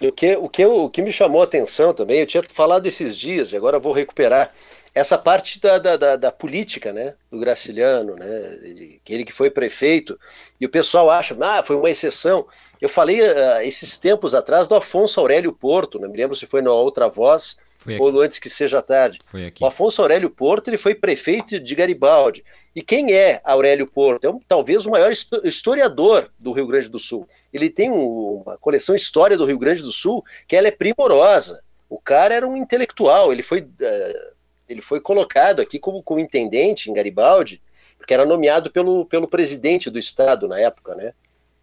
O 0.00 0.10
que, 0.10 0.34
o, 0.34 0.48
que, 0.48 0.64
o 0.64 0.88
que 0.88 1.02
me 1.02 1.12
chamou 1.12 1.42
a 1.42 1.44
atenção 1.44 1.92
também, 1.92 2.20
eu 2.20 2.26
tinha 2.26 2.42
falado 2.42 2.86
esses 2.86 3.14
dias, 3.14 3.52
e 3.52 3.56
agora 3.56 3.78
vou 3.78 3.92
recuperar, 3.92 4.50
essa 4.94 5.18
parte 5.18 5.60
da, 5.60 5.78
da, 5.78 5.96
da, 5.98 6.16
da 6.16 6.32
política, 6.32 6.90
né, 6.90 7.14
do 7.30 7.38
Graciliano, 7.38 8.16
né, 8.16 8.58
ele 9.06 9.24
que 9.26 9.32
foi 9.32 9.50
prefeito, 9.50 10.18
e 10.58 10.64
o 10.64 10.70
pessoal 10.70 11.10
acha, 11.10 11.36
ah, 11.38 11.62
foi 11.62 11.76
uma 11.76 11.90
exceção. 11.90 12.46
Eu 12.80 12.88
falei 12.88 13.20
uh, 13.20 13.60
esses 13.62 13.98
tempos 13.98 14.34
atrás 14.34 14.66
do 14.66 14.74
Afonso 14.74 15.20
Aurélio 15.20 15.52
Porto, 15.52 15.98
não 15.98 16.08
me 16.08 16.16
lembro 16.16 16.34
se 16.34 16.46
foi 16.46 16.62
na 16.62 16.72
outra 16.72 17.08
voz, 17.10 17.58
ou 17.98 18.20
antes 18.20 18.38
que 18.38 18.48
seja 18.48 18.82
tarde. 18.82 19.18
O 19.60 19.66
Afonso 19.66 20.02
Aurélio 20.02 20.30
Porto 20.30 20.68
ele 20.68 20.78
foi 20.78 20.94
prefeito 20.94 21.58
de 21.58 21.74
Garibaldi. 21.74 22.44
E 22.74 22.82
quem 22.82 23.12
é 23.12 23.40
Aurélio 23.44 23.86
Porto? 23.86 24.24
É 24.26 24.30
um, 24.30 24.40
talvez 24.46 24.86
o 24.86 24.90
maior 24.90 25.12
historiador 25.44 26.30
do 26.38 26.52
Rio 26.52 26.66
Grande 26.66 26.88
do 26.88 26.98
Sul. 26.98 27.28
Ele 27.52 27.68
tem 27.68 27.90
um, 27.90 28.42
uma 28.44 28.56
coleção 28.58 28.94
História 28.94 29.36
do 29.36 29.44
Rio 29.44 29.58
Grande 29.58 29.82
do 29.82 29.92
Sul 29.92 30.24
que 30.46 30.56
ela 30.56 30.68
é 30.68 30.72
primorosa. 30.72 31.62
O 31.88 31.98
cara 31.98 32.34
era 32.34 32.46
um 32.46 32.56
intelectual, 32.56 33.32
ele 33.32 33.42
foi, 33.42 33.60
uh, 33.60 34.32
ele 34.68 34.80
foi 34.80 35.00
colocado 35.00 35.60
aqui 35.60 35.78
como, 35.78 36.02
como 36.02 36.20
intendente 36.20 36.90
em 36.90 36.94
Garibaldi, 36.94 37.60
porque 37.98 38.14
era 38.14 38.24
nomeado 38.24 38.70
pelo, 38.70 39.04
pelo 39.04 39.28
presidente 39.28 39.90
do 39.90 39.98
estado 39.98 40.48
na 40.48 40.58
época, 40.58 40.94
né? 40.94 41.12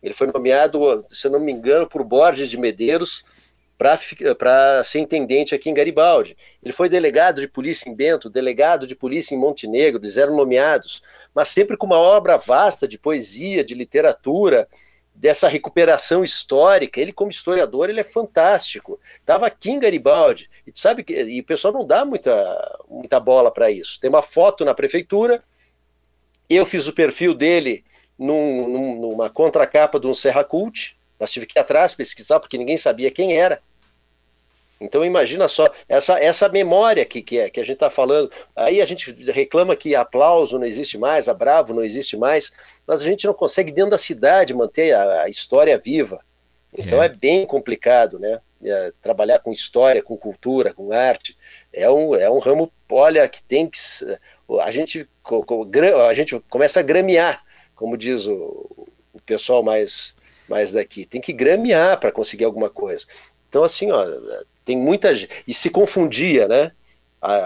Ele 0.02 0.14
foi 0.14 0.28
nomeado, 0.28 1.04
se 1.10 1.28
eu 1.28 1.32
não 1.32 1.40
me 1.40 1.52
engano, 1.52 1.88
por 1.88 2.04
Borges 2.04 2.50
de 2.50 2.58
Medeiros, 2.58 3.24
para 4.38 4.84
ser 4.84 5.00
intendente 5.00 5.56
aqui 5.56 5.70
em 5.70 5.74
Garibaldi. 5.74 6.36
Ele 6.62 6.74
foi 6.74 6.90
delegado 6.90 7.40
de 7.40 7.48
polícia 7.48 7.90
em 7.90 7.96
Bento, 7.96 8.30
delegado 8.30 8.86
de 8.86 8.94
polícia 8.94 9.34
em 9.34 9.38
Montenegro, 9.38 10.02
eles 10.04 10.18
eram 10.18 10.36
nomeados, 10.36 11.02
mas 11.34 11.48
sempre 11.48 11.78
com 11.78 11.86
uma 11.86 11.98
obra 11.98 12.38
vasta 12.38 12.86
de 12.86 12.98
poesia, 12.98 13.64
de 13.64 13.74
literatura, 13.74 14.68
dessa 15.16 15.48
recuperação 15.48 16.26
histórica. 16.26 17.00
Ele, 17.00 17.14
como 17.14 17.32
historiador, 17.32 17.90
ele 17.90 18.02
é 18.02 18.04
fantástico. 18.04 19.00
Estava 19.16 19.48
aqui 19.48 19.72
em 19.72 19.80
Garibaldi, 19.80 20.50
e 20.68 20.72
sabe 20.76 21.02
que 21.02 21.14
e 21.14 21.40
o 21.40 21.46
pessoal 21.46 21.74
não 21.74 21.88
dá 21.88 22.04
muita, 22.04 22.80
muita 22.90 23.18
bola 23.18 23.50
para 23.50 23.72
isso. 23.72 23.98
Tem 24.02 24.10
uma 24.10 24.22
foto 24.22 24.66
na 24.66 24.74
prefeitura, 24.74 25.42
eu 26.50 26.66
fiz 26.66 26.86
o 26.86 26.94
perfil 26.94 27.34
dele 27.34 27.86
num, 28.18 28.68
num, 28.68 28.96
numa 29.00 29.30
contracapa 29.30 29.98
de 29.98 30.08
um 30.08 30.14
Serra 30.14 30.44
Cult, 30.44 31.00
nós 31.18 31.32
tive 31.32 31.46
que 31.46 31.58
ir 31.58 31.62
atrás 31.62 31.94
pesquisar 31.94 32.42
porque 32.42 32.58
ninguém 32.58 32.76
sabia 32.76 33.10
quem 33.10 33.38
era. 33.38 33.62
Então 34.80 35.04
imagina 35.04 35.48
só, 35.48 35.68
essa, 35.90 36.18
essa 36.20 36.48
memória 36.48 37.04
que, 37.04 37.22
que, 37.22 37.38
é, 37.38 37.50
que 37.50 37.60
a 37.60 37.64
gente 37.64 37.74
está 37.74 37.90
falando, 37.90 38.32
aí 38.56 38.82
a 38.82 38.86
gente 38.86 39.12
reclama 39.30 39.76
que 39.76 39.94
aplauso 39.94 40.58
não 40.58 40.66
existe 40.66 40.98
mais, 40.98 41.28
a 41.28 41.34
Bravo 41.34 41.74
não 41.74 41.84
existe 41.84 42.16
mais, 42.16 42.52
mas 42.88 43.02
a 43.02 43.06
gente 43.06 43.28
não 43.28 43.34
consegue 43.34 43.72
dentro 43.72 43.92
da 43.92 43.98
cidade 43.98 44.54
manter 44.54 44.94
a, 44.94 45.24
a 45.24 45.30
história 45.30 45.78
viva. 45.78 46.22
Então 46.78 47.02
é. 47.02 47.08
é, 47.08 47.10
bem 47.10 47.46
complicado, 47.46 48.20
né? 48.20 48.40
É, 48.64 48.92
trabalhar 49.02 49.40
com 49.40 49.52
história, 49.52 50.04
com 50.04 50.18
cultura, 50.18 50.74
com 50.74 50.92
arte, 50.92 51.38
é 51.74 51.90
um, 51.90 52.14
é 52.16 52.30
um 52.30 52.40
ramo, 52.40 52.72
olha, 52.90 53.28
que 53.28 53.42
tem 53.42 53.68
que... 53.68 53.80
A 54.62 54.72
gente, 54.72 55.10
a 56.10 56.14
gente 56.14 56.40
começa 56.50 56.80
a 56.80 56.84
gramear, 56.84 57.42
como 57.76 57.98
diz 57.98 58.26
o, 58.28 58.88
o 59.14 59.22
pessoal 59.26 59.64
mais, 59.64 60.14
mais 60.48 60.72
daqui, 60.72 61.06
tem 61.06 61.22
que 61.22 61.32
gramear 61.32 62.00
para 62.00 62.12
conseguir 62.12 62.46
alguma 62.46 62.70
coisa. 62.70 63.06
Então, 63.48 63.64
assim, 63.64 63.92
ó, 63.92 64.06
tem 64.70 64.78
muita 64.78 65.12
e 65.48 65.54
se 65.54 65.68
confundia, 65.72 66.48
né? 66.48 66.72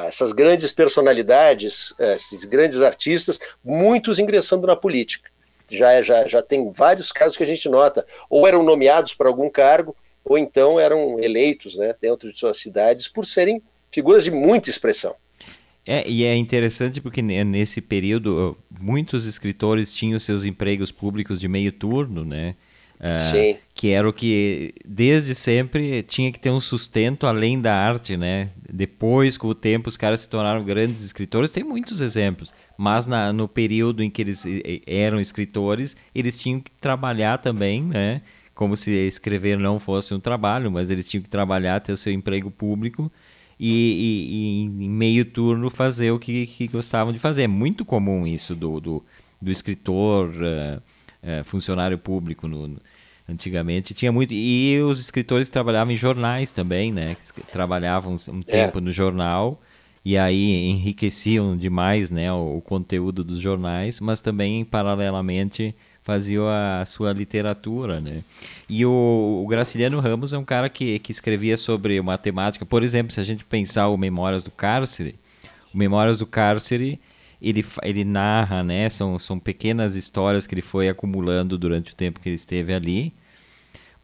essas 0.07 0.33
grandes 0.33 0.73
personalidades, 0.73 1.93
é, 1.97 2.15
esses 2.15 2.43
grandes 2.43 2.81
artistas, 2.81 3.39
muitos 3.63 4.19
ingressando 4.19 4.67
na 4.67 4.75
política. 4.75 5.31
Já, 5.71 6.03
já, 6.03 6.27
já 6.27 6.41
tem 6.41 6.69
vários 6.69 7.13
casos 7.13 7.37
que 7.37 7.43
a 7.43 7.45
gente 7.45 7.69
nota, 7.69 8.05
ou 8.29 8.45
eram 8.45 8.61
nomeados 8.61 9.13
para 9.13 9.29
algum 9.29 9.49
cargo, 9.49 9.95
ou 10.23 10.37
então 10.37 10.77
eram 10.77 11.17
eleitos 11.17 11.77
né, 11.77 11.95
dentro 11.99 12.31
de 12.31 12.37
suas 12.37 12.59
cidades 12.59 13.07
por 13.07 13.25
serem 13.25 13.61
figuras 13.89 14.25
de 14.25 14.29
muita 14.29 14.69
expressão. 14.69 15.15
É, 15.85 16.05
e 16.05 16.25
é 16.25 16.35
interessante 16.35 16.99
porque 16.99 17.21
nesse 17.21 17.81
período 17.81 18.57
muitos 18.81 19.25
escritores 19.25 19.93
tinham 19.93 20.19
seus 20.19 20.43
empregos 20.43 20.91
públicos 20.91 21.39
de 21.39 21.47
meio 21.47 21.71
turno, 21.71 22.25
né? 22.25 22.55
Uh, 23.03 23.59
que 23.75 23.89
era 23.89 24.07
o 24.07 24.13
que 24.13 24.73
desde 24.85 25.35
sempre 25.35 26.01
tinha 26.03 26.31
que 26.31 26.39
ter 26.39 26.49
um 26.49 26.61
sustento 26.61 27.27
além 27.27 27.59
da 27.59 27.75
arte, 27.75 28.15
né? 28.15 28.49
Depois, 28.71 29.37
com 29.37 29.49
o 29.49 29.53
tempo, 29.53 29.89
os 29.89 29.97
caras 29.97 30.21
se 30.21 30.29
tornaram 30.29 30.63
grandes 30.63 31.03
escritores. 31.03 31.51
Tem 31.51 31.65
muitos 31.65 31.99
exemplos, 31.99 32.53
mas 32.77 33.05
na, 33.05 33.33
no 33.33 33.45
período 33.45 34.01
em 34.01 34.09
que 34.09 34.21
eles 34.21 34.45
eram 34.87 35.19
escritores, 35.19 35.97
eles 36.15 36.39
tinham 36.39 36.61
que 36.61 36.71
trabalhar 36.71 37.39
também, 37.39 37.83
né? 37.83 38.21
Como 38.55 38.77
se 38.77 38.91
escrever 38.91 39.59
não 39.59 39.81
fosse 39.81 40.13
um 40.13 40.19
trabalho, 40.19 40.71
mas 40.71 40.89
eles 40.89 41.09
tinham 41.09 41.23
que 41.23 41.29
trabalhar, 41.29 41.81
ter 41.81 41.91
o 41.91 41.97
seu 41.97 42.13
emprego 42.13 42.49
público 42.49 43.11
e, 43.59 43.67
e, 43.69 44.81
e 44.81 44.85
em 44.85 44.89
meio 44.89 45.25
turno 45.25 45.69
fazer 45.69 46.11
o 46.11 46.19
que, 46.19 46.47
que, 46.47 46.67
gostavam 46.67 47.11
de 47.11 47.19
fazer. 47.19 47.43
É 47.43 47.47
muito 47.47 47.83
comum 47.83 48.25
isso 48.25 48.55
do, 48.55 48.79
do, 48.79 49.05
do 49.41 49.51
escritor, 49.51 50.29
uh, 50.29 51.43
funcionário 51.43 51.97
público 51.97 52.47
no 52.47 52.77
Antigamente 53.27 53.93
tinha 53.93 54.11
muito. 54.11 54.33
E 54.33 54.81
os 54.81 54.99
escritores 54.99 55.49
trabalhavam 55.49 55.93
em 55.93 55.97
jornais 55.97 56.51
também, 56.51 56.91
né? 56.91 57.15
Trabalhavam 57.51 58.17
um 58.27 58.39
é. 58.39 58.51
tempo 58.51 58.79
é. 58.79 58.81
no 58.81 58.91
jornal 58.91 59.61
e 60.05 60.17
aí 60.17 60.69
enriqueciam 60.69 61.55
demais 61.55 62.11
né, 62.11 62.31
o, 62.33 62.57
o, 62.57 62.61
conteúdo 62.61 63.23
dos 63.23 63.39
jornais, 63.39 64.01
mas 64.01 64.19
também, 64.19 64.65
paralelamente, 64.65 65.73
faziam 66.03 66.45
a, 66.45 66.81
a 66.81 66.85
sua 66.85 67.13
literatura. 67.13 68.01
Né? 68.01 68.21
E 68.67 68.85
o, 68.85 69.41
o, 69.43 69.47
Graciliano 69.47 70.01
Ramos 70.01 70.33
é 70.33 70.37
um 70.37 70.43
cara 70.43 70.67
que, 70.69 70.99
que 70.99 71.11
escrevia 71.11 71.55
sobre 71.55 72.01
matemática. 72.01 72.65
Por 72.65 72.83
exemplo, 72.83 73.13
se 73.13 73.21
a 73.21 73.23
gente 73.23 73.45
pensar 73.45 73.87
o 73.87 73.97
Memórias 73.97 74.43
do 74.43 74.51
Cárcere, 74.51 75.15
o 75.73 75.77
Memórias 75.77 76.17
do 76.17 76.27
Cárcere 76.27 76.99
ele, 77.41 77.65
ele 77.81 78.03
narra, 78.03 78.61
né? 78.61 78.89
São, 78.89 79.17
são 79.19 79.39
pequenas 79.39 79.95
histórias 79.95 80.45
que 80.45 80.53
ele 80.53 80.61
foi 80.61 80.89
acumulando 80.89 81.57
durante 81.57 81.93
o 81.93 81.95
tempo 81.95 82.19
que 82.19 82.29
ele 82.29 82.35
esteve 82.35 82.73
ali. 82.73 83.13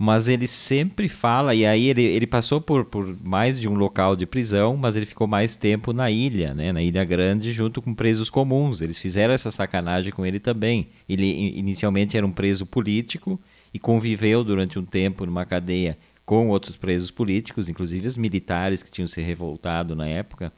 Mas 0.02 0.30
ele 0.30 0.48
sempre 0.48 1.10
fala, 1.10 1.54
e 1.54 1.66
aí 1.66 1.88
ele, 1.90 2.02
ele 2.02 2.26
passou 2.26 2.62
por, 2.62 2.86
por 2.86 3.18
mais 3.28 3.60
de 3.60 3.68
um 3.68 3.74
local 3.74 4.16
de 4.16 4.26
prisão, 4.26 4.78
mas 4.78 4.96
ele 4.96 5.06
ficou 5.06 5.28
mais 5.28 5.58
tempo 5.58 5.92
na 5.92 6.10
ilha, 6.10 6.54
né? 6.54 6.72
Na 6.72 6.82
Ilha 6.82 7.04
Grande, 7.04 7.52
junto 7.52 7.82
com 7.82 7.94
presos 7.94 8.30
comuns. 8.30 8.80
Eles 8.80 8.98
fizeram 8.98 9.34
essa 9.34 9.52
sacanagem 9.52 10.14
com 10.14 10.26
ele 10.26 10.40
também. 10.40 10.88
Ele 11.08 11.54
inicialmente 11.60 12.16
era 12.16 12.26
um 12.26 12.32
preso 12.32 12.66
político 12.66 13.38
e 13.74 13.78
conviveu 13.78 14.42
durante 14.42 14.80
um 14.80 14.86
tempo 14.86 15.26
numa 15.26 15.46
cadeia 15.46 15.98
com 16.26 16.48
outros 16.48 16.78
presos 16.78 17.12
políticos, 17.12 17.68
inclusive 17.68 18.08
os 18.08 18.16
militares 18.16 18.82
que 18.82 18.90
tinham 18.90 19.08
se 19.08 19.20
revoltado 19.20 19.98
na 19.98 20.08
época. 20.08 20.54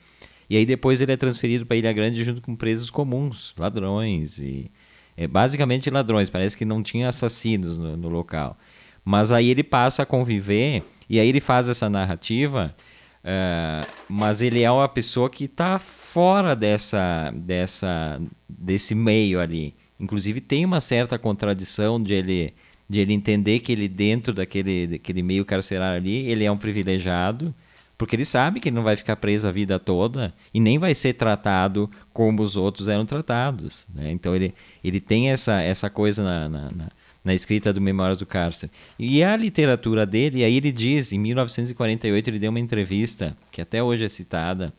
E 0.48 0.56
aí 0.56 0.68
depois 0.68 1.02
ele 1.02 1.14
é 1.14 1.18
transferido 1.18 1.66
para 1.66 1.78
Ilha 1.78 1.92
Grande 1.92 2.24
junto 2.24 2.42
com 2.42 2.56
presos 2.56 2.92
comuns, 2.92 3.56
ladrões 3.58 4.38
e 4.38 4.70
é, 5.18 5.28
basicamente 5.28 5.90
ladrões. 5.90 6.30
Parece 6.30 6.56
que 6.56 6.64
não 6.64 6.84
tinha 6.84 7.10
assassinos 7.10 7.76
no, 7.80 7.98
no 7.98 8.08
local. 8.08 8.56
Mas 9.04 9.32
aí 9.32 9.50
ele 9.50 9.64
passa 9.64 10.04
a 10.04 10.06
conviver 10.06 10.84
e 11.10 11.20
aí 11.20 11.28
ele 11.28 11.42
faz 11.42 11.68
essa 11.68 11.90
narrativa. 11.90 12.76
Uh, 13.24 13.86
mas 14.10 14.42
ele 14.42 14.64
é 14.64 14.72
uma 14.72 14.90
pessoa 14.90 15.30
que 15.30 15.46
está 15.46 15.78
fora 15.78 16.56
dessa, 16.56 17.32
dessa, 17.36 18.20
desse 18.50 18.96
meio 18.96 19.40
ali. 19.40 19.76
Inclusive 20.00 20.42
tem 20.42 20.66
uma 20.66 20.82
certa 20.82 21.20
contradição 21.20 22.02
de 22.02 22.14
ele, 22.14 22.54
de 22.90 23.00
ele 23.00 23.14
entender 23.14 23.60
que 23.60 23.72
ele 23.72 23.88
dentro 23.88 24.34
daquele, 24.34 24.88
daquele 24.88 25.22
meio 25.22 25.46
carcerário 25.46 25.98
ali, 25.98 26.28
ele 26.28 26.44
é 26.44 26.52
um 26.52 26.58
privilegiado, 26.58 27.54
porque 27.96 28.16
ele 28.16 28.26
sabe 28.26 28.60
que 28.60 28.70
ele 28.70 28.76
não 28.76 28.84
vai 28.84 28.96
ficar 28.96 29.16
preso 29.18 29.48
a 29.48 29.52
vida 29.52 29.78
toda 29.78 30.34
e 30.52 30.60
nem 30.60 30.80
vai 30.80 30.96
ser 30.96 31.14
tratado 31.14 31.88
como 32.12 32.42
os 32.42 32.58
outros 32.58 32.88
eram 32.88 33.06
tratados. 33.06 33.88
Né? 33.94 34.12
Então 34.12 34.36
ele, 34.36 34.56
ele 34.84 35.00
tem 35.00 35.30
essa, 35.30 35.62
essa 35.62 35.88
coisa 35.88 36.24
na, 36.24 36.50
na, 36.50 36.72
na, 36.72 36.92
na 37.24 37.34
escrita 37.34 37.72
do 37.72 37.80
Memórias 37.80 38.18
do 38.18 38.26
Cárcere. 38.26 38.72
E 38.98 39.24
a 39.24 39.36
literatura 39.36 40.06
dele, 40.06 40.44
aí 40.44 40.58
ele 40.58 40.72
diz, 40.72 41.12
em 41.12 41.20
1948 41.20 42.30
ele 42.30 42.40
deu 42.40 42.50
uma 42.50 42.60
entrevista, 42.60 43.38
que 43.52 43.62
até 43.62 43.82
hoje 43.84 44.06
é 44.06 44.10
citada, 44.10 44.74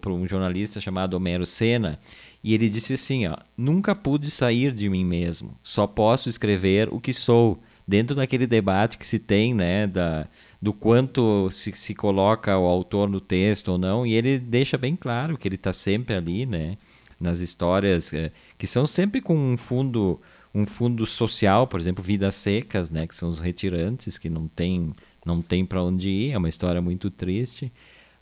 para 0.00 0.12
um 0.12 0.26
jornalista 0.26 0.80
chamado 0.80 1.14
Homero 1.14 1.46
Sena, 1.46 1.98
e 2.42 2.54
ele 2.54 2.68
disse 2.68 2.94
assim: 2.94 3.26
ó, 3.26 3.36
Nunca 3.56 3.94
pude 3.94 4.30
sair 4.30 4.72
de 4.72 4.88
mim 4.88 5.04
mesmo, 5.04 5.56
só 5.62 5.86
posso 5.86 6.28
escrever 6.28 6.88
o 6.92 7.00
que 7.00 7.12
sou. 7.12 7.60
Dentro 7.88 8.16
daquele 8.16 8.48
debate 8.48 8.98
que 8.98 9.06
se 9.06 9.16
tem, 9.16 9.54
né, 9.54 9.86
da, 9.86 10.26
do 10.60 10.72
quanto 10.72 11.48
se, 11.52 11.70
se 11.70 11.94
coloca 11.94 12.58
o 12.58 12.66
autor 12.66 13.08
no 13.08 13.20
texto 13.20 13.68
ou 13.68 13.78
não, 13.78 14.04
e 14.04 14.12
ele 14.14 14.40
deixa 14.40 14.76
bem 14.76 14.96
claro 14.96 15.38
que 15.38 15.46
ele 15.46 15.54
está 15.54 15.72
sempre 15.72 16.16
ali, 16.16 16.44
né, 16.46 16.78
nas 17.20 17.38
histórias 17.38 18.12
é, 18.12 18.32
que 18.58 18.66
são 18.66 18.88
sempre 18.88 19.20
com 19.20 19.36
um 19.36 19.56
fundo, 19.56 20.20
um 20.56 20.64
fundo 20.64 21.04
social, 21.04 21.66
por 21.66 21.78
exemplo, 21.78 22.02
Vidas 22.02 22.34
Secas, 22.34 22.90
né, 22.90 23.06
que 23.06 23.14
são 23.14 23.28
os 23.28 23.38
retirantes 23.38 24.16
que 24.16 24.30
não 24.30 24.48
tem, 24.48 24.90
não 25.24 25.42
tem 25.42 25.66
para 25.66 25.82
onde 25.82 26.08
ir, 26.08 26.32
é 26.32 26.38
uma 26.38 26.48
história 26.48 26.80
muito 26.80 27.10
triste. 27.10 27.70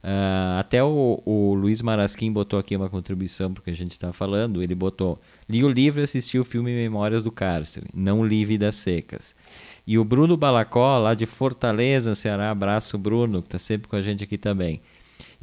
Uh, 0.02 0.58
até 0.58 0.82
o, 0.82 1.22
o 1.24 1.54
Luiz 1.54 1.80
Marasquim 1.80 2.30
botou 2.30 2.58
aqui 2.58 2.76
uma 2.76 2.90
contribuição 2.90 3.54
porque 3.54 3.70
a 3.70 3.74
gente 3.74 3.92
está 3.92 4.12
falando. 4.12 4.62
Ele 4.62 4.74
botou: 4.74 5.18
li 5.48 5.64
o 5.64 5.68
livro 5.68 6.00
e 6.00 6.04
assisti 6.04 6.38
o 6.38 6.44
filme 6.44 6.74
Memórias 6.74 7.22
do 7.22 7.32
Cárcere, 7.32 7.86
não 7.94 8.26
li 8.26 8.44
Vidas 8.44 8.74
Secas. 8.74 9.34
E 9.86 9.96
o 9.96 10.04
Bruno 10.04 10.36
Balacó, 10.36 10.98
lá 10.98 11.14
de 11.14 11.24
Fortaleza, 11.24 12.14
Ceará, 12.14 12.50
abraço 12.50 12.98
Bruno, 12.98 13.40
que 13.40 13.48
está 13.48 13.58
sempre 13.58 13.88
com 13.88 13.96
a 13.96 14.02
gente 14.02 14.24
aqui 14.24 14.36
também. 14.36 14.82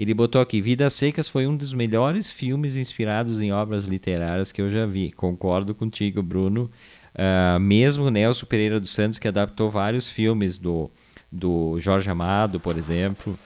Ele 0.01 0.15
botou 0.15 0.41
aqui: 0.41 0.59
Vidas 0.59 0.93
Secas 0.93 1.27
foi 1.27 1.45
um 1.45 1.55
dos 1.55 1.75
melhores 1.75 2.31
filmes 2.31 2.75
inspirados 2.75 3.39
em 3.39 3.51
obras 3.51 3.85
literárias 3.85 4.51
que 4.51 4.59
eu 4.59 4.67
já 4.67 4.83
vi. 4.83 5.11
Concordo 5.11 5.75
contigo, 5.75 6.23
Bruno. 6.23 6.71
Uh, 7.13 7.59
mesmo 7.59 8.09
Nelson 8.09 8.47
Pereira 8.47 8.79
dos 8.79 8.89
Santos, 8.89 9.19
que 9.19 9.27
adaptou 9.27 9.69
vários 9.69 10.09
filmes 10.09 10.57
do, 10.57 10.89
do 11.31 11.77
Jorge 11.77 12.09
Amado, 12.09 12.59
por 12.59 12.79
exemplo. 12.79 13.37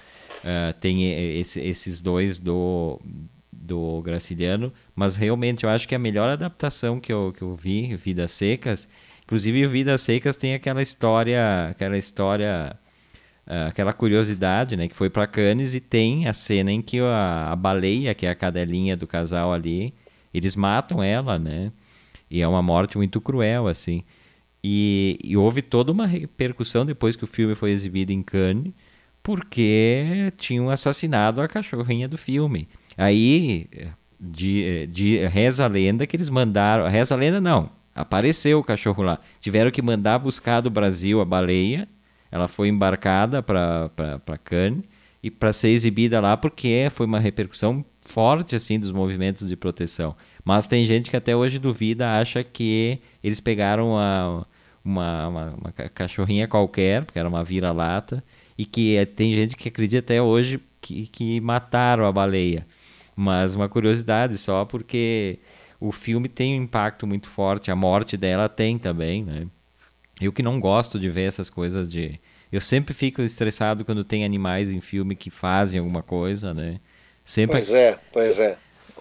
Uh, 0.45 0.71
tem 0.79 1.37
esse, 1.37 1.59
esses 1.59 1.99
dois 1.99 2.37
do, 2.37 3.01
do 3.51 4.01
Graciliano, 4.01 4.71
mas 4.95 5.17
realmente 5.17 5.65
eu 5.65 5.69
acho 5.69 5.85
que 5.85 5.93
a 5.93 5.99
melhor 5.99 6.29
adaptação 6.29 7.01
que 7.01 7.11
eu, 7.11 7.33
que 7.35 7.41
eu 7.41 7.53
vi, 7.53 7.97
Vidas 7.97 8.31
Secas, 8.31 8.87
inclusive 9.25 9.67
Vidas 9.67 9.99
Secas 9.99 10.37
tem 10.37 10.53
aquela 10.53 10.81
história, 10.81 11.67
aquela 11.71 11.97
história, 11.97 12.79
aquela 13.45 13.93
curiosidade, 13.93 14.75
né, 14.75 14.87
que 14.87 14.95
foi 14.95 15.09
para 15.09 15.27
Cannes 15.27 15.75
e 15.75 15.79
tem 15.79 16.27
a 16.27 16.33
cena 16.33 16.71
em 16.71 16.81
que 16.81 16.99
a, 16.99 17.51
a 17.51 17.55
baleia, 17.55 18.13
que 18.13 18.25
é 18.25 18.29
a 18.29 18.35
cadelinha 18.35 18.97
do 18.97 19.05
casal 19.05 19.53
ali, 19.53 19.93
eles 20.33 20.55
matam 20.55 21.03
ela, 21.03 21.37
né, 21.37 21.71
e 22.29 22.41
é 22.41 22.47
uma 22.47 22.61
morte 22.61 22.97
muito 22.97 23.21
cruel, 23.21 23.67
assim. 23.67 24.03
E, 24.63 25.19
e 25.23 25.37
houve 25.37 25.61
toda 25.61 25.91
uma 25.91 26.07
repercussão 26.07 26.85
depois 26.85 27.15
que 27.15 27.23
o 27.23 27.27
filme 27.27 27.53
foi 27.53 27.71
exibido 27.71 28.11
em 28.11 28.23
Cannes, 28.23 28.73
porque 29.21 30.33
tinham 30.37 30.69
assassinado 30.69 31.41
a 31.41 31.47
cachorrinha 31.47 32.07
do 32.07 32.17
filme. 32.17 32.67
Aí, 32.97 33.67
de, 34.19 34.87
de 34.87 35.25
reza 35.27 35.65
a 35.65 35.67
lenda 35.67 36.07
que 36.07 36.15
eles 36.15 36.29
mandaram. 36.29 36.87
Reza 36.87 37.15
a 37.15 37.17
lenda 37.17 37.41
não, 37.41 37.69
apareceu 37.93 38.59
o 38.59 38.63
cachorro 38.63 39.03
lá. 39.03 39.19
Tiveram 39.39 39.71
que 39.71 39.81
mandar 39.81 40.19
buscar 40.19 40.61
do 40.61 40.69
Brasil 40.69 41.21
a 41.21 41.25
baleia. 41.25 41.87
Ela 42.35 42.49
foi 42.49 42.67
embarcada 42.67 43.41
para 43.41 44.37
Cannes 44.43 44.83
e 45.23 45.31
para 45.31 45.53
ser 45.53 45.69
exibida 45.69 46.19
lá 46.19 46.35
porque 46.35 46.89
foi 46.91 47.05
uma 47.05 47.17
repercussão 47.17 47.85
forte 48.01 48.57
assim 48.57 48.77
dos 48.77 48.91
movimentos 48.91 49.47
de 49.47 49.55
proteção. 49.55 50.13
Mas 50.43 50.67
tem 50.67 50.83
gente 50.83 51.09
que 51.09 51.15
até 51.15 51.33
hoje 51.33 51.57
duvida, 51.57 52.19
acha 52.19 52.43
que 52.43 52.99
eles 53.23 53.39
pegaram 53.39 53.91
uma, 53.91 54.45
uma, 54.83 55.27
uma, 55.29 55.49
uma 55.53 55.71
cachorrinha 55.71 56.45
qualquer, 56.45 57.05
porque 57.05 57.17
era 57.17 57.29
uma 57.29 57.41
vira-lata, 57.41 58.21
e 58.57 58.65
que 58.65 58.97
é, 58.97 59.05
tem 59.05 59.33
gente 59.33 59.55
que 59.55 59.69
acredita 59.69 59.99
até 59.99 60.21
hoje 60.21 60.59
que, 60.81 61.07
que 61.07 61.39
mataram 61.39 62.05
a 62.05 62.11
baleia. 62.11 62.67
Mas 63.15 63.55
uma 63.55 63.69
curiosidade 63.69 64.37
só, 64.37 64.65
porque 64.65 65.39
o 65.79 65.89
filme 65.93 66.27
tem 66.27 66.59
um 66.59 66.63
impacto 66.63 67.07
muito 67.07 67.29
forte, 67.29 67.71
a 67.71 67.77
morte 67.77 68.17
dela 68.17 68.49
tem 68.49 68.77
também, 68.77 69.23
né? 69.23 69.47
Eu 70.19 70.31
que 70.31 70.43
não 70.43 70.59
gosto 70.59 70.99
de 70.99 71.09
ver 71.09 71.27
essas 71.27 71.49
coisas 71.49 71.89
de. 71.89 72.19
Eu 72.51 72.61
sempre 72.61 72.93
fico 72.93 73.21
estressado 73.21 73.83
quando 73.83 74.03
tem 74.03 74.23
animais 74.23 74.69
em 74.69 74.79
filme 74.79 75.15
que 75.15 75.29
fazem 75.29 75.79
alguma 75.79 76.01
coisa, 76.01 76.53
né? 76.53 76.79
Sempre... 77.23 77.57
Pois 77.57 77.73
é, 77.73 77.99
pois 78.13 78.39
é. 78.39 78.57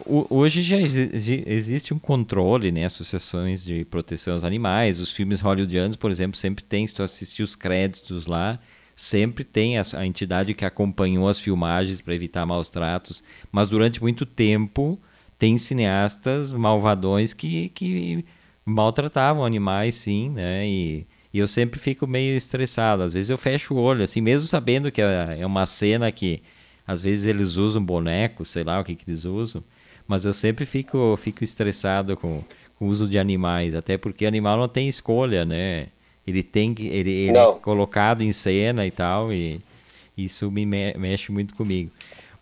Hoje 0.07 0.63
já 0.63 0.77
existe 0.77 1.95
um 1.95 1.99
controle, 2.01 2.73
né? 2.73 2.85
Associações 2.85 3.63
de 3.63 3.85
proteção 3.85 4.35
aos 4.35 4.43
animais. 4.43 4.99
Os 4.99 5.11
filmes 5.11 5.41
hollywoodianos, 5.41 5.97
por 5.97 6.11
exemplo, 6.11 6.37
sempre 6.37 6.65
tem, 6.65 6.85
se 6.85 6.95
tu 6.95 7.03
assistir 7.03 7.45
os 7.45 7.55
créditos 7.55 8.27
lá, 8.27 8.59
sempre 8.97 9.45
tem 9.45 9.79
a, 9.79 9.83
a 9.97 10.05
entidade 10.05 10.53
que 10.53 10.65
acompanhou 10.65 11.29
as 11.29 11.39
filmagens 11.39 12.01
para 12.01 12.15
evitar 12.15 12.45
maus 12.45 12.69
tratos, 12.69 13.23
mas 13.53 13.69
durante 13.69 14.03
muito 14.03 14.27
tempo 14.27 15.01
tem 15.39 15.59
cineastas 15.59 16.53
malvadões 16.53 17.33
que, 17.33 17.69
que 17.71 18.25
maltratavam 18.65 19.45
animais, 19.45 19.95
sim, 19.95 20.31
né? 20.31 20.67
E, 20.67 21.07
e 21.33 21.39
eu 21.39 21.49
sempre 21.49 21.79
fico 21.79 22.07
meio 22.07 22.37
estressado. 22.37 23.03
Às 23.03 23.13
vezes 23.13 23.31
eu 23.31 23.39
fecho 23.39 23.75
o 23.75 23.79
olho, 23.79 24.05
assim, 24.05 24.21
mesmo 24.21 24.47
sabendo 24.47 24.91
que 24.91 25.03
é, 25.03 25.39
é 25.41 25.47
uma 25.47 25.67
cena 25.67 26.11
que 26.11 26.43
às 26.87 27.03
vezes 27.03 27.25
eles 27.25 27.57
usam 27.57 27.85
boneco, 27.85 28.45
sei 28.45 28.65
lá 28.65 28.81
o 28.81 28.85
que, 28.85 28.95
que 28.95 29.11
eles 29.11 29.25
usam, 29.25 29.63
mas 30.07 30.25
eu 30.25 30.35
sempre 30.35 30.67
fico, 30.67 31.17
fico 31.17 31.43
estressado 31.43 32.17
com, 32.17 32.43
com 32.77 32.87
o 32.87 32.89
uso 32.89 33.09
de 33.09 33.19
animais, 33.19 33.75
até 33.75 33.97
porque 33.97 34.27
animal 34.27 34.59
não 34.59 34.69
tem 34.69 34.89
escolha, 34.89 35.45
né? 35.45 35.89
Ele 36.27 36.43
tem 36.43 36.75
que 36.75 36.87
ele, 36.87 37.11
ele 37.11 37.39
é 37.39 37.53
colocado 37.61 38.23
em 38.23 38.33
cena 38.33 38.87
e 38.87 38.91
tal 38.91 39.33
e 39.33 39.61
isso 40.17 40.51
me 40.51 40.65
mexe 40.65 41.33
muito 41.33 41.55
comigo. 41.55 41.91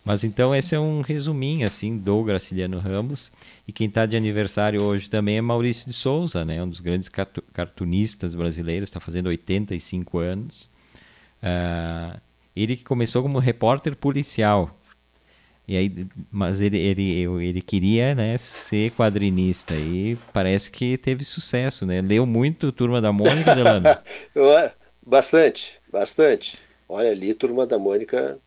Mas 0.03 0.23
então 0.23 0.53
esse 0.53 0.75
é 0.75 0.79
um 0.79 1.01
resuminho 1.01 1.65
assim 1.65 1.97
do 1.97 2.23
Graciliano 2.23 2.77
Ramos 2.79 3.31
e 3.67 3.71
quem 3.71 3.87
está 3.87 4.05
de 4.05 4.17
aniversário 4.17 4.83
hoje 4.83 5.09
também 5.09 5.37
é 5.37 5.41
Maurício 5.41 5.87
de 5.87 5.93
Souza, 5.93 6.43
né? 6.43 6.61
Um 6.61 6.69
dos 6.69 6.81
grandes 6.81 7.09
cartunistas 7.53 8.35
brasileiros, 8.35 8.89
está 8.89 8.99
fazendo 8.99 9.27
85 9.27 10.17
anos. 10.19 10.69
Uh, 11.41 12.19
ele 12.55 12.77
começou 12.77 13.21
como 13.21 13.39
repórter 13.39 13.95
policial 13.95 14.77
e 15.65 15.77
aí, 15.77 16.07
mas 16.29 16.59
ele, 16.59 16.77
ele, 16.77 17.21
ele 17.41 17.61
queria 17.61 18.13
né, 18.13 18.37
ser 18.37 18.91
quadrinista 18.91 19.73
e 19.75 20.17
parece 20.33 20.69
que 20.69 20.97
teve 20.97 21.23
sucesso, 21.23 21.85
né? 21.85 22.01
Leu 22.01 22.25
muito 22.25 22.71
Turma 22.71 22.99
da 22.99 23.13
Mônica, 23.13 23.55
Delano? 23.55 23.85
bastante, 25.01 25.79
bastante. 25.89 26.59
Olha 26.87 27.11
ali, 27.11 27.33
Turma 27.33 27.65
da 27.65 27.79
Mônica. 27.79 28.37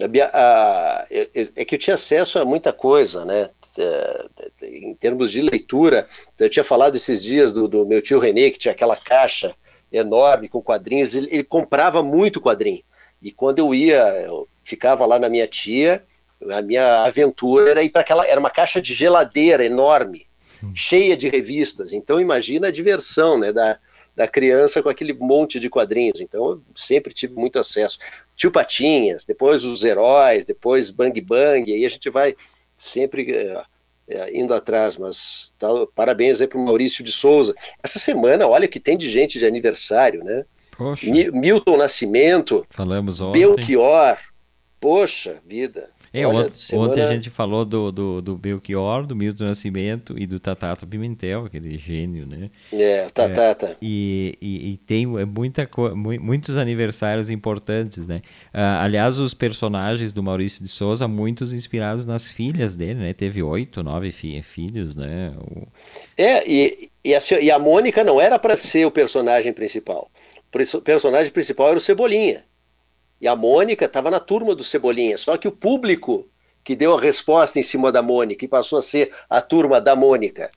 A, 0.00 0.06
a, 0.32 1.06
é 1.10 1.64
que 1.64 1.74
eu 1.74 1.78
tinha 1.78 1.94
acesso 1.94 2.38
a 2.38 2.44
muita 2.44 2.72
coisa, 2.72 3.24
né? 3.24 3.50
É, 3.76 4.26
em 4.62 4.94
termos 4.94 5.30
de 5.30 5.40
leitura, 5.40 6.08
eu 6.38 6.50
tinha 6.50 6.64
falado 6.64 6.96
esses 6.96 7.22
dias 7.22 7.52
do, 7.52 7.68
do 7.68 7.86
meu 7.86 8.02
tio 8.02 8.18
Renê, 8.18 8.50
que 8.50 8.58
tinha 8.58 8.72
aquela 8.72 8.96
caixa 8.96 9.54
enorme 9.92 10.48
com 10.48 10.60
quadrinhos, 10.60 11.14
ele, 11.14 11.28
ele 11.30 11.44
comprava 11.44 12.02
muito 12.02 12.40
quadrinho. 12.40 12.82
E 13.22 13.32
quando 13.32 13.58
eu 13.58 13.74
ia, 13.74 14.02
eu 14.22 14.48
ficava 14.62 15.06
lá 15.06 15.18
na 15.18 15.28
minha 15.28 15.46
tia, 15.46 16.04
a 16.50 16.62
minha 16.62 17.02
aventura 17.02 17.70
era 17.70 17.82
ir 17.82 17.90
para 17.90 18.02
aquela. 18.02 18.26
Era 18.26 18.38
uma 18.38 18.50
caixa 18.50 18.80
de 18.80 18.94
geladeira 18.94 19.64
enorme, 19.64 20.26
cheia 20.74 21.16
de 21.16 21.28
revistas. 21.28 21.92
Então, 21.92 22.20
imagina 22.20 22.68
a 22.68 22.72
diversão 22.72 23.38
né, 23.38 23.52
da, 23.52 23.78
da 24.14 24.28
criança 24.28 24.82
com 24.82 24.88
aquele 24.88 25.12
monte 25.12 25.58
de 25.58 25.68
quadrinhos. 25.68 26.20
Então, 26.20 26.50
eu 26.50 26.62
sempre 26.76 27.12
tive 27.12 27.34
muito 27.34 27.58
acesso. 27.58 27.98
Tio 28.38 28.52
Patinhas, 28.52 29.24
depois 29.26 29.64
os 29.64 29.82
heróis, 29.82 30.44
depois 30.44 30.90
Bang 30.90 31.20
Bang, 31.20 31.70
aí 31.72 31.84
a 31.84 31.88
gente 31.88 32.08
vai 32.08 32.36
sempre 32.76 33.32
é, 33.32 33.62
é, 34.08 34.38
indo 34.38 34.54
atrás. 34.54 34.96
Mas 34.96 35.52
tá, 35.58 35.66
parabéns 35.92 36.40
aí 36.40 36.46
para 36.46 36.56
o 36.56 36.64
Maurício 36.64 37.02
de 37.02 37.10
Souza. 37.10 37.52
Essa 37.82 37.98
semana, 37.98 38.46
olha 38.46 38.68
que 38.68 38.78
tem 38.78 38.96
de 38.96 39.10
gente 39.10 39.40
de 39.40 39.44
aniversário, 39.44 40.22
né? 40.22 40.44
Poxa. 40.76 41.04
Milton 41.32 41.76
Nascimento. 41.76 42.64
Falamos 42.70 43.20
ontem. 43.20 43.40
Belchior. 43.40 44.16
Poxa 44.80 45.42
vida. 45.44 45.90
É, 46.12 46.26
Olha, 46.26 46.46
ontem, 46.46 46.56
semana... 46.56 46.90
ontem, 46.90 47.02
a 47.02 47.12
gente 47.12 47.30
falou 47.30 47.64
do, 47.64 47.92
do, 47.92 48.22
do 48.22 48.36
Belchior, 48.36 49.06
do 49.06 49.14
Milton 49.14 49.44
Nascimento 49.44 50.14
e 50.18 50.26
do 50.26 50.40
Tatata 50.40 50.86
Pimentel, 50.86 51.44
aquele 51.44 51.76
gênio, 51.76 52.26
né? 52.26 52.50
É, 52.72 53.08
Tatata. 53.10 53.72
É, 53.72 53.76
e, 53.82 54.36
e, 54.40 54.72
e, 54.72 54.76
tem 54.78 55.04
é 55.18 55.24
muita, 55.24 55.68
muitos 56.20 56.56
aniversários 56.56 57.28
importantes, 57.28 58.06
né? 58.08 58.22
Uh, 58.54 58.80
aliás, 58.80 59.18
os 59.18 59.34
personagens 59.34 60.12
do 60.12 60.22
Maurício 60.22 60.62
de 60.62 60.68
Souza, 60.68 61.06
muitos 61.06 61.52
inspirados 61.52 62.06
nas 62.06 62.28
filhas 62.28 62.74
dele, 62.74 63.00
né? 63.00 63.12
Teve 63.12 63.42
oito, 63.42 63.82
nove 63.82 64.10
fi 64.10 64.42
filhos, 64.42 64.96
né? 64.96 65.32
O... 65.38 65.66
É, 66.16 66.48
e, 66.48 66.90
e, 67.04 67.14
a, 67.14 67.20
e 67.40 67.50
a 67.50 67.58
Mônica 67.58 68.02
não 68.02 68.20
era 68.20 68.38
para 68.38 68.56
ser 68.56 68.86
o 68.86 68.90
personagem 68.90 69.52
principal. 69.52 70.10
O 70.74 70.80
personagem 70.80 71.30
principal 71.30 71.68
era 71.68 71.78
o 71.78 71.80
Cebolinha. 71.80 72.44
E 73.20 73.26
a 73.26 73.34
Mônica 73.34 73.84
estava 73.84 74.10
na 74.10 74.20
turma 74.20 74.54
do 74.54 74.62
Cebolinha, 74.62 75.18
só 75.18 75.36
que 75.36 75.48
o 75.48 75.52
público 75.52 76.28
que 76.62 76.76
deu 76.76 76.96
a 76.96 77.00
resposta 77.00 77.58
em 77.58 77.62
cima 77.62 77.90
da 77.90 78.02
Mônica 78.02 78.44
e 78.44 78.48
passou 78.48 78.78
a 78.78 78.82
ser 78.82 79.10
a 79.28 79.40
turma 79.40 79.80
da 79.80 79.96
Mônica. 79.96 80.50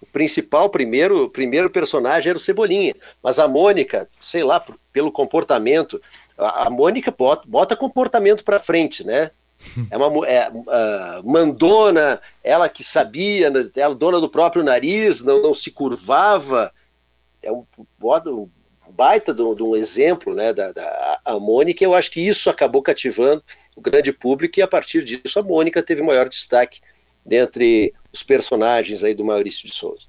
O 0.00 0.06
principal, 0.06 0.70
primeiro, 0.70 1.28
primeiro 1.28 1.70
personagem 1.70 2.30
era 2.30 2.38
o 2.38 2.40
Cebolinha, 2.40 2.94
mas 3.22 3.38
a 3.38 3.46
Mônica, 3.46 4.08
sei 4.18 4.42
lá, 4.42 4.64
pelo 4.92 5.12
comportamento, 5.12 6.00
a, 6.36 6.70
Mônica 6.70 7.10
bota, 7.10 7.42
bota 7.46 7.76
comportamento 7.76 8.42
para 8.42 8.58
frente, 8.58 9.06
né? 9.06 9.30
É 9.90 9.96
uma 9.96 10.26
é, 10.26 10.48
uh, 10.48 11.30
mandona, 11.30 12.20
ela 12.42 12.68
que 12.68 12.82
sabia, 12.82 13.48
né, 13.48 13.70
ela 13.76 13.94
dona 13.94 14.20
do 14.20 14.28
próprio 14.28 14.64
nariz, 14.64 15.22
não, 15.22 15.40
não 15.40 15.54
se 15.54 15.70
curvava. 15.70 16.72
É 17.40 17.52
um, 17.52 17.64
um 17.78 18.48
baita 18.96 19.32
de 19.32 19.42
um, 19.42 19.74
exemplo 19.76 20.34
né, 20.34 20.52
da, 20.52 20.72
da 20.72 21.20
a 21.24 21.38
Mônica, 21.38 21.82
eu 21.82 21.94
acho 21.94 22.10
que 22.10 22.20
isso 22.20 22.50
acabou 22.50 22.82
cativando 22.82 23.42
o 23.74 23.80
grande 23.80 24.12
público 24.12 24.58
e 24.58 24.62
a 24.62 24.68
partir 24.68 25.04
disso 25.04 25.38
a 25.38 25.42
Mônica 25.42 25.82
teve 25.82 26.02
maior 26.02 26.28
destaque 26.28 26.80
dentre 27.24 27.92
os 28.12 28.22
personagens 28.22 29.02
aí 29.02 29.14
do 29.14 29.24
Maurício 29.24 29.66
de 29.66 29.74
Souza. 29.74 30.06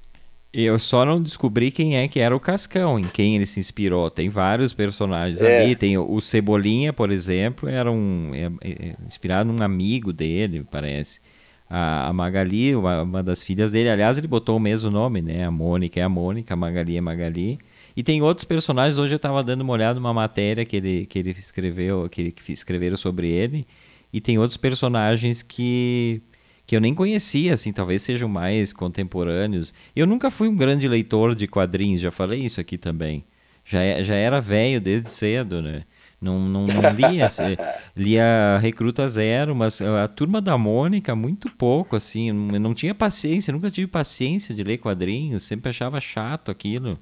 Eu 0.54 0.78
só 0.78 1.04
não 1.04 1.22
descobri 1.22 1.72
quem 1.72 1.98
é 1.98 2.08
que 2.08 2.20
era 2.20 2.36
o 2.36 2.40
Cascão, 2.40 3.00
em 3.00 3.06
quem 3.06 3.36
ele 3.36 3.46
se 3.46 3.60
inspirou. 3.60 4.12
Tem 4.12 4.30
vários 4.30 4.72
personagens 4.72 5.42
é. 5.42 5.64
ali. 5.64 5.76
Tem 5.76 5.98
o, 5.98 6.22
Cebolinha, 6.22 6.94
por 6.94 7.12
exemplo, 7.12 7.68
era 7.68 7.92
um 7.92 8.32
é, 8.36 8.52
é, 8.62 8.96
inspirado 9.08 9.52
num 9.52 9.64
amigo 9.64 10.14
dele, 10.14 10.64
parece. 10.70 11.20
A, 11.68 12.08
a 12.08 12.14
Magali, 12.14 12.76
uma, 12.76 13.02
uma, 13.02 13.24
das 13.24 13.42
filhas 13.42 13.72
dele, 13.72 13.90
aliás, 13.90 14.16
ele 14.20 14.28
botou 14.28 14.58
o 14.58 14.60
mesmo 14.60 14.92
nome, 14.92 15.24
né? 15.24 15.44
A 15.44 15.50
Mônica 15.50 16.00
é 16.00 16.04
a 16.04 16.10
Mônica, 16.10 16.54
a 16.54 16.58
Magali 16.58 16.98
é 16.98 17.00
a 17.00 17.02
Magali. 17.02 17.58
E 17.96 18.04
tem 18.04 18.22
outros 18.22 18.46
personagens. 18.46 18.98
Hoje 18.98 19.14
eu 19.14 19.18
estava 19.18 19.44
dando 19.44 19.62
uma 19.62 19.74
olhada 19.74 20.00
numa 20.00 20.14
matéria 20.14 20.66
que 20.66 20.78
ele, 20.78 21.06
que 21.06 21.20
ele 21.20 21.32
escreveu, 21.32 22.10
que, 22.10 22.32
que 22.32 22.52
escreveram 22.52 22.98
sobre 22.98 23.30
ele. 23.30 23.68
E 24.12 24.22
tem 24.22 24.38
outros 24.38 24.58
personagens 24.58 25.42
que 25.42 26.22
que 26.66 26.76
eu 26.76 26.82
nem 26.82 26.96
conhecia, 26.96 27.54
assim, 27.54 27.74
talvez 27.74 28.02
sejam 28.02 28.30
mais 28.30 28.72
contemporâneos. 28.72 29.74
Eu 29.96 30.08
nunca 30.08 30.32
fui 30.32 30.48
um 30.48 30.56
grande 30.56 30.88
leitor 30.88 31.36
de 31.36 31.48
quadrinhos, 31.48 32.02
já 32.02 32.12
falei 32.12 32.40
isso 32.46 32.62
aqui 32.62 32.78
também. 32.78 33.26
Já, 33.66 33.82
é, 33.82 34.04
já 34.04 34.16
era 34.16 34.42
velho 34.42 34.80
desde 34.80 35.10
cedo, 35.12 35.62
né? 35.62 35.84
Não, 36.22 36.40
não, 36.40 36.66
não 36.66 36.82
lia, 36.96 37.28
lia 37.96 38.58
Recruta 38.62 39.06
Zero, 39.10 39.54
mas 39.54 39.82
a 39.82 40.08
Turma 40.08 40.42
da 40.42 40.58
Mônica, 40.58 41.14
muito 41.16 41.50
pouco, 41.50 41.98
assim, 41.98 42.32
não 42.32 42.74
tinha 42.74 42.96
paciência, 42.96 43.52
nunca 43.52 43.70
tive 43.70 43.88
paciência 43.88 44.56
de 44.56 44.64
ler 44.64 44.78
quadrinhos, 44.78 45.44
sempre 45.44 45.70
achava 45.70 46.00
chato 46.00 46.50
aquilo. 46.50 46.98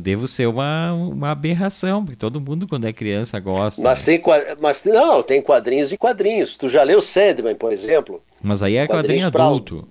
Devo 0.00 0.26
ser 0.26 0.48
uma, 0.48 0.92
uma 0.92 1.30
aberração, 1.30 2.04
porque 2.04 2.16
todo 2.16 2.40
mundo, 2.40 2.66
quando 2.66 2.86
é 2.86 2.92
criança, 2.92 3.38
gosta. 3.38 3.80
Mas 3.80 4.04
tem 4.04 4.20
mas 4.60 4.82
não, 4.82 5.22
tem 5.22 5.40
quadrinhos 5.40 5.92
e 5.92 5.96
quadrinhos. 5.96 6.56
Tu 6.56 6.68
já 6.68 6.82
leu 6.82 7.00
Sandman, 7.00 7.54
por 7.54 7.72
exemplo? 7.72 8.20
Mas 8.42 8.64
aí 8.64 8.76
é 8.76 8.86
quadrinho 8.88 9.26
adulto. 9.26 9.88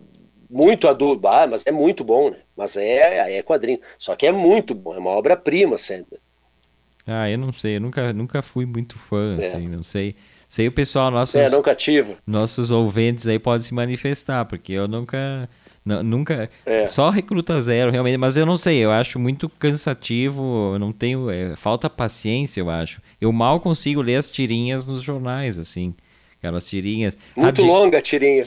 Muito 0.50 0.88
adulto, 0.90 1.26
ah, 1.28 1.48
mas 1.48 1.64
é 1.66 1.72
muito 1.72 2.04
bom, 2.04 2.30
né? 2.30 2.38
Mas 2.58 2.76
é, 2.76 3.38
é 3.38 3.42
quadrinho. 3.42 3.80
Só 3.98 4.16
que 4.16 4.28
é 4.28 4.32
muito 4.32 4.76
bom, 4.76 4.94
é 4.94 5.00
uma 5.00 5.12
obra-prima, 5.12 5.78
Sandman. 5.78 6.20
Ah, 7.08 7.30
eu 7.30 7.38
não 7.38 7.54
sei, 7.54 7.78
eu 7.78 7.82
nunca, 7.82 8.12
nunca 8.12 8.42
fui 8.42 8.66
muito 8.66 8.98
fã, 8.98 9.38
é. 9.40 9.48
assim, 9.48 9.68
não 9.68 9.84
sei. 9.84 10.16
Sei 10.50 10.68
o 10.68 10.72
pessoal, 10.72 11.10
nossos, 11.10 11.36
é, 11.36 11.50
nunca 11.50 11.74
tive. 11.74 12.18
nossos 12.26 12.70
ouvintes 12.70 13.28
aí 13.28 13.40
podem 13.40 13.66
se 13.66 13.74
manifestar, 13.74 14.46
porque 14.46 14.74
eu 14.74 14.88
nunca 14.88 15.50
não, 15.86 16.02
nunca. 16.02 16.50
É. 16.66 16.88
Só 16.88 17.12
recruta 17.12 17.62
zero, 17.62 17.92
realmente. 17.92 18.18
Mas 18.18 18.36
eu 18.36 18.46
não 18.46 18.58
sei, 18.58 18.80
eu 18.80 18.92
acho 18.92 19.20
muito 19.20 19.48
cansativo. 19.48 20.74
Eu 20.74 20.80
não 20.80 20.92
tenho. 20.92 21.30
É, 21.30 21.56
falta 21.56 21.88
paciência, 21.90 22.60
eu 22.60 22.70
acho. 22.72 23.00
Eu 23.22 23.32
mal 23.32 23.60
consigo 23.60 24.02
ler 24.02 24.16
as 24.16 24.32
tirinhas 24.32 24.86
nos 24.86 25.04
jornais, 25.04 25.60
assim. 25.60 25.94
Aquelas 26.40 26.68
tirinhas. 26.68 27.18
Muito 27.36 27.64
a 27.64 27.66
longa 27.66 27.98
a 27.98 28.02
tirinha. 28.02 28.46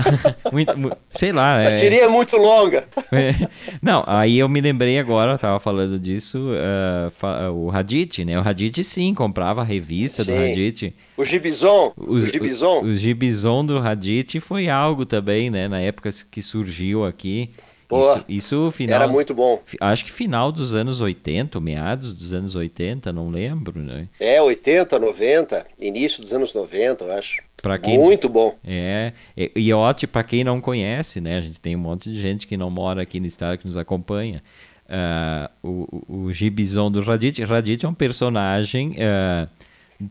muito, 0.52 0.98
sei 1.10 1.32
lá. 1.32 1.56
A 1.56 1.62
é... 1.62 1.74
tirinha 1.76 2.02
é 2.02 2.08
muito 2.08 2.36
longa. 2.36 2.86
É. 3.10 3.48
Não, 3.80 4.04
aí 4.06 4.38
eu 4.38 4.48
me 4.48 4.60
lembrei 4.60 4.98
agora, 4.98 5.32
eu 5.32 5.38
tava 5.38 5.58
falando 5.58 5.98
disso, 5.98 6.38
uh, 6.38 7.52
o 7.52 7.70
Radit, 7.70 8.24
né? 8.24 8.38
O 8.38 8.42
Radit 8.42 8.84
sim, 8.84 9.14
comprava 9.14 9.62
a 9.62 9.64
revista 9.64 10.22
sim. 10.24 10.32
do 10.32 10.36
Radit. 10.36 10.94
O 11.16 11.24
Gibison. 11.24 11.92
o 11.96 12.20
Gibison. 12.20 12.80
O, 12.80 12.84
o 12.84 12.96
Gibison 12.96 13.64
do 13.64 13.78
Radit 13.78 14.40
foi 14.40 14.68
algo 14.68 15.06
também, 15.06 15.50
né? 15.50 15.68
Na 15.68 15.80
época 15.80 16.10
que 16.30 16.42
surgiu 16.42 17.06
aqui. 17.06 17.50
Pô, 17.88 18.00
isso, 18.00 18.24
isso 18.28 18.70
final, 18.70 18.96
era 18.96 19.08
muito 19.08 19.32
bom. 19.32 19.62
Acho 19.80 20.04
que 20.04 20.12
final 20.12 20.52
dos 20.52 20.74
anos 20.74 21.00
80, 21.00 21.58
meados 21.58 22.14
dos 22.14 22.34
anos 22.34 22.54
80, 22.54 23.10
não 23.14 23.30
lembro, 23.30 23.80
né? 23.80 24.08
É, 24.20 24.42
80, 24.42 24.98
90, 24.98 25.66
início 25.80 26.22
dos 26.22 26.34
anos 26.34 26.52
90, 26.52 27.06
eu 27.06 27.12
acho. 27.16 27.42
Pra 27.62 27.78
quem, 27.78 27.98
muito 27.98 28.28
bom. 28.28 28.54
É, 28.62 29.12
e 29.34 29.72
ótimo 29.72 30.12
para 30.12 30.22
quem 30.22 30.44
não 30.44 30.60
conhece, 30.60 31.18
né? 31.18 31.38
A 31.38 31.40
gente 31.40 31.58
tem 31.58 31.74
um 31.74 31.80
monte 31.80 32.12
de 32.12 32.20
gente 32.20 32.46
que 32.46 32.58
não 32.58 32.70
mora 32.70 33.02
aqui 33.02 33.18
no 33.18 33.26
estado 33.26 33.56
que 33.56 33.66
nos 33.66 33.76
acompanha. 33.76 34.42
Uh, 34.88 35.68
o, 35.68 36.26
o 36.26 36.32
Gibison 36.32 36.90
do 36.90 37.00
Radit. 37.00 37.42
Radit 37.42 37.84
é 37.84 37.88
um 37.88 37.94
personagem 37.94 38.96
uh, 38.98 39.48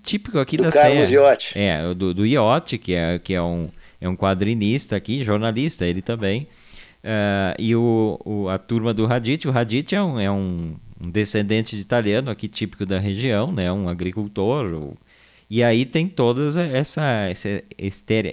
típico 0.04 0.40
aqui 0.40 0.58
do 0.58 0.64
da 0.64 0.72
Carlos 0.72 1.08
série. 1.08 1.14
Iotti. 1.14 1.58
É, 1.58 1.94
do, 1.94 2.14
do 2.14 2.26
Iotti, 2.26 2.78
que 2.78 2.94
é, 2.94 3.20
que 3.20 3.34
é 3.34 3.42
um, 3.42 3.70
é 4.02 4.10
um 4.10 4.16
quadrinista 4.16 4.96
aqui, 4.96 5.24
jornalista, 5.24 5.86
ele 5.86 6.02
também. 6.02 6.48
Uh, 7.04 7.56
e 7.60 7.76
o, 7.76 8.20
o, 8.26 8.50
a 8.50 8.58
turma 8.58 8.94
do 8.94 9.06
Radit, 9.06 9.48
o 9.48 9.52
Radit 9.52 9.96
é 9.96 10.02
um, 10.02 10.20
é 10.20 10.32
um, 10.32 10.76
um, 11.00 11.10
descendente 11.10 11.76
de 11.76 11.82
italiano 11.82 12.30
aqui 12.30 12.48
típico 12.48 12.86
da 12.86 13.00
região, 13.00 13.52
né? 13.52 13.72
um 13.72 13.88
agricultor. 13.88 14.94
e 15.50 15.64
aí 15.64 15.86
tem 15.86 16.08
todas 16.08 16.58
essa 16.58 17.30
esse 17.30 17.64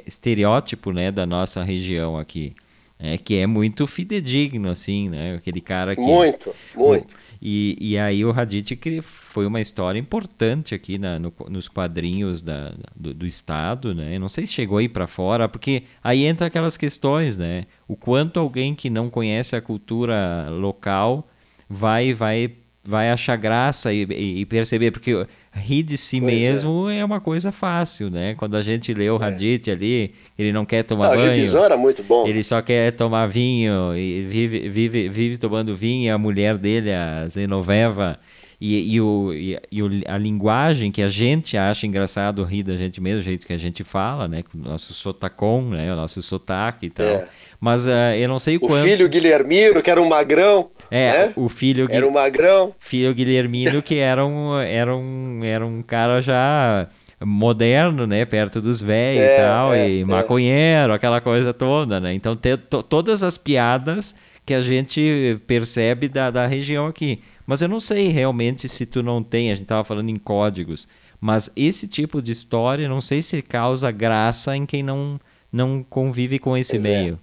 estereótipo 0.06 0.92
né, 0.92 1.12
da 1.12 1.26
nossa 1.26 1.62
região 1.62 2.18
aqui. 2.18 2.54
É, 2.98 3.18
que 3.18 3.36
é 3.36 3.46
muito 3.46 3.86
fidedigno, 3.88 4.70
assim, 4.70 5.10
né? 5.10 5.34
Aquele 5.34 5.60
cara 5.60 5.96
que. 5.96 6.00
Muito, 6.00 6.54
muito. 6.76 7.14
E, 7.46 7.76
e 7.78 7.98
aí 7.98 8.24
o 8.24 8.30
Hadith 8.30 8.74
que 8.76 9.02
foi 9.02 9.44
uma 9.44 9.60
história 9.60 9.98
importante 9.98 10.74
aqui 10.74 10.96
na, 10.96 11.18
no, 11.18 11.30
nos 11.50 11.68
quadrinhos 11.68 12.40
da, 12.40 12.72
do, 12.96 13.12
do, 13.12 13.26
Estado, 13.26 13.94
né? 13.94 14.18
Não 14.18 14.30
sei 14.30 14.46
se 14.46 14.54
chegou 14.54 14.78
aí 14.78 14.88
para 14.88 15.06
fora, 15.06 15.46
porque 15.46 15.82
aí 16.02 16.24
entra 16.24 16.46
aquelas 16.46 16.78
questões, 16.78 17.36
né? 17.36 17.66
O 17.86 17.96
quanto 17.96 18.40
alguém 18.40 18.74
que 18.74 18.88
não 18.88 19.10
conhece 19.10 19.54
a 19.54 19.60
cultura 19.60 20.48
local 20.48 21.28
vai 21.68 22.14
vai 22.14 22.63
vai 22.86 23.10
achar 23.10 23.36
graça 23.36 23.92
e, 23.92 24.02
e, 24.02 24.44
perceber, 24.44 24.90
porque 24.90 25.26
rir 25.52 25.82
de 25.82 25.96
si 25.96 26.20
pois 26.20 26.32
é. 26.32 26.36
mesmo 26.36 26.88
é. 26.90 26.98
é. 26.98 27.04
uma 27.04 27.20
coisa 27.20 27.50
fácil, 27.50 28.10
né? 28.10 28.34
Quando 28.36 28.56
a 28.56 28.62
gente 28.62 28.92
lê 28.92 29.08
o 29.08 29.22
é. 29.22 29.26
Hadith 29.26 29.70
ali, 29.70 30.14
ele 30.38 30.52
não 30.52 30.64
quer 30.64 30.82
tomar 30.82 31.10
não, 31.10 31.16
banho. 31.16 31.58
era 31.58 31.76
muito 31.76 32.02
bom. 32.02 32.26
Ele 32.26 32.42
só 32.42 32.60
quer 32.60 32.92
tomar 32.92 33.26
vinho 33.26 33.96
e 33.96 34.24
vive, 34.24 34.68
vive, 34.68 35.08
vive 35.08 35.38
tomando 35.38 35.74
vinho. 35.74 36.06
E 36.06 36.10
a 36.10 36.18
mulher 36.18 36.58
dele, 36.58 36.92
a 36.92 37.26
Zenoveva, 37.26 38.18
e, 38.60 38.94
e, 38.94 39.00
o, 39.00 39.32
e, 39.32 39.60
e 39.70 39.82
o, 39.82 39.90
a 40.06 40.16
linguagem 40.16 40.90
que 40.90 41.02
a 41.02 41.08
gente 41.08 41.56
acha 41.56 41.86
engraçado 41.86 42.42
rir 42.44 42.62
da 42.62 42.76
gente 42.76 43.00
mesmo, 43.00 43.20
o 43.20 43.22
jeito 43.22 43.46
que 43.46 43.52
a 43.52 43.58
gente 43.58 43.82
fala, 43.82 44.28
né? 44.28 44.42
Com 44.42 44.58
o 44.58 44.60
nosso 44.62 44.94
sotacom, 44.94 45.62
né? 45.70 45.92
O 45.92 45.96
nosso 45.96 46.22
sotaque 46.22 46.86
e 46.86 46.90
tal. 46.90 47.06
É. 47.06 47.28
Mas 47.60 47.86
uh, 47.86 48.14
eu 48.16 48.28
não 48.28 48.38
sei 48.38 48.56
o 48.56 48.60
quanto... 48.60 48.84
O 48.84 48.88
filho 48.88 49.08
Guilhermino, 49.08 49.82
que 49.82 49.90
era 49.90 50.00
um 50.00 50.08
magrão. 50.08 50.70
É, 50.94 51.26
né? 51.26 51.32
o 51.34 51.48
filho... 51.48 51.88
Era 51.90 52.06
um 52.06 52.12
magrão. 52.12 52.74
Filho 52.78 53.12
Guilhermino, 53.12 53.82
que 53.82 53.96
era 53.96 54.24
um, 54.24 54.58
era, 54.60 54.94
um, 54.94 55.42
era 55.42 55.66
um 55.66 55.82
cara 55.82 56.20
já 56.20 56.88
moderno, 57.20 58.06
né, 58.06 58.24
perto 58.24 58.60
dos 58.60 58.80
velhos 58.80 59.24
é, 59.24 59.34
e 59.34 59.38
tal, 59.38 59.74
é, 59.74 59.90
e 59.90 60.00
é. 60.02 60.04
maconheiro, 60.04 60.92
aquela 60.92 61.20
coisa 61.20 61.52
toda, 61.52 61.98
né? 61.98 62.12
Então, 62.14 62.36
te, 62.36 62.56
to, 62.56 62.82
todas 62.82 63.22
as 63.22 63.36
piadas 63.36 64.14
que 64.44 64.54
a 64.54 64.60
gente 64.60 65.40
percebe 65.46 66.08
da, 66.08 66.30
da 66.30 66.46
região 66.46 66.86
aqui. 66.86 67.20
Mas 67.46 67.60
eu 67.60 67.68
não 67.68 67.80
sei 67.80 68.08
realmente 68.08 68.68
se 68.68 68.86
tu 68.86 69.02
não 69.02 69.22
tem, 69.22 69.50
a 69.50 69.54
gente 69.54 69.64
estava 69.64 69.84
falando 69.84 70.10
em 70.10 70.16
códigos, 70.16 70.86
mas 71.20 71.50
esse 71.56 71.88
tipo 71.88 72.22
de 72.22 72.32
história, 72.32 72.88
não 72.88 73.00
sei 73.00 73.20
se 73.20 73.42
causa 73.42 73.90
graça 73.90 74.56
em 74.56 74.64
quem 74.64 74.82
não, 74.82 75.18
não 75.50 75.82
convive 75.82 76.38
com 76.38 76.56
esse 76.56 76.72
pois 76.72 76.84
é. 76.84 76.88
meio. 76.88 77.20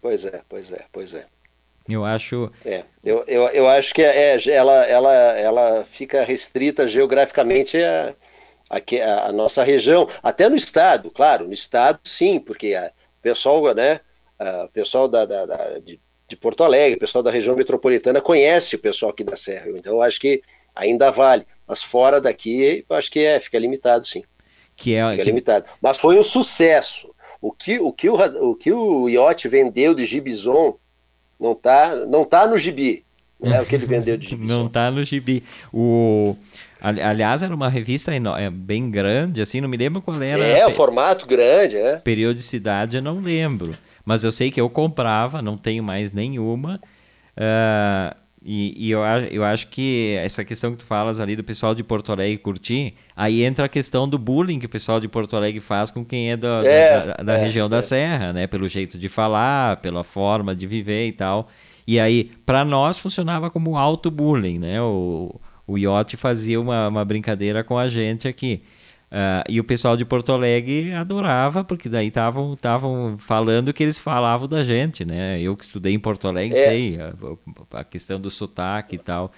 Pois 0.00 0.24
é, 0.24 0.42
pois 0.48 0.72
é, 0.72 0.84
pois 0.92 1.14
é. 1.14 1.26
Eu 1.88 2.04
acho. 2.04 2.50
É, 2.64 2.82
eu, 3.04 3.22
eu, 3.26 3.42
eu 3.48 3.68
acho 3.68 3.94
que 3.94 4.02
é, 4.02 4.36
é, 4.36 4.50
ela, 4.50 4.86
ela, 4.86 5.12
ela 5.12 5.84
fica 5.84 6.24
restrita 6.24 6.88
geograficamente 6.88 7.76
a, 7.76 8.14
a, 8.70 9.26
a, 9.26 9.32
nossa 9.32 9.62
região, 9.62 10.08
até 10.22 10.48
no 10.48 10.56
estado, 10.56 11.10
claro, 11.10 11.46
no 11.46 11.52
estado 11.52 12.00
sim, 12.04 12.38
porque 12.38 12.74
o 12.74 13.22
pessoal, 13.22 13.74
né, 13.74 14.00
o 14.64 14.68
pessoal 14.68 15.06
da, 15.06 15.26
da, 15.26 15.44
da 15.44 15.78
de, 15.78 16.00
de, 16.26 16.36
Porto 16.36 16.64
Alegre, 16.64 16.96
o 16.96 17.00
pessoal 17.00 17.22
da 17.22 17.30
região 17.30 17.54
metropolitana 17.54 18.20
conhece 18.20 18.76
o 18.76 18.78
pessoal 18.78 19.10
aqui 19.10 19.22
da 19.22 19.36
Serra, 19.36 19.68
então 19.68 19.94
eu 19.94 20.02
acho 20.02 20.18
que 20.18 20.42
ainda 20.74 21.10
vale, 21.10 21.46
mas 21.66 21.82
fora 21.82 22.18
daqui, 22.18 22.84
eu 22.88 22.96
acho 22.96 23.10
que 23.10 23.20
é, 23.20 23.38
fica 23.38 23.58
limitado 23.58 24.06
sim. 24.06 24.24
Que 24.74 24.94
é, 24.94 25.10
fica 25.10 25.22
que... 25.22 25.28
limitado. 25.28 25.68
Mas 25.80 25.98
foi 25.98 26.18
um 26.18 26.22
sucesso. 26.22 27.14
O 27.40 27.52
que 27.52 27.78
o, 27.78 27.92
que 27.92 28.08
o, 28.08 28.16
o, 28.50 28.56
que 28.56 28.72
o 28.72 29.08
Iote 29.08 29.46
vendeu 29.46 29.94
de 29.94 30.04
Gibison 30.04 30.78
não 31.40 31.54
tá, 31.54 31.94
não 32.06 32.24
tá 32.24 32.46
no 32.46 32.58
gibi. 32.58 33.04
É 33.42 33.60
o 33.60 33.66
que 33.66 33.74
ele 33.74 33.86
vendeu 33.86 34.16
de 34.16 34.28
gibi. 34.30 34.46
não 34.46 34.68
tá 34.68 34.90
no 34.90 35.04
gibi. 35.04 35.42
O... 35.72 36.36
Aliás, 36.80 37.42
era 37.42 37.54
uma 37.54 37.68
revista 37.68 38.12
é, 38.14 38.50
bem 38.50 38.90
grande, 38.90 39.40
assim, 39.40 39.60
não 39.60 39.68
me 39.68 39.76
lembro 39.76 40.02
qual 40.02 40.22
era. 40.22 40.44
É, 40.44 40.66
o 40.66 40.70
formato 40.70 41.26
grande, 41.26 41.76
é. 41.76 41.96
Periodicidade 41.96 42.96
eu 42.96 43.02
não 43.02 43.20
lembro. 43.20 43.74
Mas 44.04 44.22
eu 44.22 44.30
sei 44.30 44.50
que 44.50 44.60
eu 44.60 44.68
comprava, 44.68 45.40
não 45.40 45.56
tenho 45.56 45.82
mais 45.82 46.12
nenhuma. 46.12 46.78
Uh, 47.36 48.14
e, 48.44 48.74
e 48.76 48.90
eu, 48.90 49.00
eu 49.30 49.42
acho 49.42 49.68
que 49.68 50.16
essa 50.22 50.44
questão 50.44 50.72
que 50.72 50.76
tu 50.76 50.84
falas 50.84 51.18
ali 51.18 51.34
do 51.34 51.42
pessoal 51.42 51.74
de 51.74 51.82
Porto 51.82 52.12
Alegre 52.12 52.36
curtir, 52.36 52.92
aí 53.16 53.42
entra 53.42 53.64
a 53.64 53.68
questão 53.70 54.06
do 54.06 54.18
bullying 54.18 54.58
que 54.58 54.66
o 54.66 54.68
pessoal 54.68 55.00
de 55.00 55.08
Porto 55.08 55.34
Alegre 55.34 55.60
faz 55.60 55.90
com 55.90 56.04
quem 56.04 56.30
é 56.30 56.36
da, 56.36 56.62
é, 56.62 57.06
da, 57.06 57.14
da 57.22 57.38
é, 57.38 57.38
região 57.38 57.66
é. 57.66 57.70
da 57.70 57.80
Serra, 57.80 58.34
né? 58.34 58.46
Pelo 58.46 58.68
jeito 58.68 58.98
de 58.98 59.08
falar, 59.08 59.78
pela 59.78 60.04
forma 60.04 60.54
de 60.54 60.66
viver 60.66 61.06
e 61.06 61.12
tal. 61.12 61.48
E 61.86 61.98
aí, 61.98 62.30
para 62.44 62.66
nós, 62.66 62.98
funcionava 62.98 63.48
como 63.50 63.78
auto-bullying, 63.78 64.58
né? 64.58 64.82
O, 64.82 65.40
o 65.66 65.78
Iote 65.78 66.14
fazia 66.14 66.60
uma, 66.60 66.88
uma 66.88 67.04
brincadeira 67.04 67.64
com 67.64 67.78
a 67.78 67.88
gente 67.88 68.28
aqui. 68.28 68.62
Uh, 69.14 69.46
e 69.48 69.60
o 69.60 69.64
pessoal 69.64 69.96
de 69.96 70.04
Porto 70.04 70.32
Alegre 70.32 70.92
adorava, 70.92 71.62
porque 71.62 71.88
daí 71.88 72.08
estavam 72.08 73.16
falando 73.16 73.72
que 73.72 73.80
eles 73.80 73.96
falavam 73.96 74.48
da 74.48 74.64
gente, 74.64 75.04
né? 75.04 75.40
Eu 75.40 75.56
que 75.56 75.62
estudei 75.62 75.94
em 75.94 76.00
Porto 76.00 76.26
Alegre 76.26 76.58
é. 76.58 76.66
sei 76.66 76.98
a, 77.00 77.78
a, 77.78 77.84
questão 77.84 78.20
do 78.20 78.28
sotaque 78.28 78.96
e 78.96 78.98
tal. 78.98 79.30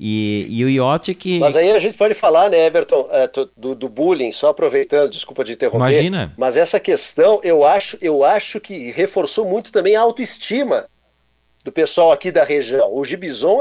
E, 0.00 0.48
e 0.50 0.64
o 0.64 0.68
iote 0.68 1.14
que. 1.14 1.38
Mas 1.38 1.54
aí 1.54 1.70
a 1.70 1.78
gente 1.78 1.96
pode 1.96 2.12
falar, 2.12 2.50
né, 2.50 2.66
Everton, 2.66 3.08
é, 3.12 3.30
do, 3.56 3.76
do, 3.76 3.88
bullying, 3.88 4.32
só 4.32 4.48
aproveitando, 4.48 5.08
desculpa 5.08 5.44
de 5.44 5.52
interromper. 5.52 5.92
Imagina. 5.92 6.34
Mas 6.36 6.56
essa 6.56 6.80
questão, 6.80 7.38
eu 7.44 7.64
acho, 7.64 7.96
eu 8.02 8.24
acho 8.24 8.58
que 8.58 8.90
reforçou 8.90 9.44
muito 9.48 9.70
também 9.70 9.94
a 9.94 10.00
autoestima 10.00 10.86
do 11.64 11.70
pessoal 11.70 12.10
aqui 12.10 12.32
da 12.32 12.42
região. 12.42 12.92
O 12.92 13.04
Gibison 13.04 13.58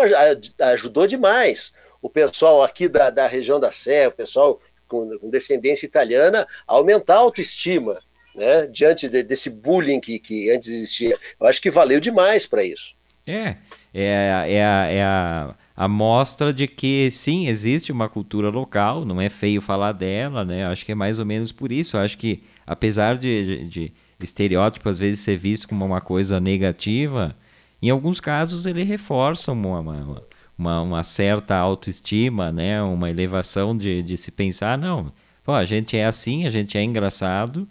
ajudou 0.74 1.06
demais. 1.06 1.74
O 2.02 2.10
pessoal 2.10 2.64
aqui 2.64 2.88
da, 2.88 3.12
da 3.12 3.28
região 3.28 3.60
da 3.60 3.72
Serra, 3.72 4.10
o 4.10 4.14
pessoal 4.14 4.60
com, 4.90 5.18
com 5.18 5.30
descendência 5.30 5.86
italiana, 5.86 6.46
aumentar 6.68 7.16
a 7.16 7.20
autoestima, 7.20 8.00
né, 8.36 8.68
diante 8.68 9.08
de, 9.08 9.24
desse 9.24 9.50
bullying 9.50 10.02
que, 10.02 10.20
que 10.20 10.50
antes 10.50 10.68
existia. 10.68 11.18
Eu 11.40 11.48
acho 11.48 11.62
que 11.62 11.72
valeu 11.72 12.00
demais 12.02 12.46
para 12.46 12.64
isso. 12.64 12.94
É, 13.26 13.56
é, 13.94 14.48
é, 14.48 14.64
a, 14.64 14.88
é 14.88 15.04
a, 15.04 15.56
a 15.76 15.88
mostra 15.88 16.52
de 16.52 16.68
que 16.68 17.10
sim, 17.12 17.48
existe 17.48 17.92
uma 17.92 18.10
cultura 18.10 18.50
local, 18.50 19.06
não 19.06 19.22
é 19.22 19.30
feio 19.30 19.62
falar 19.62 19.92
dela, 19.92 20.44
né? 20.44 20.66
Acho 20.66 20.84
que 20.84 20.92
é 20.92 20.96
mais 20.96 21.20
ou 21.20 21.26
menos 21.26 21.52
por 21.52 21.72
isso. 21.72 21.98
Acho 21.98 22.18
que, 22.18 22.44
apesar 22.66 23.18
de, 23.18 23.68
de, 23.68 23.90
de 23.90 23.94
estereótipo 24.26 24.90
às 24.90 24.98
vezes 24.98 25.20
ser 25.20 25.38
visto 25.38 25.68
como 25.68 25.86
uma 25.86 26.02
coisa 26.02 26.40
negativa, 26.40 27.36
em 27.82 27.90
alguns 27.90 28.20
casos 28.20 28.66
ele 28.66 28.84
reforça 28.84 29.52
uma, 29.52 29.80
uma, 29.80 30.24
uma, 30.60 30.82
uma 30.82 31.04
certa 31.04 31.56
autoestima, 31.56 32.52
né? 32.52 32.82
Uma 32.84 33.10
elevação 33.10 33.76
de, 33.76 34.04
de 34.04 34.18
se 34.18 34.30
pensar, 34.30 34.78
não, 34.78 35.12
pô, 35.42 35.54
a 35.54 35.64
gente 35.64 35.96
é 35.96 36.06
assim, 36.06 36.46
a 36.46 36.50
gente 36.50 36.78
é 36.78 36.84
engraçado. 36.84 37.68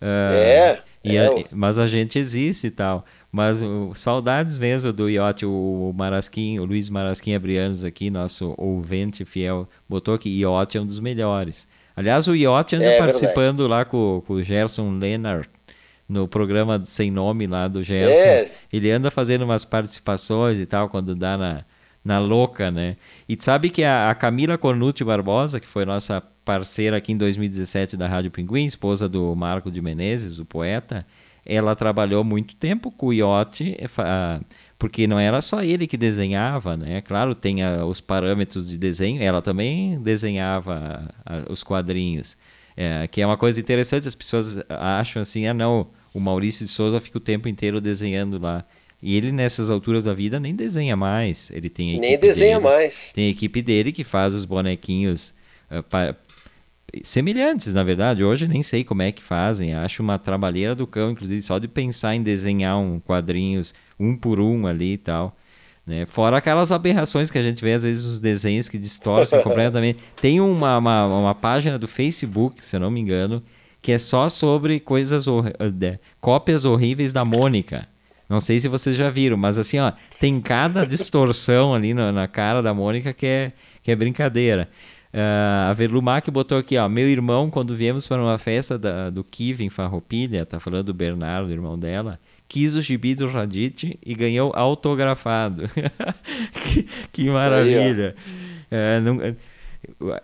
Uh, 0.00 0.32
é, 0.32 0.82
e 1.02 1.16
é. 1.16 1.26
A, 1.26 1.30
mas 1.50 1.78
a 1.78 1.86
gente 1.86 2.18
existe 2.18 2.66
e 2.66 2.70
tal. 2.70 3.06
Mas 3.32 3.62
uh, 3.62 3.92
saudades 3.94 4.58
mesmo 4.58 4.92
do 4.92 5.08
Iote, 5.08 5.46
o 5.46 5.94
Marasquim, 5.96 6.58
o 6.58 6.66
Luiz 6.66 6.90
Marasquim 6.90 7.34
Abrianos 7.34 7.82
aqui, 7.82 8.10
nosso 8.10 8.54
ouvinte 8.58 9.24
fiel, 9.24 9.66
botou 9.88 10.18
que 10.18 10.28
Iote 10.28 10.76
é 10.76 10.80
um 10.80 10.86
dos 10.86 11.00
melhores. 11.00 11.66
Aliás, 11.96 12.28
o 12.28 12.34
Iote 12.34 12.76
anda 12.76 12.84
é, 12.84 12.98
participando 12.98 13.60
verdade. 13.60 13.70
lá 13.70 13.84
com, 13.86 14.22
com 14.26 14.34
o 14.34 14.42
Gerson 14.42 14.90
Lennart 14.98 15.48
no 16.06 16.28
programa 16.28 16.82
Sem 16.84 17.10
Nome 17.10 17.46
lá 17.46 17.66
do 17.66 17.82
Gerson. 17.82 18.12
É. 18.12 18.50
Ele 18.70 18.90
anda 18.90 19.10
fazendo 19.10 19.42
umas 19.42 19.64
participações 19.64 20.60
e 20.60 20.66
tal, 20.66 20.90
quando 20.90 21.14
dá 21.14 21.38
na, 21.38 21.64
na 22.06 22.20
louca, 22.20 22.70
né? 22.70 22.96
E 23.28 23.36
sabe 23.40 23.68
que 23.68 23.82
a, 23.82 24.10
a 24.10 24.14
Camila 24.14 24.56
Cornucci 24.56 25.02
Barbosa, 25.02 25.58
que 25.58 25.66
foi 25.66 25.84
nossa 25.84 26.20
parceira 26.44 26.98
aqui 26.98 27.10
em 27.10 27.16
2017 27.16 27.96
da 27.96 28.06
Rádio 28.06 28.30
Pinguim, 28.30 28.64
esposa 28.64 29.08
do 29.08 29.34
Marco 29.34 29.72
de 29.72 29.82
Menezes, 29.82 30.38
o 30.38 30.44
poeta, 30.44 31.04
ela 31.44 31.74
trabalhou 31.74 32.22
muito 32.22 32.54
tempo 32.54 32.92
com 32.92 33.06
o 33.06 33.12
Iote, 33.12 33.76
eh, 33.80 34.40
porque 34.78 35.08
não 35.08 35.18
era 35.18 35.40
só 35.40 35.64
ele 35.64 35.88
que 35.88 35.96
desenhava, 35.96 36.76
né? 36.76 37.00
Claro, 37.00 37.34
tem 37.34 37.56
os 37.84 38.00
parâmetros 38.00 38.64
de 38.64 38.78
desenho, 38.78 39.20
ela 39.20 39.42
também 39.42 39.98
desenhava 39.98 41.12
os 41.50 41.64
quadrinhos, 41.64 42.36
é, 42.76 43.08
que 43.08 43.20
é 43.20 43.26
uma 43.26 43.36
coisa 43.36 43.58
interessante, 43.58 44.06
as 44.06 44.14
pessoas 44.14 44.58
acham 44.68 45.22
assim, 45.22 45.46
ah 45.48 45.54
não, 45.54 45.88
o 46.14 46.20
Maurício 46.20 46.64
de 46.64 46.70
Souza 46.70 47.00
fica 47.00 47.18
o 47.18 47.20
tempo 47.20 47.48
inteiro 47.48 47.80
desenhando 47.80 48.38
lá. 48.38 48.64
E 49.02 49.16
ele, 49.16 49.30
nessas 49.30 49.70
alturas 49.70 50.04
da 50.04 50.14
vida, 50.14 50.40
nem 50.40 50.54
desenha 50.54 50.96
mais. 50.96 51.50
Ele 51.50 51.68
tem 51.68 51.98
Nem 52.00 52.18
desenha 52.18 52.58
dele, 52.58 52.64
mais. 52.64 53.10
Tem 53.12 53.26
a 53.26 53.30
equipe 53.30 53.60
dele 53.62 53.92
que 53.92 54.04
faz 54.04 54.34
os 54.34 54.44
bonequinhos 54.44 55.34
uh, 55.70 55.82
pa, 55.82 56.16
semelhantes, 57.02 57.74
na 57.74 57.84
verdade. 57.84 58.24
Hoje 58.24 58.48
nem 58.48 58.62
sei 58.62 58.84
como 58.84 59.02
é 59.02 59.12
que 59.12 59.22
fazem. 59.22 59.74
Acho 59.74 60.02
uma 60.02 60.18
trabalheira 60.18 60.74
do 60.74 60.86
cão, 60.86 61.10
inclusive, 61.10 61.42
só 61.42 61.58
de 61.58 61.68
pensar 61.68 62.14
em 62.14 62.22
desenhar 62.22 62.78
um 62.78 62.98
quadrinhos 62.98 63.74
um 63.98 64.16
por 64.16 64.40
um 64.40 64.66
ali 64.66 64.94
e 64.94 64.98
tal. 64.98 65.36
Né? 65.86 66.04
Fora 66.04 66.38
aquelas 66.38 66.72
aberrações 66.72 67.30
que 67.30 67.38
a 67.38 67.42
gente 67.42 67.62
vê, 67.62 67.74
às 67.74 67.82
vezes, 67.82 68.04
os 68.04 68.18
desenhos 68.18 68.68
que 68.68 68.78
distorcem 68.78 69.40
completamente. 69.44 70.02
Tem 70.20 70.40
uma, 70.40 70.78
uma, 70.78 71.06
uma, 71.06 71.34
página 71.34 71.78
do 71.78 71.86
Facebook, 71.86 72.64
se 72.64 72.74
eu 72.74 72.80
não 72.80 72.90
me 72.90 73.00
engano, 73.00 73.42
que 73.80 73.92
é 73.92 73.98
só 73.98 74.28
sobre 74.28 74.80
coisas 74.80 75.28
hor 75.28 75.52
cópias 76.20 76.64
horríveis 76.64 77.12
da 77.12 77.24
Mônica. 77.24 77.86
Não 78.28 78.40
sei 78.40 78.58
se 78.58 78.68
vocês 78.68 78.96
já 78.96 79.08
viram, 79.08 79.36
mas 79.36 79.58
assim, 79.58 79.78
ó, 79.78 79.92
tem 80.18 80.40
cada 80.40 80.84
distorção 80.84 81.74
ali 81.74 81.94
na, 81.94 82.10
na 82.10 82.26
cara 82.26 82.62
da 82.62 82.74
Mônica 82.74 83.12
que 83.12 83.26
é, 83.26 83.52
que 83.82 83.90
é 83.90 83.96
brincadeira. 83.96 84.68
Uh, 85.14 85.70
a 85.70 85.72
Verlumac 85.72 86.30
botou 86.30 86.58
aqui, 86.58 86.76
ó, 86.76 86.88
meu 86.88 87.08
irmão, 87.08 87.48
quando 87.48 87.74
viemos 87.74 88.06
para 88.06 88.20
uma 88.20 88.36
festa 88.36 88.78
da, 88.78 89.08
do 89.08 89.24
Kiv 89.24 89.62
em 89.62 89.70
Farroupilha, 89.70 90.44
tá 90.44 90.60
falando 90.60 90.86
do 90.86 90.94
Bernardo, 90.94 91.50
irmão 91.50 91.78
dela, 91.78 92.20
quis 92.48 92.74
o 92.74 92.82
gibi 92.82 93.14
do 93.14 93.26
Radit 93.26 93.98
e 94.04 94.14
ganhou 94.14 94.52
autografado. 94.54 95.62
que, 96.52 96.82
que, 97.12 97.30
maravilha. 97.30 98.14
Aí, 98.70 98.98
uh, 98.98 99.02
não, 99.02 99.36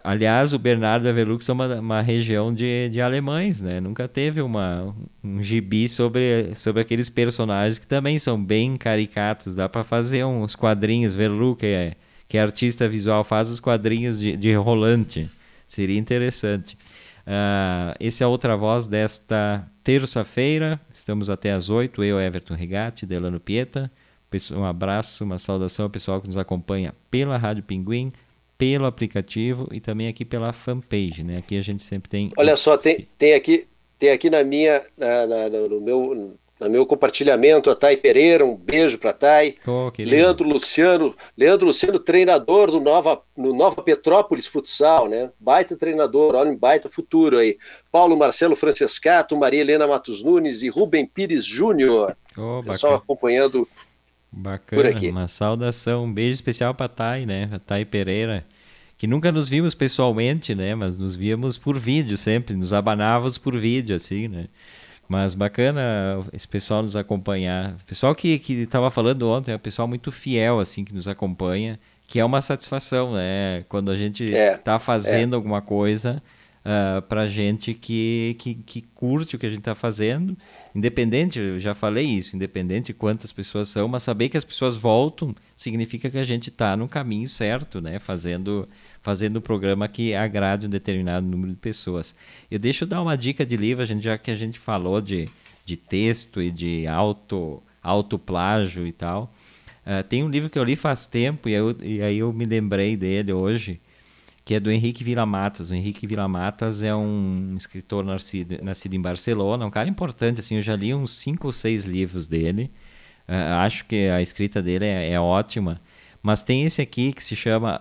Aliás, 0.03 0.53
o 0.53 0.59
Bernardo 0.59 1.05
da 1.05 1.13
Velux 1.13 1.49
é 1.49 1.53
uma, 1.53 1.67
uma 1.77 2.01
região 2.01 2.53
de, 2.53 2.89
de 2.89 3.01
alemães, 3.01 3.61
né? 3.61 3.81
Nunca 3.81 4.09
teve 4.09 4.43
uma, 4.43 4.95
um 5.23 5.43
gibi 5.43 5.89
sobre, 5.89 6.55
sobre 6.55 6.83
aqueles 6.83 7.09
personagens 7.09 7.79
que 7.79 7.87
também 7.87 8.19
são 8.19 8.43
bem 8.43 8.77
caricatos. 8.77 9.55
Dá 9.55 9.69
para 9.69 9.85
fazer 9.85 10.25
uns 10.25 10.57
quadrinhos. 10.57 11.15
Verlu, 11.15 11.55
que 11.55 11.67
é, 11.67 11.95
que 12.29 12.37
é 12.37 12.43
artista 12.43 12.89
visual, 12.89 13.23
faz 13.23 13.51
os 13.51 13.61
quadrinhos 13.61 14.19
de, 14.19 14.37
de 14.37 14.53
rolante. 14.55 15.31
Seria 15.67 15.99
interessante. 15.99 16.77
Uh, 17.27 17.95
esse 18.01 18.23
é 18.23 18.27
a 18.27 18.29
outra 18.29 18.57
voz 18.57 18.87
desta 18.87 19.67
terça-feira. 19.85 20.81
Estamos 20.91 21.31
até 21.31 21.53
às 21.53 21.71
oito. 21.71 22.03
Eu, 22.03 22.21
Everton 22.21 22.55
Rigatti, 22.55 23.07
Delano 23.07 23.39
Pieta. 23.39 23.91
Um 24.51 24.65
abraço, 24.65 25.25
uma 25.25 25.39
saudação 25.39 25.85
ao 25.85 25.91
pessoal 25.91 26.21
que 26.21 26.27
nos 26.27 26.39
acompanha 26.39 26.95
pela 27.11 27.37
Rádio 27.37 27.63
Pinguim 27.63 28.13
pelo 28.63 28.87
aplicativo 28.87 29.67
e 29.73 29.81
também 29.81 30.07
aqui 30.07 30.25
pela 30.25 30.53
fanpage, 30.53 31.25
né? 31.25 31.39
Aqui 31.39 31.59
a 31.59 31.61
gente 31.61 31.83
sempre 31.83 32.09
tem. 32.09 32.31
Olha 32.39 32.57
só, 32.57 32.79
tem, 32.79 33.09
tem 33.19 33.35
aqui 33.35 33.67
tem 33.99 34.11
aqui 34.11 34.31
na 34.31 34.45
minha 34.45 34.81
na, 34.97 35.27
na, 35.27 35.49
no 35.49 35.81
meu 35.81 36.39
no 36.61 36.71
meu 36.71 36.87
compartilhamento 36.87 37.69
a 37.71 37.75
Thay 37.75 37.97
Pereira, 37.97 38.47
um 38.47 38.55
beijo 38.55 38.97
para 38.97 39.13
Thay. 39.13 39.57
Oh, 39.67 39.91
Leandro 39.99 40.49
Luciano, 40.49 41.13
Leandro 41.37 41.67
Luciano, 41.67 41.99
treinador 41.99 42.71
do 42.71 42.79
Nova, 42.79 43.21
no 43.37 43.53
Nova 43.53 43.83
Petrópolis 43.83 44.47
Futsal, 44.47 45.09
né? 45.09 45.33
Baita 45.41 45.77
treinador, 45.77 46.37
olha 46.37 46.53
um 46.53 46.57
baita 46.57 46.89
futuro 46.89 47.39
aí. 47.39 47.59
Paulo 47.91 48.17
Marcelo 48.17 48.55
Francescato, 48.55 49.37
Maria 49.37 49.61
Helena 49.61 49.89
Matos 49.89 50.23
Nunes 50.23 50.63
e 50.63 50.69
Rubem 50.69 51.05
Pires 51.05 51.45
Júnior. 51.45 52.17
Oh, 52.39 52.63
Pessoal 52.63 52.95
acompanhando 52.95 53.69
Bacana, 54.33 54.83
por 54.83 54.91
aqui. 54.91 55.11
Uma 55.11 55.29
saudação, 55.29 56.05
um 56.05 56.13
beijo 56.13 56.35
especial 56.35 56.75
para 56.75 56.89
Thay, 56.89 57.27
né? 57.27 57.51
A 57.53 57.59
Thay 57.59 57.85
Pereira 57.85 58.45
que 59.03 59.07
nunca 59.09 59.33
nos 59.33 59.49
vimos 59.49 59.75
pessoalmente, 59.75 60.55
né? 60.55 60.77
Mas 60.77 60.97
nos 60.97 61.17
víamos 61.17 61.59
por 61.59 61.77
vídeo 61.77 62.17
sempre, 62.17 62.55
nos 62.55 62.73
abanávamos 62.73 63.37
por 63.37 63.59
vídeo, 63.59 63.97
assim, 63.97 64.29
né? 64.29 64.47
Mas 65.09 65.35
bacana 65.35 66.25
esse 66.33 66.47
pessoal 66.47 66.85
nos 66.85 66.95
acompanhar. 66.95 67.73
O 67.83 67.85
pessoal 67.85 68.15
que 68.15 68.41
estava 68.49 68.93
falando 68.93 69.29
ontem 69.29 69.51
é 69.51 69.57
um 69.57 69.59
pessoal 69.59 69.89
muito 69.89 70.13
fiel, 70.13 70.61
assim, 70.61 70.85
que 70.85 70.95
nos 70.95 71.09
acompanha, 71.09 71.81
que 72.07 72.21
é 72.21 72.25
uma 72.25 72.41
satisfação, 72.41 73.15
né? 73.15 73.65
Quando 73.69 73.91
a 73.91 73.97
gente 73.97 74.23
está 74.23 74.39
é, 74.39 74.57
tá 74.57 74.79
fazendo 74.79 75.33
é. 75.33 75.35
alguma 75.35 75.61
coisa 75.61 76.23
uh, 76.65 76.99
ah, 76.99 77.03
para 77.03 77.27
gente 77.27 77.75
que, 77.75 78.37
que, 78.39 78.55
que 78.55 78.83
curte 78.95 79.35
o 79.35 79.39
que 79.41 79.47
a 79.47 79.51
gente 79.51 79.59
está 79.59 79.75
fazendo, 79.75 80.39
independente, 80.75 81.39
eu 81.39 81.59
já 81.59 81.75
falei 81.75 82.05
isso, 82.07 82.35
independente 82.35 82.87
de 82.87 82.95
quantas 82.95 83.33
pessoas 83.33 83.69
são, 83.69 83.89
mas 83.89 84.03
saber 84.03 84.29
que 84.29 84.37
as 84.37 84.45
pessoas 84.45 84.77
voltam 84.77 85.35
significa 85.57 86.11
que 86.11 86.19
a 86.19 86.25
gente 86.25 86.49
está 86.49 86.77
no 86.77 86.89
caminho 86.89 87.29
certo, 87.29 87.81
né? 87.81 87.99
Fazendo 87.99 88.69
fazendo 89.03 89.39
um 89.39 89.41
programa 89.41 89.89
que 89.89 90.15
agrade 90.15 90.67
um 90.67 90.71
determinado 90.71 91.27
número 91.27 91.53
de 91.53 91.59
pessoas. 91.59 92.15
Eu 92.51 92.59
deixo 92.59 92.87
dar 92.87 93.03
uma 93.03 93.17
dica 93.17 93.45
de 93.45 93.57
livro, 93.57 93.83
a 93.83 93.87
gente, 93.87 94.05
já 94.05 94.17
que 94.17 94.31
a 94.31 94.37
gente 94.37 94.59
falou 94.59 95.01
de, 95.01 95.29
de 95.67 95.77
texto 95.77 96.41
e 96.41 96.51
de 96.51 96.87
auto, 96.87 97.61
autoplágio 97.83 98.87
e 98.87 98.93
tal. 98.93 99.33
Uh, 99.85 100.03
tem 100.05 100.23
um 100.23 100.29
livro 100.29 100.49
que 100.49 100.57
eu 100.57 100.63
li 100.63 100.77
faz 100.77 101.05
tempo 101.05 101.49
e, 101.49 101.53
eu, 101.53 101.77
e 101.83 102.01
aí 102.01 102.19
eu 102.19 102.33
me 102.33 102.45
lembrei 102.45 102.97
dele 102.97 103.33
hoje, 103.33 103.81
que 104.45 104.55
é 104.55 104.61
do 104.61 104.71
Henrique 104.71 105.05
Villamatas. 105.05 105.71
O 105.71 105.75
Henrique 105.75 106.07
Villamatas 106.07 106.83
é 106.83 106.95
um 106.95 107.55
escritor 107.57 108.05
nascido, 108.05 108.59
nascido 108.63 108.95
em 108.95 109.01
Barcelona, 109.01 109.67
um 109.67 109.71
cara 109.71 109.89
importante, 109.89 110.41
assim, 110.41 110.57
eu 110.57 110.63
já 110.63 110.75
li 110.75 110.93
uns 110.95 111.13
cinco 111.13 111.49
ou 111.49 111.53
seis 111.53 111.85
livros 111.85 112.27
dele. 112.27 112.71
Uh, 113.29 113.55
acho 113.61 113.85
que 113.85 114.09
a 114.09 114.21
escrita 114.21 114.61
dele 114.61 114.85
é, 114.85 115.13
é, 115.13 115.21
ótima. 115.21 115.81
Mas 116.23 116.43
tem 116.43 116.65
esse 116.65 116.83
aqui 116.83 117.13
que 117.13 117.23
se 117.23 117.35
chama 117.35 117.81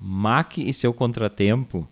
Mac 0.00 0.58
e 0.58 0.72
seu 0.72 0.92
Contratempo, 0.92 1.88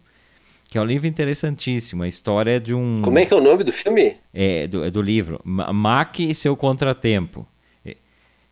que 0.69 0.79
é 0.79 0.81
um 0.81 0.85
livro 0.85 1.07
interessantíssimo. 1.07 2.03
A 2.03 2.09
história 2.09 2.53
é 2.53 2.61
de 2.61 2.75
um. 2.75 3.01
Como 3.03 3.19
é 3.19 3.25
que 3.25 3.33
é 3.33 3.37
o 3.37 3.41
nome 3.41 3.65
do 3.65 3.73
filme? 3.73 4.17
É 4.33 4.67
do, 4.69 4.85
é 4.85 4.91
do 4.91 5.01
livro. 5.01 5.41
Mac 5.45 6.21
e 6.21 6.35
seu 6.35 6.57
Contratempo. 6.57 7.47
É, 7.85 7.97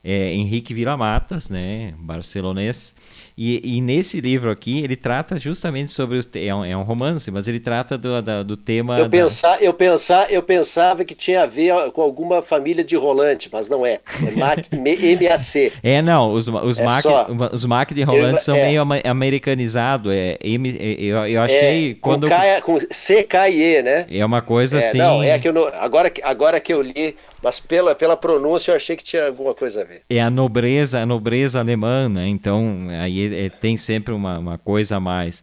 é 0.02 0.32
Henrique 0.32 0.72
Villamatas, 0.74 1.48
né, 1.48 1.94
barcelonês. 1.98 2.94
E, 3.38 3.76
e, 3.76 3.82
nesse 3.82 4.18
livro 4.18 4.50
aqui, 4.50 4.82
ele 4.82 4.96
trata 4.96 5.38
justamente 5.38 5.92
sobre. 5.92 6.16
Os, 6.16 6.26
é, 6.34 6.54
um, 6.54 6.64
é 6.64 6.74
um 6.74 6.82
romance, 6.82 7.30
mas 7.30 7.46
ele 7.46 7.60
trata 7.60 7.98
do, 7.98 8.22
da, 8.22 8.42
do 8.42 8.56
tema. 8.56 8.98
Eu, 8.98 9.10
pensar, 9.10 9.62
eu, 9.62 9.74
pensar, 9.74 10.32
eu 10.32 10.42
pensava 10.42 11.04
que 11.04 11.14
tinha 11.14 11.42
a 11.42 11.46
ver 11.46 11.90
com 11.92 12.00
alguma 12.00 12.40
família 12.40 12.82
de 12.82 12.96
rolante, 12.96 13.50
mas 13.52 13.68
não 13.68 13.84
é. 13.84 14.00
É 14.26 14.30
MAC. 14.36 14.66
É, 15.82 16.00
não. 16.00 16.32
Os, 16.32 16.48
os, 16.48 16.78
é 16.78 16.84
Mac, 16.84 17.04
os 17.52 17.64
Mac 17.64 17.92
de 17.92 18.02
rolante 18.02 18.36
eu, 18.36 18.40
são 18.40 18.56
é. 18.56 18.66
meio 18.66 18.82
americanizados. 19.04 20.12
É, 20.12 20.38
M, 20.42 20.70
é, 20.78 20.92
eu, 20.92 21.26
eu 21.26 21.42
achei. 21.42 21.90
É, 21.90 21.94
quando... 21.94 22.28
com, 22.28 22.34
K, 22.34 22.60
com 22.62 22.78
C, 22.90 23.22
K 23.22 23.50
e 23.50 23.62
E, 23.62 23.82
né? 23.82 24.06
É 24.10 24.24
uma 24.24 24.40
coisa 24.40 24.78
é, 24.78 24.88
assim. 24.88 24.98
Não, 24.98 25.22
é 25.22 25.38
que 25.38 25.48
eu 25.48 25.52
não, 25.52 25.68
agora, 25.74 26.10
agora 26.22 26.58
que 26.58 26.72
eu 26.72 26.80
li, 26.80 27.16
mas 27.42 27.60
pela, 27.60 27.94
pela 27.94 28.16
pronúncia 28.16 28.72
eu 28.72 28.76
achei 28.76 28.96
que 28.96 29.04
tinha 29.04 29.26
alguma 29.26 29.54
coisa 29.54 29.82
a 29.82 29.84
ver. 29.84 30.02
É 30.08 30.20
a 30.20 30.30
nobreza, 30.30 31.00
a 31.00 31.06
nobreza 31.06 31.60
alemã, 31.60 32.08
né? 32.08 32.26
Então, 32.28 32.88
aí 33.00 33.25
é, 33.32 33.48
tem 33.48 33.76
sempre 33.76 34.12
uma, 34.12 34.38
uma 34.38 34.58
coisa 34.58 34.96
a 34.96 35.00
mais. 35.00 35.42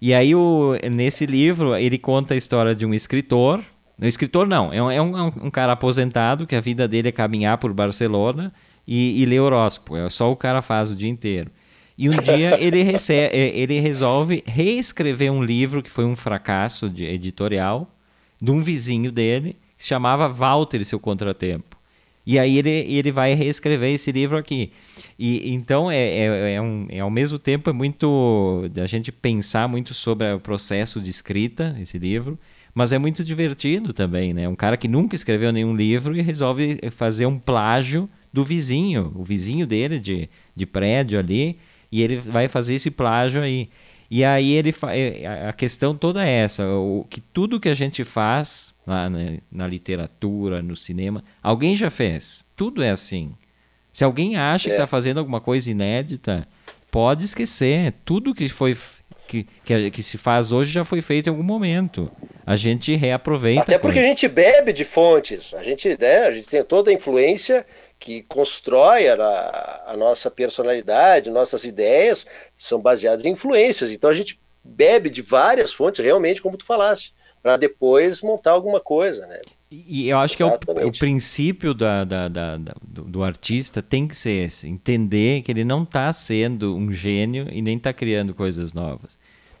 E 0.00 0.12
aí, 0.12 0.34
o, 0.34 0.74
nesse 0.90 1.26
livro, 1.26 1.74
ele 1.76 1.98
conta 1.98 2.34
a 2.34 2.36
história 2.36 2.74
de 2.74 2.84
um 2.84 2.92
escritor. 2.92 3.62
Um 4.00 4.06
escritor 4.06 4.46
não, 4.46 4.72
é 4.72 4.82
um, 4.82 4.90
é 4.90 5.00
um, 5.00 5.26
um 5.26 5.50
cara 5.50 5.72
aposentado 5.72 6.46
que 6.46 6.56
a 6.56 6.60
vida 6.60 6.86
dele 6.88 7.08
é 7.08 7.12
caminhar 7.12 7.58
por 7.58 7.72
Barcelona 7.72 8.52
e, 8.86 9.22
e 9.22 9.24
ler 9.24 9.40
horóscopo. 9.40 9.96
É 9.96 10.08
só 10.10 10.30
o 10.30 10.36
cara 10.36 10.60
faz 10.60 10.90
o 10.90 10.94
dia 10.94 11.08
inteiro. 11.08 11.50
E 11.96 12.10
um 12.10 12.16
dia 12.16 12.58
ele, 12.62 12.82
recebe, 12.82 13.34
é, 13.34 13.56
ele 13.56 13.80
resolve 13.80 14.42
reescrever 14.46 15.32
um 15.32 15.42
livro 15.42 15.82
que 15.82 15.90
foi 15.90 16.04
um 16.04 16.16
fracasso 16.16 16.90
de 16.90 17.04
editorial 17.04 17.88
de 18.42 18.50
um 18.50 18.60
vizinho 18.60 19.10
dele 19.10 19.56
que 19.76 19.84
se 19.84 19.88
chamava 19.88 20.28
Walter 20.28 20.80
e 20.80 20.84
seu 20.84 21.00
Contratempo. 21.00 21.73
E 22.26 22.38
aí 22.38 22.56
ele, 22.58 22.70
ele 22.70 23.12
vai 23.12 23.34
reescrever 23.34 23.94
esse 23.94 24.10
livro 24.10 24.36
aqui. 24.36 24.72
E 25.18 25.52
então 25.52 25.90
é, 25.90 25.96
é, 25.96 26.54
é, 26.54 26.60
um, 26.60 26.86
é 26.88 27.00
ao 27.00 27.10
mesmo 27.10 27.38
tempo 27.38 27.68
é 27.68 27.72
muito 27.72 28.62
a 28.82 28.86
gente 28.86 29.12
pensar 29.12 29.68
muito 29.68 29.92
sobre 29.92 30.32
o 30.32 30.40
processo 30.40 31.00
de 31.00 31.10
escrita 31.10 31.76
esse 31.80 31.98
livro, 31.98 32.38
mas 32.74 32.92
é 32.92 32.98
muito 32.98 33.22
divertido 33.22 33.92
também, 33.92 34.32
né? 34.32 34.48
Um 34.48 34.56
cara 34.56 34.76
que 34.76 34.88
nunca 34.88 35.14
escreveu 35.14 35.52
nenhum 35.52 35.76
livro 35.76 36.16
e 36.16 36.22
resolve 36.22 36.80
fazer 36.90 37.26
um 37.26 37.38
plágio 37.38 38.08
do 38.32 38.42
vizinho, 38.42 39.12
o 39.14 39.22
vizinho 39.22 39.66
dele 39.66 40.00
de, 40.00 40.28
de 40.56 40.66
prédio 40.66 41.18
ali, 41.18 41.58
e 41.92 42.02
ele 42.02 42.16
vai 42.16 42.48
fazer 42.48 42.74
esse 42.74 42.90
plágio 42.90 43.42
aí. 43.42 43.68
E 44.10 44.24
aí 44.24 44.52
ele 44.52 44.74
é, 44.88 45.46
a 45.48 45.52
questão 45.52 45.94
toda 45.94 46.26
é 46.26 46.30
essa, 46.30 46.66
o 46.66 47.06
que 47.08 47.20
tudo 47.20 47.60
que 47.60 47.68
a 47.68 47.74
gente 47.74 48.02
faz 48.02 48.73
lá 48.86 49.08
na, 49.08 49.18
na 49.50 49.66
literatura, 49.66 50.62
no 50.62 50.76
cinema. 50.76 51.22
Alguém 51.42 51.76
já 51.76 51.90
fez. 51.90 52.44
Tudo 52.56 52.82
é 52.82 52.90
assim. 52.90 53.34
Se 53.92 54.04
alguém 54.04 54.36
acha 54.36 54.68
é. 54.68 54.70
que 54.70 54.74
está 54.74 54.86
fazendo 54.86 55.18
alguma 55.18 55.40
coisa 55.40 55.70
inédita, 55.70 56.46
pode 56.90 57.24
esquecer. 57.24 57.94
Tudo 58.04 58.34
que 58.34 58.48
foi 58.48 58.76
que, 59.26 59.46
que, 59.64 59.90
que, 59.90 60.02
se 60.02 60.18
faz 60.18 60.52
hoje 60.52 60.70
já 60.70 60.84
foi 60.84 61.00
feito 61.00 61.28
em 61.28 61.30
algum 61.30 61.42
momento. 61.42 62.10
A 62.44 62.56
gente 62.56 62.94
reaproveita. 62.94 63.62
Até 63.62 63.78
porque 63.78 63.98
a 63.98 64.02
gente 64.02 64.28
bebe 64.28 64.72
de 64.72 64.84
fontes. 64.84 65.54
A 65.54 65.62
gente, 65.62 65.96
né, 65.98 66.26
a 66.26 66.30
gente 66.30 66.46
tem 66.46 66.62
toda 66.62 66.90
a 66.90 66.94
influência 66.94 67.64
que 67.98 68.22
constrói 68.22 69.08
a, 69.08 69.84
a 69.86 69.96
nossa 69.96 70.30
personalidade, 70.30 71.30
nossas 71.30 71.64
ideias 71.64 72.26
são 72.54 72.80
baseadas 72.80 73.24
em 73.24 73.30
influências. 73.30 73.90
Então 73.90 74.10
a 74.10 74.14
gente 74.14 74.38
bebe 74.62 75.08
de 75.08 75.22
várias 75.22 75.72
fontes, 75.72 76.04
realmente, 76.04 76.42
como 76.42 76.58
tu 76.58 76.64
falaste 76.64 77.14
para 77.44 77.58
depois 77.58 78.22
montar 78.22 78.52
alguma 78.52 78.80
coisa, 78.80 79.26
né? 79.26 79.38
E 79.70 80.08
eu 80.08 80.18
acho 80.18 80.34
Exatamente. 80.34 80.64
que 80.64 80.80
é 80.80 80.84
o, 80.86 80.88
o 80.88 80.98
princípio 80.98 81.74
da, 81.74 82.02
da, 82.02 82.26
da, 82.26 82.56
do, 82.56 83.02
do, 83.04 83.22
artista 83.22 83.82
tem 83.82 84.08
que 84.08 84.16
ser 84.16 84.46
esse, 84.46 84.66
entender 84.66 85.42
que 85.42 85.52
ele 85.52 85.62
não 85.62 85.82
está 85.82 86.10
sendo 86.10 86.74
um 86.74 86.90
gênio 86.90 87.46
e 87.52 87.60
nem 87.60 87.76
está 87.76 87.92
criando 87.92 88.32
coisas 88.32 88.72
novas. 88.72 89.18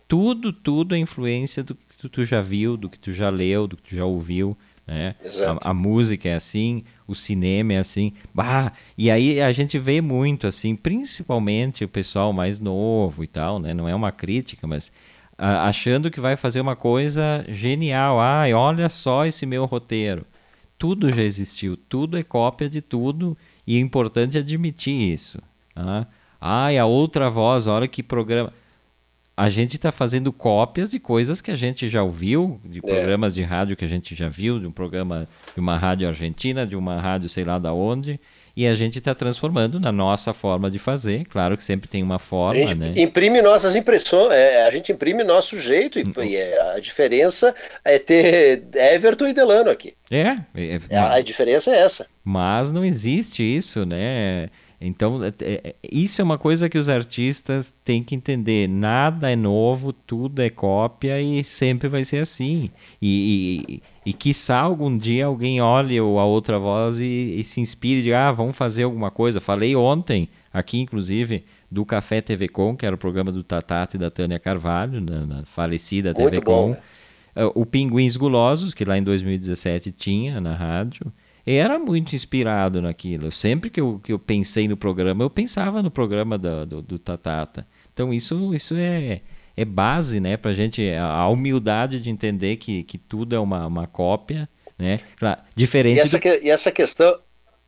Tudo, 0.08 0.50
tudo 0.50 0.94
é 0.94 0.98
influência 0.98 1.62
do 1.62 1.74
que 1.74 2.08
tu 2.08 2.24
já 2.24 2.40
viu, 2.40 2.78
do 2.78 2.88
que 2.88 2.98
tu 2.98 3.12
já 3.12 3.28
leu, 3.28 3.66
do 3.66 3.76
que 3.76 3.82
tu 3.82 3.94
já 3.94 4.06
ouviu. 4.06 4.56
Né? 4.86 5.14
A, 5.60 5.70
a, 5.70 5.74
música 5.74 6.28
é 6.28 6.34
assim, 6.34 6.84
o 7.06 7.14
cinema 7.14 7.74
é 7.74 7.78
assim. 7.78 8.14
Bah, 8.32 8.72
e 8.96 9.10
aí 9.10 9.42
a 9.42 9.52
gente 9.52 9.78
vê 9.78 10.00
muito 10.00 10.46
assim, 10.46 10.74
principalmente 10.74 11.84
o 11.84 11.88
pessoal 11.88 12.32
mais 12.32 12.58
novo 12.58 13.22
e 13.22 13.26
tal, 13.26 13.58
né? 13.58 13.74
Não 13.74 13.86
é 13.86 13.94
uma 13.94 14.12
crítica, 14.12 14.66
mas 14.66 14.90
achando 15.38 16.10
que 16.10 16.20
vai 16.20 16.36
fazer 16.36 16.60
uma 16.60 16.76
coisa 16.76 17.44
genial. 17.48 18.20
Ai, 18.20 18.54
olha 18.54 18.88
só 18.88 19.26
esse 19.26 19.46
meu 19.46 19.64
roteiro. 19.64 20.24
Tudo 20.78 21.12
já 21.12 21.22
existiu, 21.22 21.76
tudo 21.76 22.18
é 22.18 22.22
cópia 22.22 22.68
de 22.68 22.82
tudo 22.82 23.36
e 23.66 23.76
é 23.76 23.80
importante 23.80 24.38
admitir 24.38 25.12
isso. 25.12 25.38
Tá? 25.74 26.06
Ai, 26.40 26.78
a 26.78 26.84
outra 26.84 27.30
voz, 27.30 27.66
olha 27.66 27.88
que 27.88 28.02
programa. 28.02 28.52
A 29.36 29.48
gente 29.48 29.74
está 29.76 29.90
fazendo 29.90 30.32
cópias 30.32 30.90
de 30.90 31.00
coisas 31.00 31.40
que 31.40 31.50
a 31.50 31.56
gente 31.56 31.88
já 31.88 32.02
ouviu, 32.02 32.60
de 32.64 32.78
é. 32.78 32.82
programas 32.82 33.32
é. 33.32 33.36
de 33.36 33.42
rádio 33.42 33.76
que 33.76 33.84
a 33.84 33.88
gente 33.88 34.14
já 34.14 34.28
viu, 34.28 34.60
de 34.60 34.66
um 34.66 34.70
programa 34.70 35.26
de 35.54 35.60
uma 35.60 35.76
rádio 35.76 36.06
argentina, 36.06 36.66
de 36.66 36.76
uma 36.76 37.00
rádio 37.00 37.28
sei 37.28 37.44
lá 37.44 37.58
da 37.58 37.72
onde 37.72 38.20
e 38.56 38.66
a 38.66 38.74
gente 38.74 38.98
está 38.98 39.14
transformando 39.14 39.80
na 39.80 39.90
nossa 39.90 40.32
forma 40.32 40.70
de 40.70 40.78
fazer. 40.78 41.24
Claro 41.26 41.56
que 41.56 41.64
sempre 41.64 41.88
tem 41.88 42.02
uma 42.02 42.18
forma, 42.18 42.62
a 42.62 42.66
gente 42.66 42.74
né? 42.74 42.92
Imprime 42.96 43.42
nossas 43.42 43.74
impressões, 43.74 44.32
é, 44.32 44.66
a 44.66 44.70
gente 44.70 44.92
imprime 44.92 45.24
nosso 45.24 45.58
jeito, 45.58 45.98
e, 45.98 46.04
e 46.24 46.36
é, 46.36 46.74
a 46.74 46.80
diferença 46.80 47.54
é 47.84 47.98
ter 47.98 48.62
Everton 48.74 49.28
e 49.28 49.34
Delano 49.34 49.70
aqui. 49.70 49.94
É, 50.10 50.38
é, 50.54 50.80
é 50.88 50.96
a, 50.96 51.14
a 51.14 51.20
diferença 51.20 51.70
é 51.70 51.78
essa. 51.78 52.06
Mas 52.22 52.70
não 52.70 52.84
existe 52.84 53.42
isso, 53.42 53.84
né? 53.84 54.48
Então, 54.86 55.20
é, 55.24 55.32
é, 55.40 55.74
isso 55.90 56.20
é 56.20 56.24
uma 56.24 56.36
coisa 56.36 56.68
que 56.68 56.76
os 56.76 56.90
artistas 56.90 57.74
têm 57.82 58.04
que 58.04 58.14
entender. 58.14 58.68
Nada 58.68 59.30
é 59.30 59.34
novo, 59.34 59.94
tudo 59.94 60.42
é 60.42 60.50
cópia 60.50 61.20
e 61.22 61.42
sempre 61.42 61.88
vai 61.88 62.04
ser 62.04 62.18
assim. 62.18 62.70
E, 63.00 63.64
e, 63.66 63.82
e 64.10 64.12
quiçá 64.12 64.60
algum 64.60 64.96
dia 64.96 65.24
alguém 65.24 65.58
olhe 65.58 65.96
a 65.96 66.02
outra 66.02 66.58
voz 66.58 66.98
e, 66.98 67.04
e 67.04 67.42
se 67.44 67.62
inspire 67.62 68.02
de 68.02 68.12
ah, 68.12 68.30
vamos 68.30 68.54
fazer 68.56 68.82
alguma 68.82 69.10
coisa. 69.10 69.40
Falei 69.40 69.74
ontem, 69.74 70.28
aqui 70.52 70.78
inclusive, 70.78 71.44
do 71.70 71.86
Café 71.86 72.20
TV 72.20 72.46
Com, 72.46 72.76
que 72.76 72.84
era 72.84 72.94
o 72.94 72.98
programa 72.98 73.32
do 73.32 73.42
Tatata 73.42 73.96
e 73.96 73.98
da 73.98 74.10
Tânia 74.10 74.38
Carvalho, 74.38 75.00
na, 75.00 75.24
na 75.24 75.46
falecida 75.46 76.12
Muito 76.12 76.30
TV 76.30 76.42
Com. 76.42 76.72
Bom. 76.72 76.76
Uh, 77.36 77.50
o 77.54 77.64
Pinguins 77.64 78.16
Gulosos, 78.18 78.74
que 78.74 78.84
lá 78.84 78.98
em 78.98 79.02
2017 79.02 79.90
tinha 79.90 80.40
na 80.42 80.54
rádio, 80.54 81.10
era 81.46 81.78
muito 81.78 82.14
inspirado 82.14 82.80
naquilo. 82.80 83.30
Sempre 83.30 83.70
que 83.70 83.80
eu, 83.80 84.00
que 84.02 84.12
eu 84.12 84.18
pensei 84.18 84.66
no 84.66 84.76
programa, 84.76 85.24
eu 85.24 85.30
pensava 85.30 85.82
no 85.82 85.90
programa 85.90 86.38
do, 86.38 86.66
do, 86.66 86.82
do 86.82 86.98
Tatata. 86.98 87.66
Então 87.92 88.12
isso, 88.12 88.54
isso 88.54 88.74
é, 88.76 89.20
é 89.56 89.64
base, 89.64 90.20
né, 90.20 90.36
para 90.36 90.54
gente 90.54 90.90
a 90.92 91.28
humildade 91.28 92.00
de 92.00 92.10
entender 92.10 92.56
que, 92.56 92.82
que 92.84 92.98
tudo 92.98 93.36
é 93.36 93.38
uma, 93.38 93.66
uma 93.66 93.86
cópia, 93.86 94.48
né? 94.78 95.00
Claro, 95.16 95.40
diferente. 95.54 95.98
E 95.98 96.00
essa, 96.00 96.16
do... 96.16 96.20
que, 96.20 96.40
e 96.42 96.50
essa 96.50 96.72
questão 96.72 97.18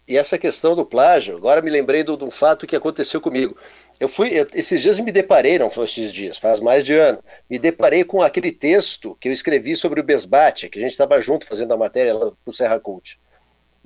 e 0.09 0.17
essa 0.17 0.39
questão 0.39 0.77
do 0.77 0.87
plágio, 0.87 1.37
agora 1.37 1.61
me 1.61 1.69
lembrei 1.69 2.05
de 2.05 2.13
um 2.13 2.31
fato 2.31 2.67
que 2.67 2.77
aconteceu 2.77 3.21
comigo. 3.21 3.57
eu 3.99 4.09
fui, 4.09 4.29
eu, 4.29 4.47
esses 4.55 4.81
dias 4.81 5.01
me 5.01 5.11
deparei, 5.11 5.59
não 5.59 5.69
foi 5.69 5.85
esses 5.85 6.13
dias, 6.13 6.39
faz 6.39 6.61
mais 6.61 6.85
de 6.85 6.95
ano, 6.95 7.19
me 7.51 7.59
deparei 7.59 8.05
com 8.05 8.23
aquele 8.23 8.53
texto 8.53 9.17
que 9.21 9.29
eu 9.29 9.33
escrevi 9.33 9.75
sobre 9.77 10.01
o 10.01 10.05
Besbate, 10.05 10.69
que 10.69 10.79
a 10.79 10.83
gente 10.83 10.93
estava 10.93 11.21
junto 11.21 11.45
fazendo 11.45 11.75
a 11.75 11.77
matéria 11.77 12.15
lá 12.15 12.31
pro 12.45 12.55
Serra 12.55 12.79
Cult. 12.79 13.19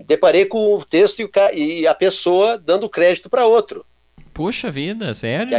Deparei 0.07 0.45
com 0.47 0.75
o 0.75 0.85
texto 0.85 1.21
e, 1.21 1.81
e 1.81 1.87
a 1.87 1.95
pessoa 1.95 2.59
dando 2.59 2.89
crédito 2.89 3.29
para 3.29 3.47
outro. 3.47 3.85
Puxa 4.33 4.71
vida, 4.71 5.15
sério? 5.15 5.55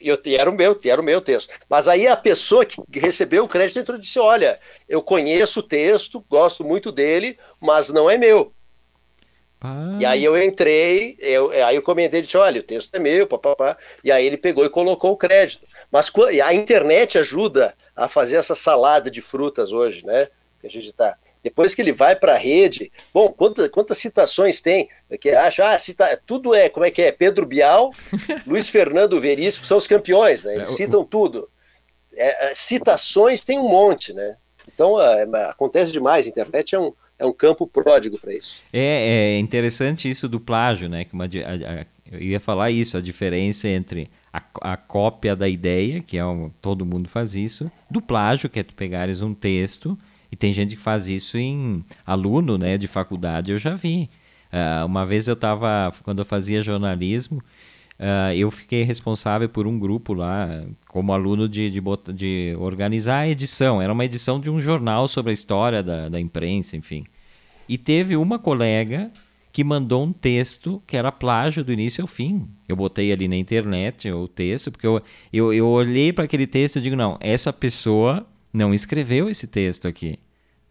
E, 0.00 0.08
eu, 0.08 0.18
e 0.24 0.36
era 0.36 0.50
o 0.50 0.54
meu, 0.54 0.76
era 0.84 1.00
o 1.00 1.04
meu 1.04 1.20
texto. 1.20 1.52
Mas 1.68 1.88
aí 1.88 2.06
a 2.06 2.16
pessoa 2.16 2.64
que 2.64 2.98
recebeu 2.98 3.44
o 3.44 3.48
crédito 3.48 3.78
entrou 3.78 3.98
e 3.98 4.00
disse: 4.00 4.18
Olha, 4.18 4.58
eu 4.88 5.02
conheço 5.02 5.60
o 5.60 5.62
texto, 5.62 6.24
gosto 6.28 6.64
muito 6.64 6.90
dele, 6.90 7.38
mas 7.60 7.90
não 7.90 8.08
é 8.08 8.16
meu. 8.16 8.52
Ah. 9.64 9.96
E 10.00 10.04
aí 10.04 10.24
eu 10.24 10.36
entrei, 10.42 11.16
eu, 11.20 11.50
aí 11.64 11.76
eu 11.76 11.82
comentei, 11.82 12.20
disse, 12.20 12.36
olha, 12.36 12.60
o 12.60 12.64
texto 12.64 12.92
é 12.94 12.98
meu, 12.98 13.28
papapá. 13.28 13.76
E 14.02 14.10
aí 14.10 14.26
ele 14.26 14.36
pegou 14.36 14.64
e 14.64 14.68
colocou 14.68 15.12
o 15.12 15.16
crédito. 15.16 15.64
Mas 15.90 16.10
a 16.44 16.52
internet 16.52 17.16
ajuda 17.16 17.72
a 17.94 18.08
fazer 18.08 18.36
essa 18.36 18.56
salada 18.56 19.08
de 19.08 19.20
frutas 19.20 19.70
hoje, 19.70 20.04
né? 20.04 20.26
Que 20.58 20.66
a 20.66 20.70
gente 20.70 20.88
está. 20.88 21.16
Depois 21.42 21.74
que 21.74 21.82
ele 21.82 21.92
vai 21.92 22.14
para 22.14 22.34
a 22.34 22.38
rede, 22.38 22.92
bom, 23.12 23.28
quantas, 23.28 23.68
quantas 23.68 23.98
citações 23.98 24.60
tem? 24.60 24.88
Que 25.20 25.30
acha, 25.30 25.74
ah, 25.74 25.78
cita, 25.78 26.20
tudo 26.24 26.54
é, 26.54 26.68
como 26.68 26.86
é 26.86 26.90
que 26.90 27.02
é? 27.02 27.10
Pedro 27.10 27.44
Bial, 27.44 27.90
Luiz 28.46 28.68
Fernando 28.68 29.20
Veríssimo 29.20 29.64
são 29.64 29.76
os 29.76 29.86
campeões, 29.86 30.44
né? 30.44 30.54
Eles 30.54 30.70
é, 30.70 30.76
citam 30.76 31.04
tudo. 31.04 31.48
É, 32.14 32.50
é, 32.50 32.54
citações 32.54 33.44
tem 33.44 33.58
um 33.58 33.68
monte, 33.68 34.12
né? 34.12 34.36
Então 34.72 35.00
é, 35.00 35.24
acontece 35.48 35.90
demais, 35.90 36.26
a 36.26 36.28
internet 36.28 36.74
é 36.74 36.78
um, 36.78 36.92
é 37.18 37.26
um 37.26 37.32
campo 37.32 37.66
pródigo 37.66 38.18
para 38.20 38.32
isso. 38.32 38.60
É, 38.72 39.34
é 39.34 39.38
interessante 39.38 40.08
isso 40.08 40.28
do 40.28 40.38
plágio, 40.38 40.88
né? 40.88 41.04
Que 41.04 41.12
uma, 41.12 41.24
a, 41.24 41.80
a, 41.80 41.86
eu 42.12 42.20
ia 42.20 42.38
falar 42.38 42.70
isso, 42.70 42.96
a 42.96 43.00
diferença 43.00 43.66
entre 43.66 44.08
a, 44.32 44.42
a 44.60 44.76
cópia 44.76 45.34
da 45.34 45.48
ideia, 45.48 46.00
que 46.00 46.18
é 46.18 46.24
um, 46.24 46.50
todo 46.60 46.86
mundo 46.86 47.08
faz 47.08 47.34
isso, 47.34 47.70
do 47.90 48.00
plágio, 48.00 48.48
que 48.48 48.60
é 48.60 48.62
tu 48.62 48.74
pegares 48.74 49.22
um 49.22 49.34
texto, 49.34 49.98
e 50.32 50.36
tem 50.36 50.50
gente 50.50 50.74
que 50.74 50.80
faz 50.80 51.06
isso 51.06 51.36
em 51.36 51.84
aluno 52.06 52.56
né, 52.56 52.78
de 52.78 52.88
faculdade, 52.88 53.52
eu 53.52 53.58
já 53.58 53.74
vi. 53.74 54.08
Uh, 54.50 54.86
uma 54.86 55.04
vez 55.04 55.28
eu 55.28 55.34
estava, 55.34 55.92
quando 56.02 56.20
eu 56.20 56.24
fazia 56.24 56.62
jornalismo, 56.62 57.42
uh, 58.00 58.32
eu 58.34 58.50
fiquei 58.50 58.82
responsável 58.82 59.46
por 59.46 59.66
um 59.66 59.78
grupo 59.78 60.14
lá, 60.14 60.64
como 60.88 61.12
aluno 61.12 61.46
de, 61.46 61.70
de, 61.70 61.82
de, 62.14 62.56
organizar 62.58 63.18
a 63.18 63.28
edição. 63.28 63.82
Era 63.82 63.92
uma 63.92 64.06
edição 64.06 64.40
de 64.40 64.48
um 64.48 64.58
jornal 64.58 65.06
sobre 65.06 65.32
a 65.32 65.34
história 65.34 65.82
da, 65.82 66.08
da 66.08 66.18
imprensa, 66.18 66.78
enfim. 66.78 67.04
E 67.68 67.76
teve 67.76 68.16
uma 68.16 68.38
colega 68.38 69.10
que 69.52 69.62
mandou 69.62 70.02
um 70.02 70.14
texto 70.14 70.82
que 70.86 70.96
era 70.96 71.12
plágio 71.12 71.62
do 71.62 71.70
início 71.70 72.00
ao 72.00 72.08
fim. 72.08 72.48
Eu 72.66 72.74
botei 72.74 73.12
ali 73.12 73.28
na 73.28 73.36
internet 73.36 74.10
o 74.10 74.26
texto, 74.26 74.70
porque 74.72 74.86
eu, 74.86 75.02
eu, 75.30 75.52
eu 75.52 75.68
olhei 75.68 76.10
para 76.10 76.24
aquele 76.24 76.46
texto 76.46 76.76
e 76.76 76.80
digo, 76.80 76.96
não, 76.96 77.18
essa 77.20 77.52
pessoa 77.52 78.26
não 78.52 78.74
escreveu 78.74 79.28
esse 79.28 79.46
texto 79.46 79.88
aqui. 79.88 80.18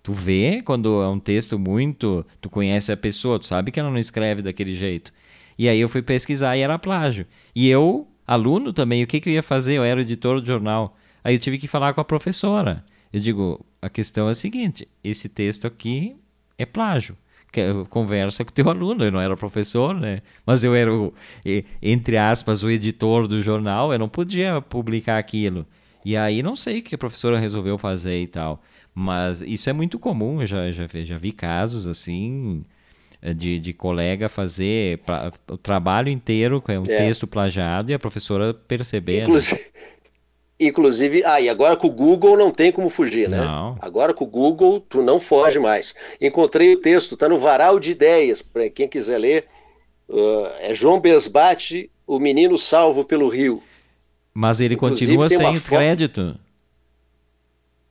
Tu 0.04 0.12
vê 0.12 0.62
quando 0.64 1.02
é 1.02 1.08
um 1.08 1.20
texto 1.20 1.60
muito. 1.60 2.26
Tu 2.40 2.50
conhece 2.50 2.92
a 2.92 2.98
pessoa, 2.98 3.40
tu 3.40 3.48
sabe 3.48 3.72
que 3.72 3.80
ela 3.80 3.90
não 3.90 4.00
escreve 4.00 4.42
daquele 4.42 4.74
jeito. 4.74 5.12
E 5.58 5.70
aí 5.70 5.80
eu 5.80 5.90
fui 5.90 6.02
pesquisar 6.02 6.58
e 6.58 6.62
era 6.62 6.80
plágio. 6.80 7.26
E 7.56 7.70
eu, 7.70 8.08
aluno 8.26 8.74
também, 8.74 9.04
o 9.04 9.08
que, 9.08 9.20
que 9.20 9.30
eu 9.30 9.34
ia 9.34 9.44
fazer? 9.44 9.74
Eu 9.74 9.84
era 9.84 10.02
editor 10.02 10.42
do 10.42 10.48
jornal. 10.48 10.98
Aí 11.24 11.36
eu 11.36 11.40
tive 11.40 11.58
que 11.58 11.68
falar 11.68 11.94
com 11.94 12.02
a 12.02 12.06
professora. 12.06 12.84
Eu 13.14 13.20
digo, 13.20 13.64
a 13.82 13.90
questão 13.90 14.28
é 14.28 14.32
a 14.32 14.36
seguinte: 14.36 14.88
esse 15.04 15.30
texto 15.30 15.68
aqui 15.68 16.16
é 16.58 16.66
plágio. 16.66 17.18
Conversa 17.90 18.46
com 18.46 18.52
teu 18.52 18.70
aluno, 18.70 19.04
eu 19.04 19.12
não 19.12 19.20
era 19.20 19.36
professor, 19.36 19.94
né? 19.94 20.22
Mas 20.46 20.64
eu 20.64 20.74
era, 20.74 20.94
o, 20.94 21.14
entre 21.82 22.18
aspas, 22.18 22.64
o 22.64 22.70
editor 22.70 23.28
do 23.28 23.42
jornal, 23.44 23.92
eu 23.92 24.00
não 24.00 24.08
podia 24.08 24.62
publicar 24.62 25.18
aquilo. 25.18 25.68
E 26.04 26.18
aí 26.18 26.42
não 26.42 26.56
sei 26.56 26.80
o 26.80 26.84
que 26.84 26.96
a 26.96 26.98
professora 26.98 27.40
resolveu 27.40 27.78
fazer 27.78 28.22
e 28.22 28.28
tal. 28.28 28.62
Mas 28.94 29.42
isso 29.42 29.70
é 29.70 29.74
muito 29.74 29.98
comum, 29.98 30.42
eu 30.42 30.46
já, 30.46 30.72
já, 30.72 30.86
já 30.88 31.18
vi 31.18 31.32
casos 31.32 31.88
assim 31.88 32.66
eh, 33.22 33.34
de, 33.34 33.58
de 33.58 33.74
colega 33.74 34.28
fazer 34.28 34.98
pra, 35.00 35.32
o 35.50 35.58
trabalho 35.58 36.10
inteiro 36.10 36.62
com 36.62 36.74
um 36.74 36.84
é. 36.84 36.98
texto 36.98 37.26
plagiado 37.26 37.92
e 37.92 37.94
a 37.94 38.00
professora 38.00 38.54
perceber. 38.54 39.22
Inclusive, 39.22 39.62
inclusive, 40.60 41.24
ah, 41.24 41.40
e 41.40 41.48
agora 41.48 41.78
com 41.78 41.88
o 41.88 41.92
Google 41.92 42.36
não 42.36 42.52
tem 42.52 42.72
como 42.72 42.90
fugir, 42.90 43.30
né? 43.30 43.38
Não. 43.38 43.78
Agora 43.80 44.14
com 44.14 44.26
o 44.26 44.28
Google 44.28 44.82
tu 44.82 45.02
não 45.02 45.20
foge 45.20 45.58
mais. 45.58 45.96
Encontrei 46.20 46.74
o 46.74 46.80
texto, 46.82 47.14
está 47.14 47.30
no 47.30 47.40
varal 47.40 47.80
de 47.80 47.92
ideias, 47.92 48.42
para 48.42 48.70
quem 48.70 48.90
quiser 48.90 49.18
ler. 49.18 49.46
Uh, 50.10 50.48
é 50.60 50.76
João 50.76 51.00
Besbate, 51.00 51.90
o 52.06 52.20
menino 52.20 52.58
salvo 52.58 53.06
pelo 53.06 53.30
rio. 53.30 53.64
Mas 54.34 54.60
ele 54.60 54.76
inclusive, 54.76 55.18
continua 55.18 55.30
sem 55.30 55.60
crédito. 55.60 56.38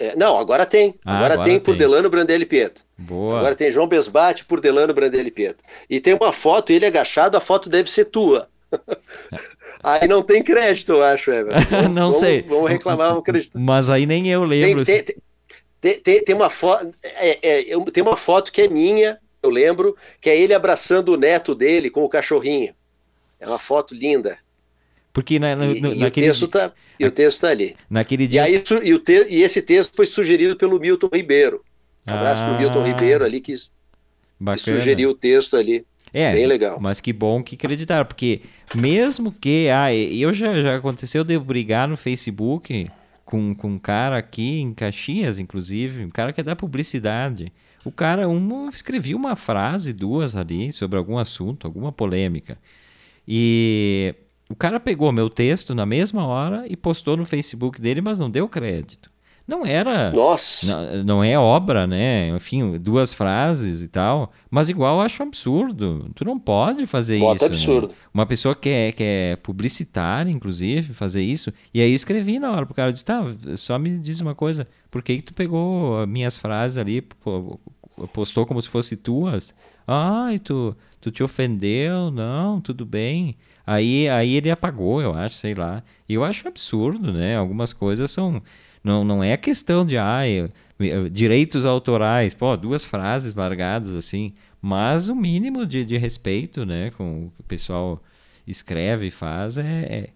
É, 0.01 0.17
não, 0.17 0.39
agora 0.39 0.65
tem. 0.65 0.95
Ah, 1.05 1.17
agora, 1.17 1.35
agora, 1.35 1.45
tem, 1.45 1.59
tem 1.59 1.61
por 1.61 1.77
Delano 1.77 2.09
Brandelli 2.09 2.47
Pietro. 2.47 2.83
Boa. 2.97 3.39
Agora 3.39 3.55
tem 3.55 3.71
João 3.71 3.87
Besbate 3.87 4.47
por 4.47 4.59
Delano 4.59 4.95
Brandelli 4.95 5.31
Pietro. 5.31 5.63
E 5.91 6.01
tem 6.01 6.15
uma 6.15 6.33
foto, 6.33 6.73
ele 6.73 6.87
agachado, 6.87 7.37
a 7.37 7.41
foto 7.41 7.69
deve 7.69 7.91
ser 7.91 8.07
tua. 8.07 8.49
aí 9.85 10.09
não 10.09 10.23
tem 10.23 10.43
crédito, 10.43 10.93
eu 10.93 11.05
acho, 11.05 11.31
Everton. 11.31 11.83
não 11.93 12.07
vamos, 12.07 12.17
sei. 12.17 12.41
Vamos 12.43 12.71
reclamar 12.71 13.15
o 13.19 13.23
crédito. 13.23 13.53
Mas 13.61 13.91
aí 13.91 14.07
nem 14.07 14.27
eu 14.27 14.43
lembro. 14.43 14.87
Tem, 14.87 15.05
tem, 15.79 16.01
tem, 16.01 16.25
tem 16.25 16.35
uma 16.35 16.49
foto. 16.49 16.95
É, 17.03 17.39
é, 17.43 17.91
tem 17.93 18.03
uma 18.03 18.17
foto 18.17 18.51
que 18.51 18.63
é 18.63 18.69
minha, 18.69 19.19
eu 19.43 19.51
lembro, 19.51 19.95
que 20.19 20.31
é 20.31 20.39
ele 20.39 20.55
abraçando 20.55 21.11
o 21.11 21.17
neto 21.19 21.55
dele 21.55 21.91
com 21.91 22.05
o 22.05 22.09
cachorrinho. 22.09 22.75
É 23.39 23.47
uma 23.47 23.59
foto 23.59 23.95
linda. 23.95 24.39
Porque 25.13 25.39
na, 25.39 25.57
na, 25.57 25.67
e, 25.67 25.81
naquele 25.81 26.27
e 26.27 26.31
o 26.31 26.33
texto 26.33 26.45
está 26.45 26.73
e 26.99 27.07
o 27.07 27.11
texto 27.11 27.41
tá 27.41 27.49
ali. 27.49 27.77
Naquele 27.89 28.29
dia. 28.29 28.49
E, 28.49 28.57
aí, 28.57 28.65
e, 28.85 28.95
o 28.95 28.99
te, 28.99 29.27
e 29.29 29.43
esse 29.43 29.61
texto 29.61 29.95
foi 29.95 30.07
sugerido 30.07 30.57
pelo 30.57 30.79
Milton 30.79 31.09
Ribeiro. 31.13 31.65
Um 32.07 32.13
abraço 32.13 32.43
ah, 32.43 32.47
para 32.47 32.55
o 32.57 32.59
Milton 32.59 32.85
Ribeiro 32.85 33.25
ali 33.25 33.41
que, 33.41 33.57
que, 33.57 34.57
sugeriu 34.59 35.11
o 35.11 35.15
texto 35.15 35.57
ali. 35.57 35.85
É, 36.13 36.33
bem 36.33 36.47
legal. 36.47 36.79
Mas 36.81 37.01
que 37.01 37.13
bom 37.13 37.43
que 37.43 37.55
acreditaram, 37.55 38.05
porque 38.05 38.43
mesmo 38.75 39.33
que. 39.33 39.69
Ah, 39.69 39.95
eu 39.95 40.33
já, 40.33 40.61
já 40.61 40.77
aconteceu 40.77 41.25
de 41.25 41.35
eu 41.35 41.41
brigar 41.41 41.89
no 41.89 41.97
Facebook 41.97 42.91
com, 43.25 43.55
com 43.55 43.69
um 43.69 43.79
cara 43.79 44.17
aqui 44.17 44.61
em 44.61 44.75
Caxias, 44.75 45.39
inclusive, 45.39 46.05
um 46.05 46.11
cara 46.11 46.33
que 46.33 46.41
é 46.41 46.45
da 46.45 46.57
publicidade. 46.57 47.53
O 47.85 47.91
cara 47.91 48.29
um, 48.29 48.69
escrevia 48.69 49.17
uma 49.17 49.37
frase, 49.37 49.93
duas 49.93 50.37
ali, 50.37 50.73
sobre 50.73 50.99
algum 50.99 51.17
assunto, 51.17 51.67
alguma 51.67 51.93
polêmica. 51.93 52.59
E 53.27 54.15
o 54.51 54.57
cara 54.57 54.81
pegou 54.81 55.13
meu 55.13 55.31
texto 55.31 55.75
na 55.75 55.87
mesma 55.87 56.27
hora 56.27 56.65
e 56.69 56.77
postou 56.77 57.17
no 57.17 57.25
Facebook 57.25 57.81
dele, 57.81 58.01
mas 58.01 58.19
não 58.19 58.29
deu 58.29 58.49
crédito. 58.49 59.11
Não 59.47 59.67
era. 59.67 60.13
Nossa! 60.13 60.67
Não, 60.67 61.05
não 61.05 61.25
é 61.25 61.37
obra, 61.37 61.85
né? 61.85 62.29
Enfim, 62.29 62.79
duas 62.79 63.13
frases 63.13 63.81
e 63.81 63.89
tal. 63.89 64.33
Mas 64.49 64.69
igual 64.69 64.99
eu 64.99 65.01
acho 65.03 65.23
absurdo. 65.25 66.09
Tu 66.15 66.25
não 66.25 66.39
pode 66.39 66.87
fazer 66.87 67.19
Bota 67.19 67.47
isso. 67.47 67.47
absurdo. 67.47 67.89
Né? 67.89 67.95
Uma 68.15 68.27
pessoa 68.27 68.55
que 68.55 68.69
é, 68.69 68.93
que 68.93 69.03
é 69.03 69.37
publicitária, 69.37 70.31
inclusive, 70.31 70.95
fazer 70.95 71.23
isso. 71.23 71.53
E 71.75 71.81
aí 71.81 71.93
escrevi 71.93 72.39
na 72.39 72.53
hora 72.53 72.65
pro 72.65 72.77
cara. 72.77 72.93
Disse, 72.93 73.05
tá, 73.05 73.25
só 73.57 73.77
me 73.77 73.99
diz 73.99 74.21
uma 74.21 74.37
coisa. 74.37 74.69
Por 74.89 75.03
que, 75.03 75.17
que 75.17 75.23
tu 75.23 75.35
pegou 75.35 76.07
minhas 76.07 76.37
frases 76.37 76.79
ali, 76.79 77.05
postou 78.13 78.47
como 78.47 78.63
se 78.63 78.69
fosse 78.69 78.97
tuas? 78.97 79.53
Ai, 79.85 80.39
tu, 80.39 80.77
tu 81.01 81.11
te 81.11 81.25
ofendeu? 81.25 82.13
Não, 82.13 82.61
tudo 82.61 82.87
bem. 82.87 83.37
Aí, 83.71 84.09
aí 84.09 84.35
ele 84.35 84.51
apagou, 84.51 85.01
eu 85.01 85.15
acho, 85.15 85.37
sei 85.37 85.55
lá. 85.55 85.81
E 86.09 86.15
eu 86.15 86.25
acho 86.25 86.49
absurdo, 86.49 87.13
né? 87.13 87.37
Algumas 87.37 87.73
coisas 87.73 88.11
são. 88.11 88.43
Não, 88.83 89.05
não 89.05 89.23
é 89.23 89.37
questão 89.37 89.87
de 89.87 89.97
ah, 89.97 90.23
direitos 91.09 91.65
autorais, 91.65 92.35
pô, 92.35 92.57
duas 92.57 92.85
frases 92.85 93.37
largadas 93.37 93.95
assim, 93.95 94.33
mas 94.61 95.09
o 95.09 95.15
mínimo 95.15 95.65
de, 95.65 95.85
de 95.85 95.97
respeito, 95.99 96.67
né, 96.67 96.91
com 96.91 97.27
o 97.27 97.31
que 97.31 97.43
o 97.43 97.45
pessoal 97.45 98.03
escreve 98.45 99.07
e 99.07 99.11
faz 99.11 99.57
é, 99.57 99.63
é, 99.63 100.09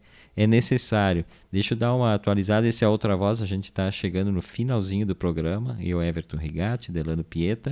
é 0.43 0.47
necessário. 0.49 1.25
Deixa 1.53 1.75
eu 1.75 1.79
dar 1.79 1.95
uma 1.95 2.15
atualizada. 2.15 2.67
Esse 2.67 2.85
é 2.85 2.89
outra 2.89 3.17
voz, 3.17 3.41
a 3.41 3.47
gente 3.47 3.67
está 3.67 3.89
chegando 3.89 4.33
no 4.33 4.43
finalzinho 4.43 5.07
do 5.07 5.15
programa. 5.15 5.77
Eu, 5.81 6.03
Everton 6.03 6.39
Rigatti, 6.39 6.91
Delano 6.91 7.23
Pieta. 7.23 7.71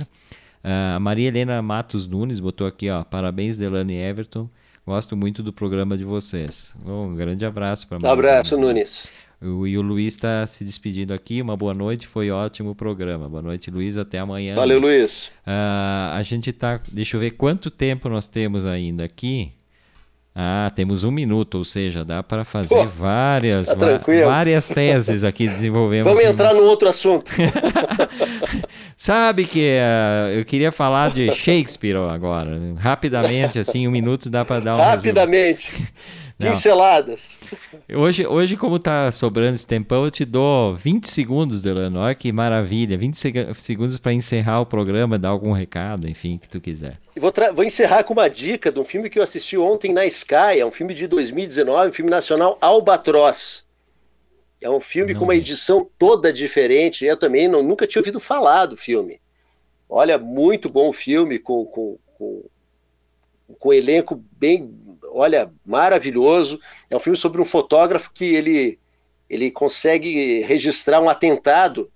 Uh, 0.63 0.95
a 0.95 0.99
Maria 1.01 1.27
Helena 1.27 1.61
Matos 1.61 2.07
Nunes 2.07 2.39
botou 2.39 2.65
aqui, 2.65 2.89
ó, 2.89 3.03
parabéns, 3.03 3.57
Delano 3.57 3.91
e 3.91 3.95
Everton. 3.95 4.49
Gosto 4.85 5.15
muito 5.15 5.41
do 5.41 5.53
programa 5.53 5.97
de 5.97 6.03
vocês. 6.03 6.75
Um 6.85 7.15
grande 7.15 7.45
abraço 7.45 7.87
para 7.87 8.05
Um 8.05 8.11
abraço, 8.11 8.57
Nunes. 8.57 9.07
O, 9.41 9.65
e 9.65 9.77
o 9.77 9.81
Luiz 9.81 10.13
está 10.13 10.45
se 10.45 10.65
despedindo 10.65 11.13
aqui. 11.13 11.41
Uma 11.41 11.55
boa 11.55 11.73
noite, 11.73 12.05
foi 12.05 12.29
ótimo 12.29 12.71
o 12.71 12.75
programa. 12.75 13.29
Boa 13.29 13.41
noite, 13.41 13.71
Luiz. 13.71 13.97
Até 13.97 14.19
amanhã. 14.19 14.55
Valeu, 14.55 14.81
Luiz. 14.81 15.31
Uh, 15.47 16.13
a 16.13 16.21
gente 16.23 16.51
tá. 16.51 16.81
Deixa 16.91 17.15
eu 17.15 17.21
ver 17.21 17.31
quanto 17.31 17.71
tempo 17.71 18.09
nós 18.09 18.27
temos 18.27 18.65
ainda 18.65 19.05
aqui. 19.05 19.53
Ah, 20.35 20.71
temos 20.75 21.03
um 21.03 21.11
minuto, 21.11 21.59
ou 21.59 21.63
seja, 21.63 22.03
dá 22.03 22.23
para 22.23 22.43
fazer 22.43 22.73
Pô, 22.73 22.85
várias, 22.87 23.67
tá 23.67 23.75
várias 24.25 24.67
teses 24.67 25.23
aqui 25.23 25.47
desenvolvemos. 25.47 26.11
Vamos 26.11 26.27
entrar 26.27 26.55
no 26.55 26.63
outro 26.63 26.89
assunto. 26.89 27.31
Sabe 29.03 29.45
que 29.45 29.59
uh, 29.59 30.29
eu 30.29 30.45
queria 30.45 30.71
falar 30.71 31.11
de 31.11 31.29
Shakespeare 31.35 31.97
agora, 31.97 32.57
rapidamente, 32.77 33.59
assim, 33.59 33.85
um 33.85 33.91
minuto 33.91 34.29
dá 34.29 34.45
para 34.45 34.61
dar 34.61 34.75
um 34.75 34.77
rapidamente. 34.77 35.91
Pinceladas. 36.39 37.31
Hoje, 37.93 38.25
hoje, 38.25 38.55
como 38.55 38.79
tá 38.79 39.11
sobrando 39.11 39.55
esse 39.55 39.67
tempão, 39.67 40.05
eu 40.05 40.11
te 40.11 40.23
dou 40.23 40.73
20 40.73 41.09
segundos, 41.09 41.61
Delano. 41.61 41.99
Olha 41.99 42.15
que 42.15 42.31
maravilha. 42.31 42.97
20 42.97 43.17
seg 43.17 43.53
segundos 43.55 43.97
para 43.97 44.13
encerrar 44.13 44.61
o 44.61 44.65
programa, 44.65 45.19
dar 45.19 45.29
algum 45.29 45.51
recado, 45.51 46.07
enfim, 46.07 46.37
que 46.37 46.47
tu 46.47 46.61
quiser. 46.61 46.97
Vou, 47.17 47.33
vou, 47.53 47.65
encerrar 47.65 48.05
com 48.05 48.13
uma 48.13 48.29
dica 48.29 48.71
de 48.71 48.79
um 48.79 48.85
filme 48.85 49.09
que 49.09 49.19
eu 49.19 49.23
assisti 49.23 49.57
ontem 49.57 49.91
na 49.91 50.05
Sky. 50.05 50.59
É 50.59 50.65
um 50.65 50.71
filme 50.71 50.93
de 50.93 51.07
2019, 51.07 51.89
um 51.89 51.93
filme 51.93 52.09
nacional 52.09 52.57
Albatroz. 52.61 53.62
É 54.63 54.69
um 54.69 54.79
filme 54.79 55.13
não 55.13 55.19
com 55.19 55.25
uma 55.25 55.35
edição 55.35 55.87
toda 55.99 56.31
diferente. 56.33 57.05
Eu 57.05 57.17
também 57.17 57.47
não, 57.47 57.61
nunca 57.61 57.85
tinha 57.85 57.99
ouvido 57.99 58.19
falar 58.19 58.65
do 58.65 58.77
filme. 58.77 59.19
Olha, 59.89 60.17
muito 60.17 60.69
bom 60.69 60.91
filme, 60.91 61.37
com, 61.37 61.65
com, 61.65 61.99
com, 62.17 62.43
com 63.59 63.73
elenco 63.73 64.23
bem 64.31 64.73
olha, 65.13 65.51
maravilhoso. 65.65 66.59
É 66.89 66.95
um 66.95 66.99
filme 66.99 67.17
sobre 67.17 67.41
um 67.41 67.45
fotógrafo 67.45 68.11
que 68.11 68.33
ele, 68.33 68.79
ele 69.29 69.51
consegue 69.51 70.41
registrar 70.41 70.99
um 70.99 71.09
atentado 71.09 71.91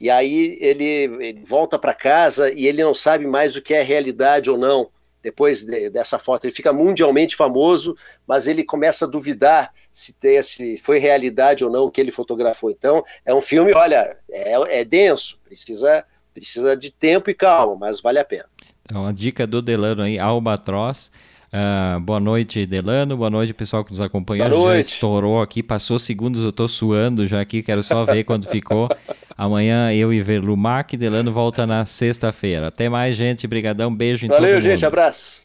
e 0.00 0.10
aí 0.10 0.58
ele, 0.60 0.84
ele 0.84 1.44
volta 1.44 1.78
para 1.78 1.94
casa 1.94 2.52
e 2.52 2.66
ele 2.66 2.82
não 2.82 2.94
sabe 2.94 3.26
mais 3.26 3.56
o 3.56 3.62
que 3.62 3.72
é 3.72 3.82
realidade 3.82 4.50
ou 4.50 4.58
não. 4.58 4.90
Depois 5.24 5.64
de, 5.64 5.88
dessa 5.88 6.18
foto, 6.18 6.44
ele 6.44 6.52
fica 6.52 6.70
mundialmente 6.70 7.34
famoso, 7.34 7.96
mas 8.28 8.46
ele 8.46 8.62
começa 8.62 9.06
a 9.06 9.08
duvidar 9.08 9.72
se, 9.90 10.12
ter, 10.12 10.44
se 10.44 10.76
foi 10.76 10.98
realidade 10.98 11.64
ou 11.64 11.70
não 11.70 11.84
o 11.84 11.90
que 11.90 11.98
ele 11.98 12.12
fotografou. 12.12 12.70
Então, 12.70 13.02
é 13.24 13.34
um 13.34 13.40
filme, 13.40 13.72
olha, 13.74 14.18
é, 14.30 14.80
é 14.80 14.84
denso, 14.84 15.38
precisa, 15.42 16.04
precisa 16.34 16.76
de 16.76 16.90
tempo 16.90 17.30
e 17.30 17.34
calma, 17.34 17.74
mas 17.74 18.02
vale 18.02 18.18
a 18.18 18.24
pena. 18.24 18.44
Então, 18.84 19.06
a 19.06 19.12
dica 19.12 19.46
do 19.46 19.62
Delano 19.62 20.02
aí, 20.02 20.18
Albatroz. 20.18 21.10
Uh, 21.54 22.00
boa 22.00 22.20
noite, 22.20 22.66
Delano. 22.66 23.16
Boa 23.16 23.30
noite, 23.30 23.54
pessoal 23.54 23.82
que 23.82 23.92
nos 23.92 24.00
acompanhou. 24.00 24.46
Boa 24.50 24.72
noite. 24.72 24.90
Já 24.90 24.94
estourou 24.96 25.40
aqui, 25.40 25.62
passou 25.62 25.98
segundos, 25.98 26.44
eu 26.44 26.52
tô 26.52 26.68
suando 26.68 27.26
já 27.26 27.40
aqui, 27.40 27.62
quero 27.62 27.82
só 27.82 28.04
ver 28.04 28.24
quando 28.24 28.46
ficou. 28.46 28.90
Amanhã 29.36 29.92
eu 29.92 30.12
e 30.12 30.22
Verlumac, 30.22 30.96
Delano 30.96 31.32
volta 31.32 31.66
na 31.66 31.84
sexta-feira. 31.84 32.68
Até 32.68 32.88
mais, 32.88 33.16
gente. 33.16 33.46
Brigadão, 33.46 33.94
beijo 33.94 34.26
em 34.26 34.28
Valeu, 34.28 34.60
gente. 34.60 34.86
Abraço. 34.86 35.43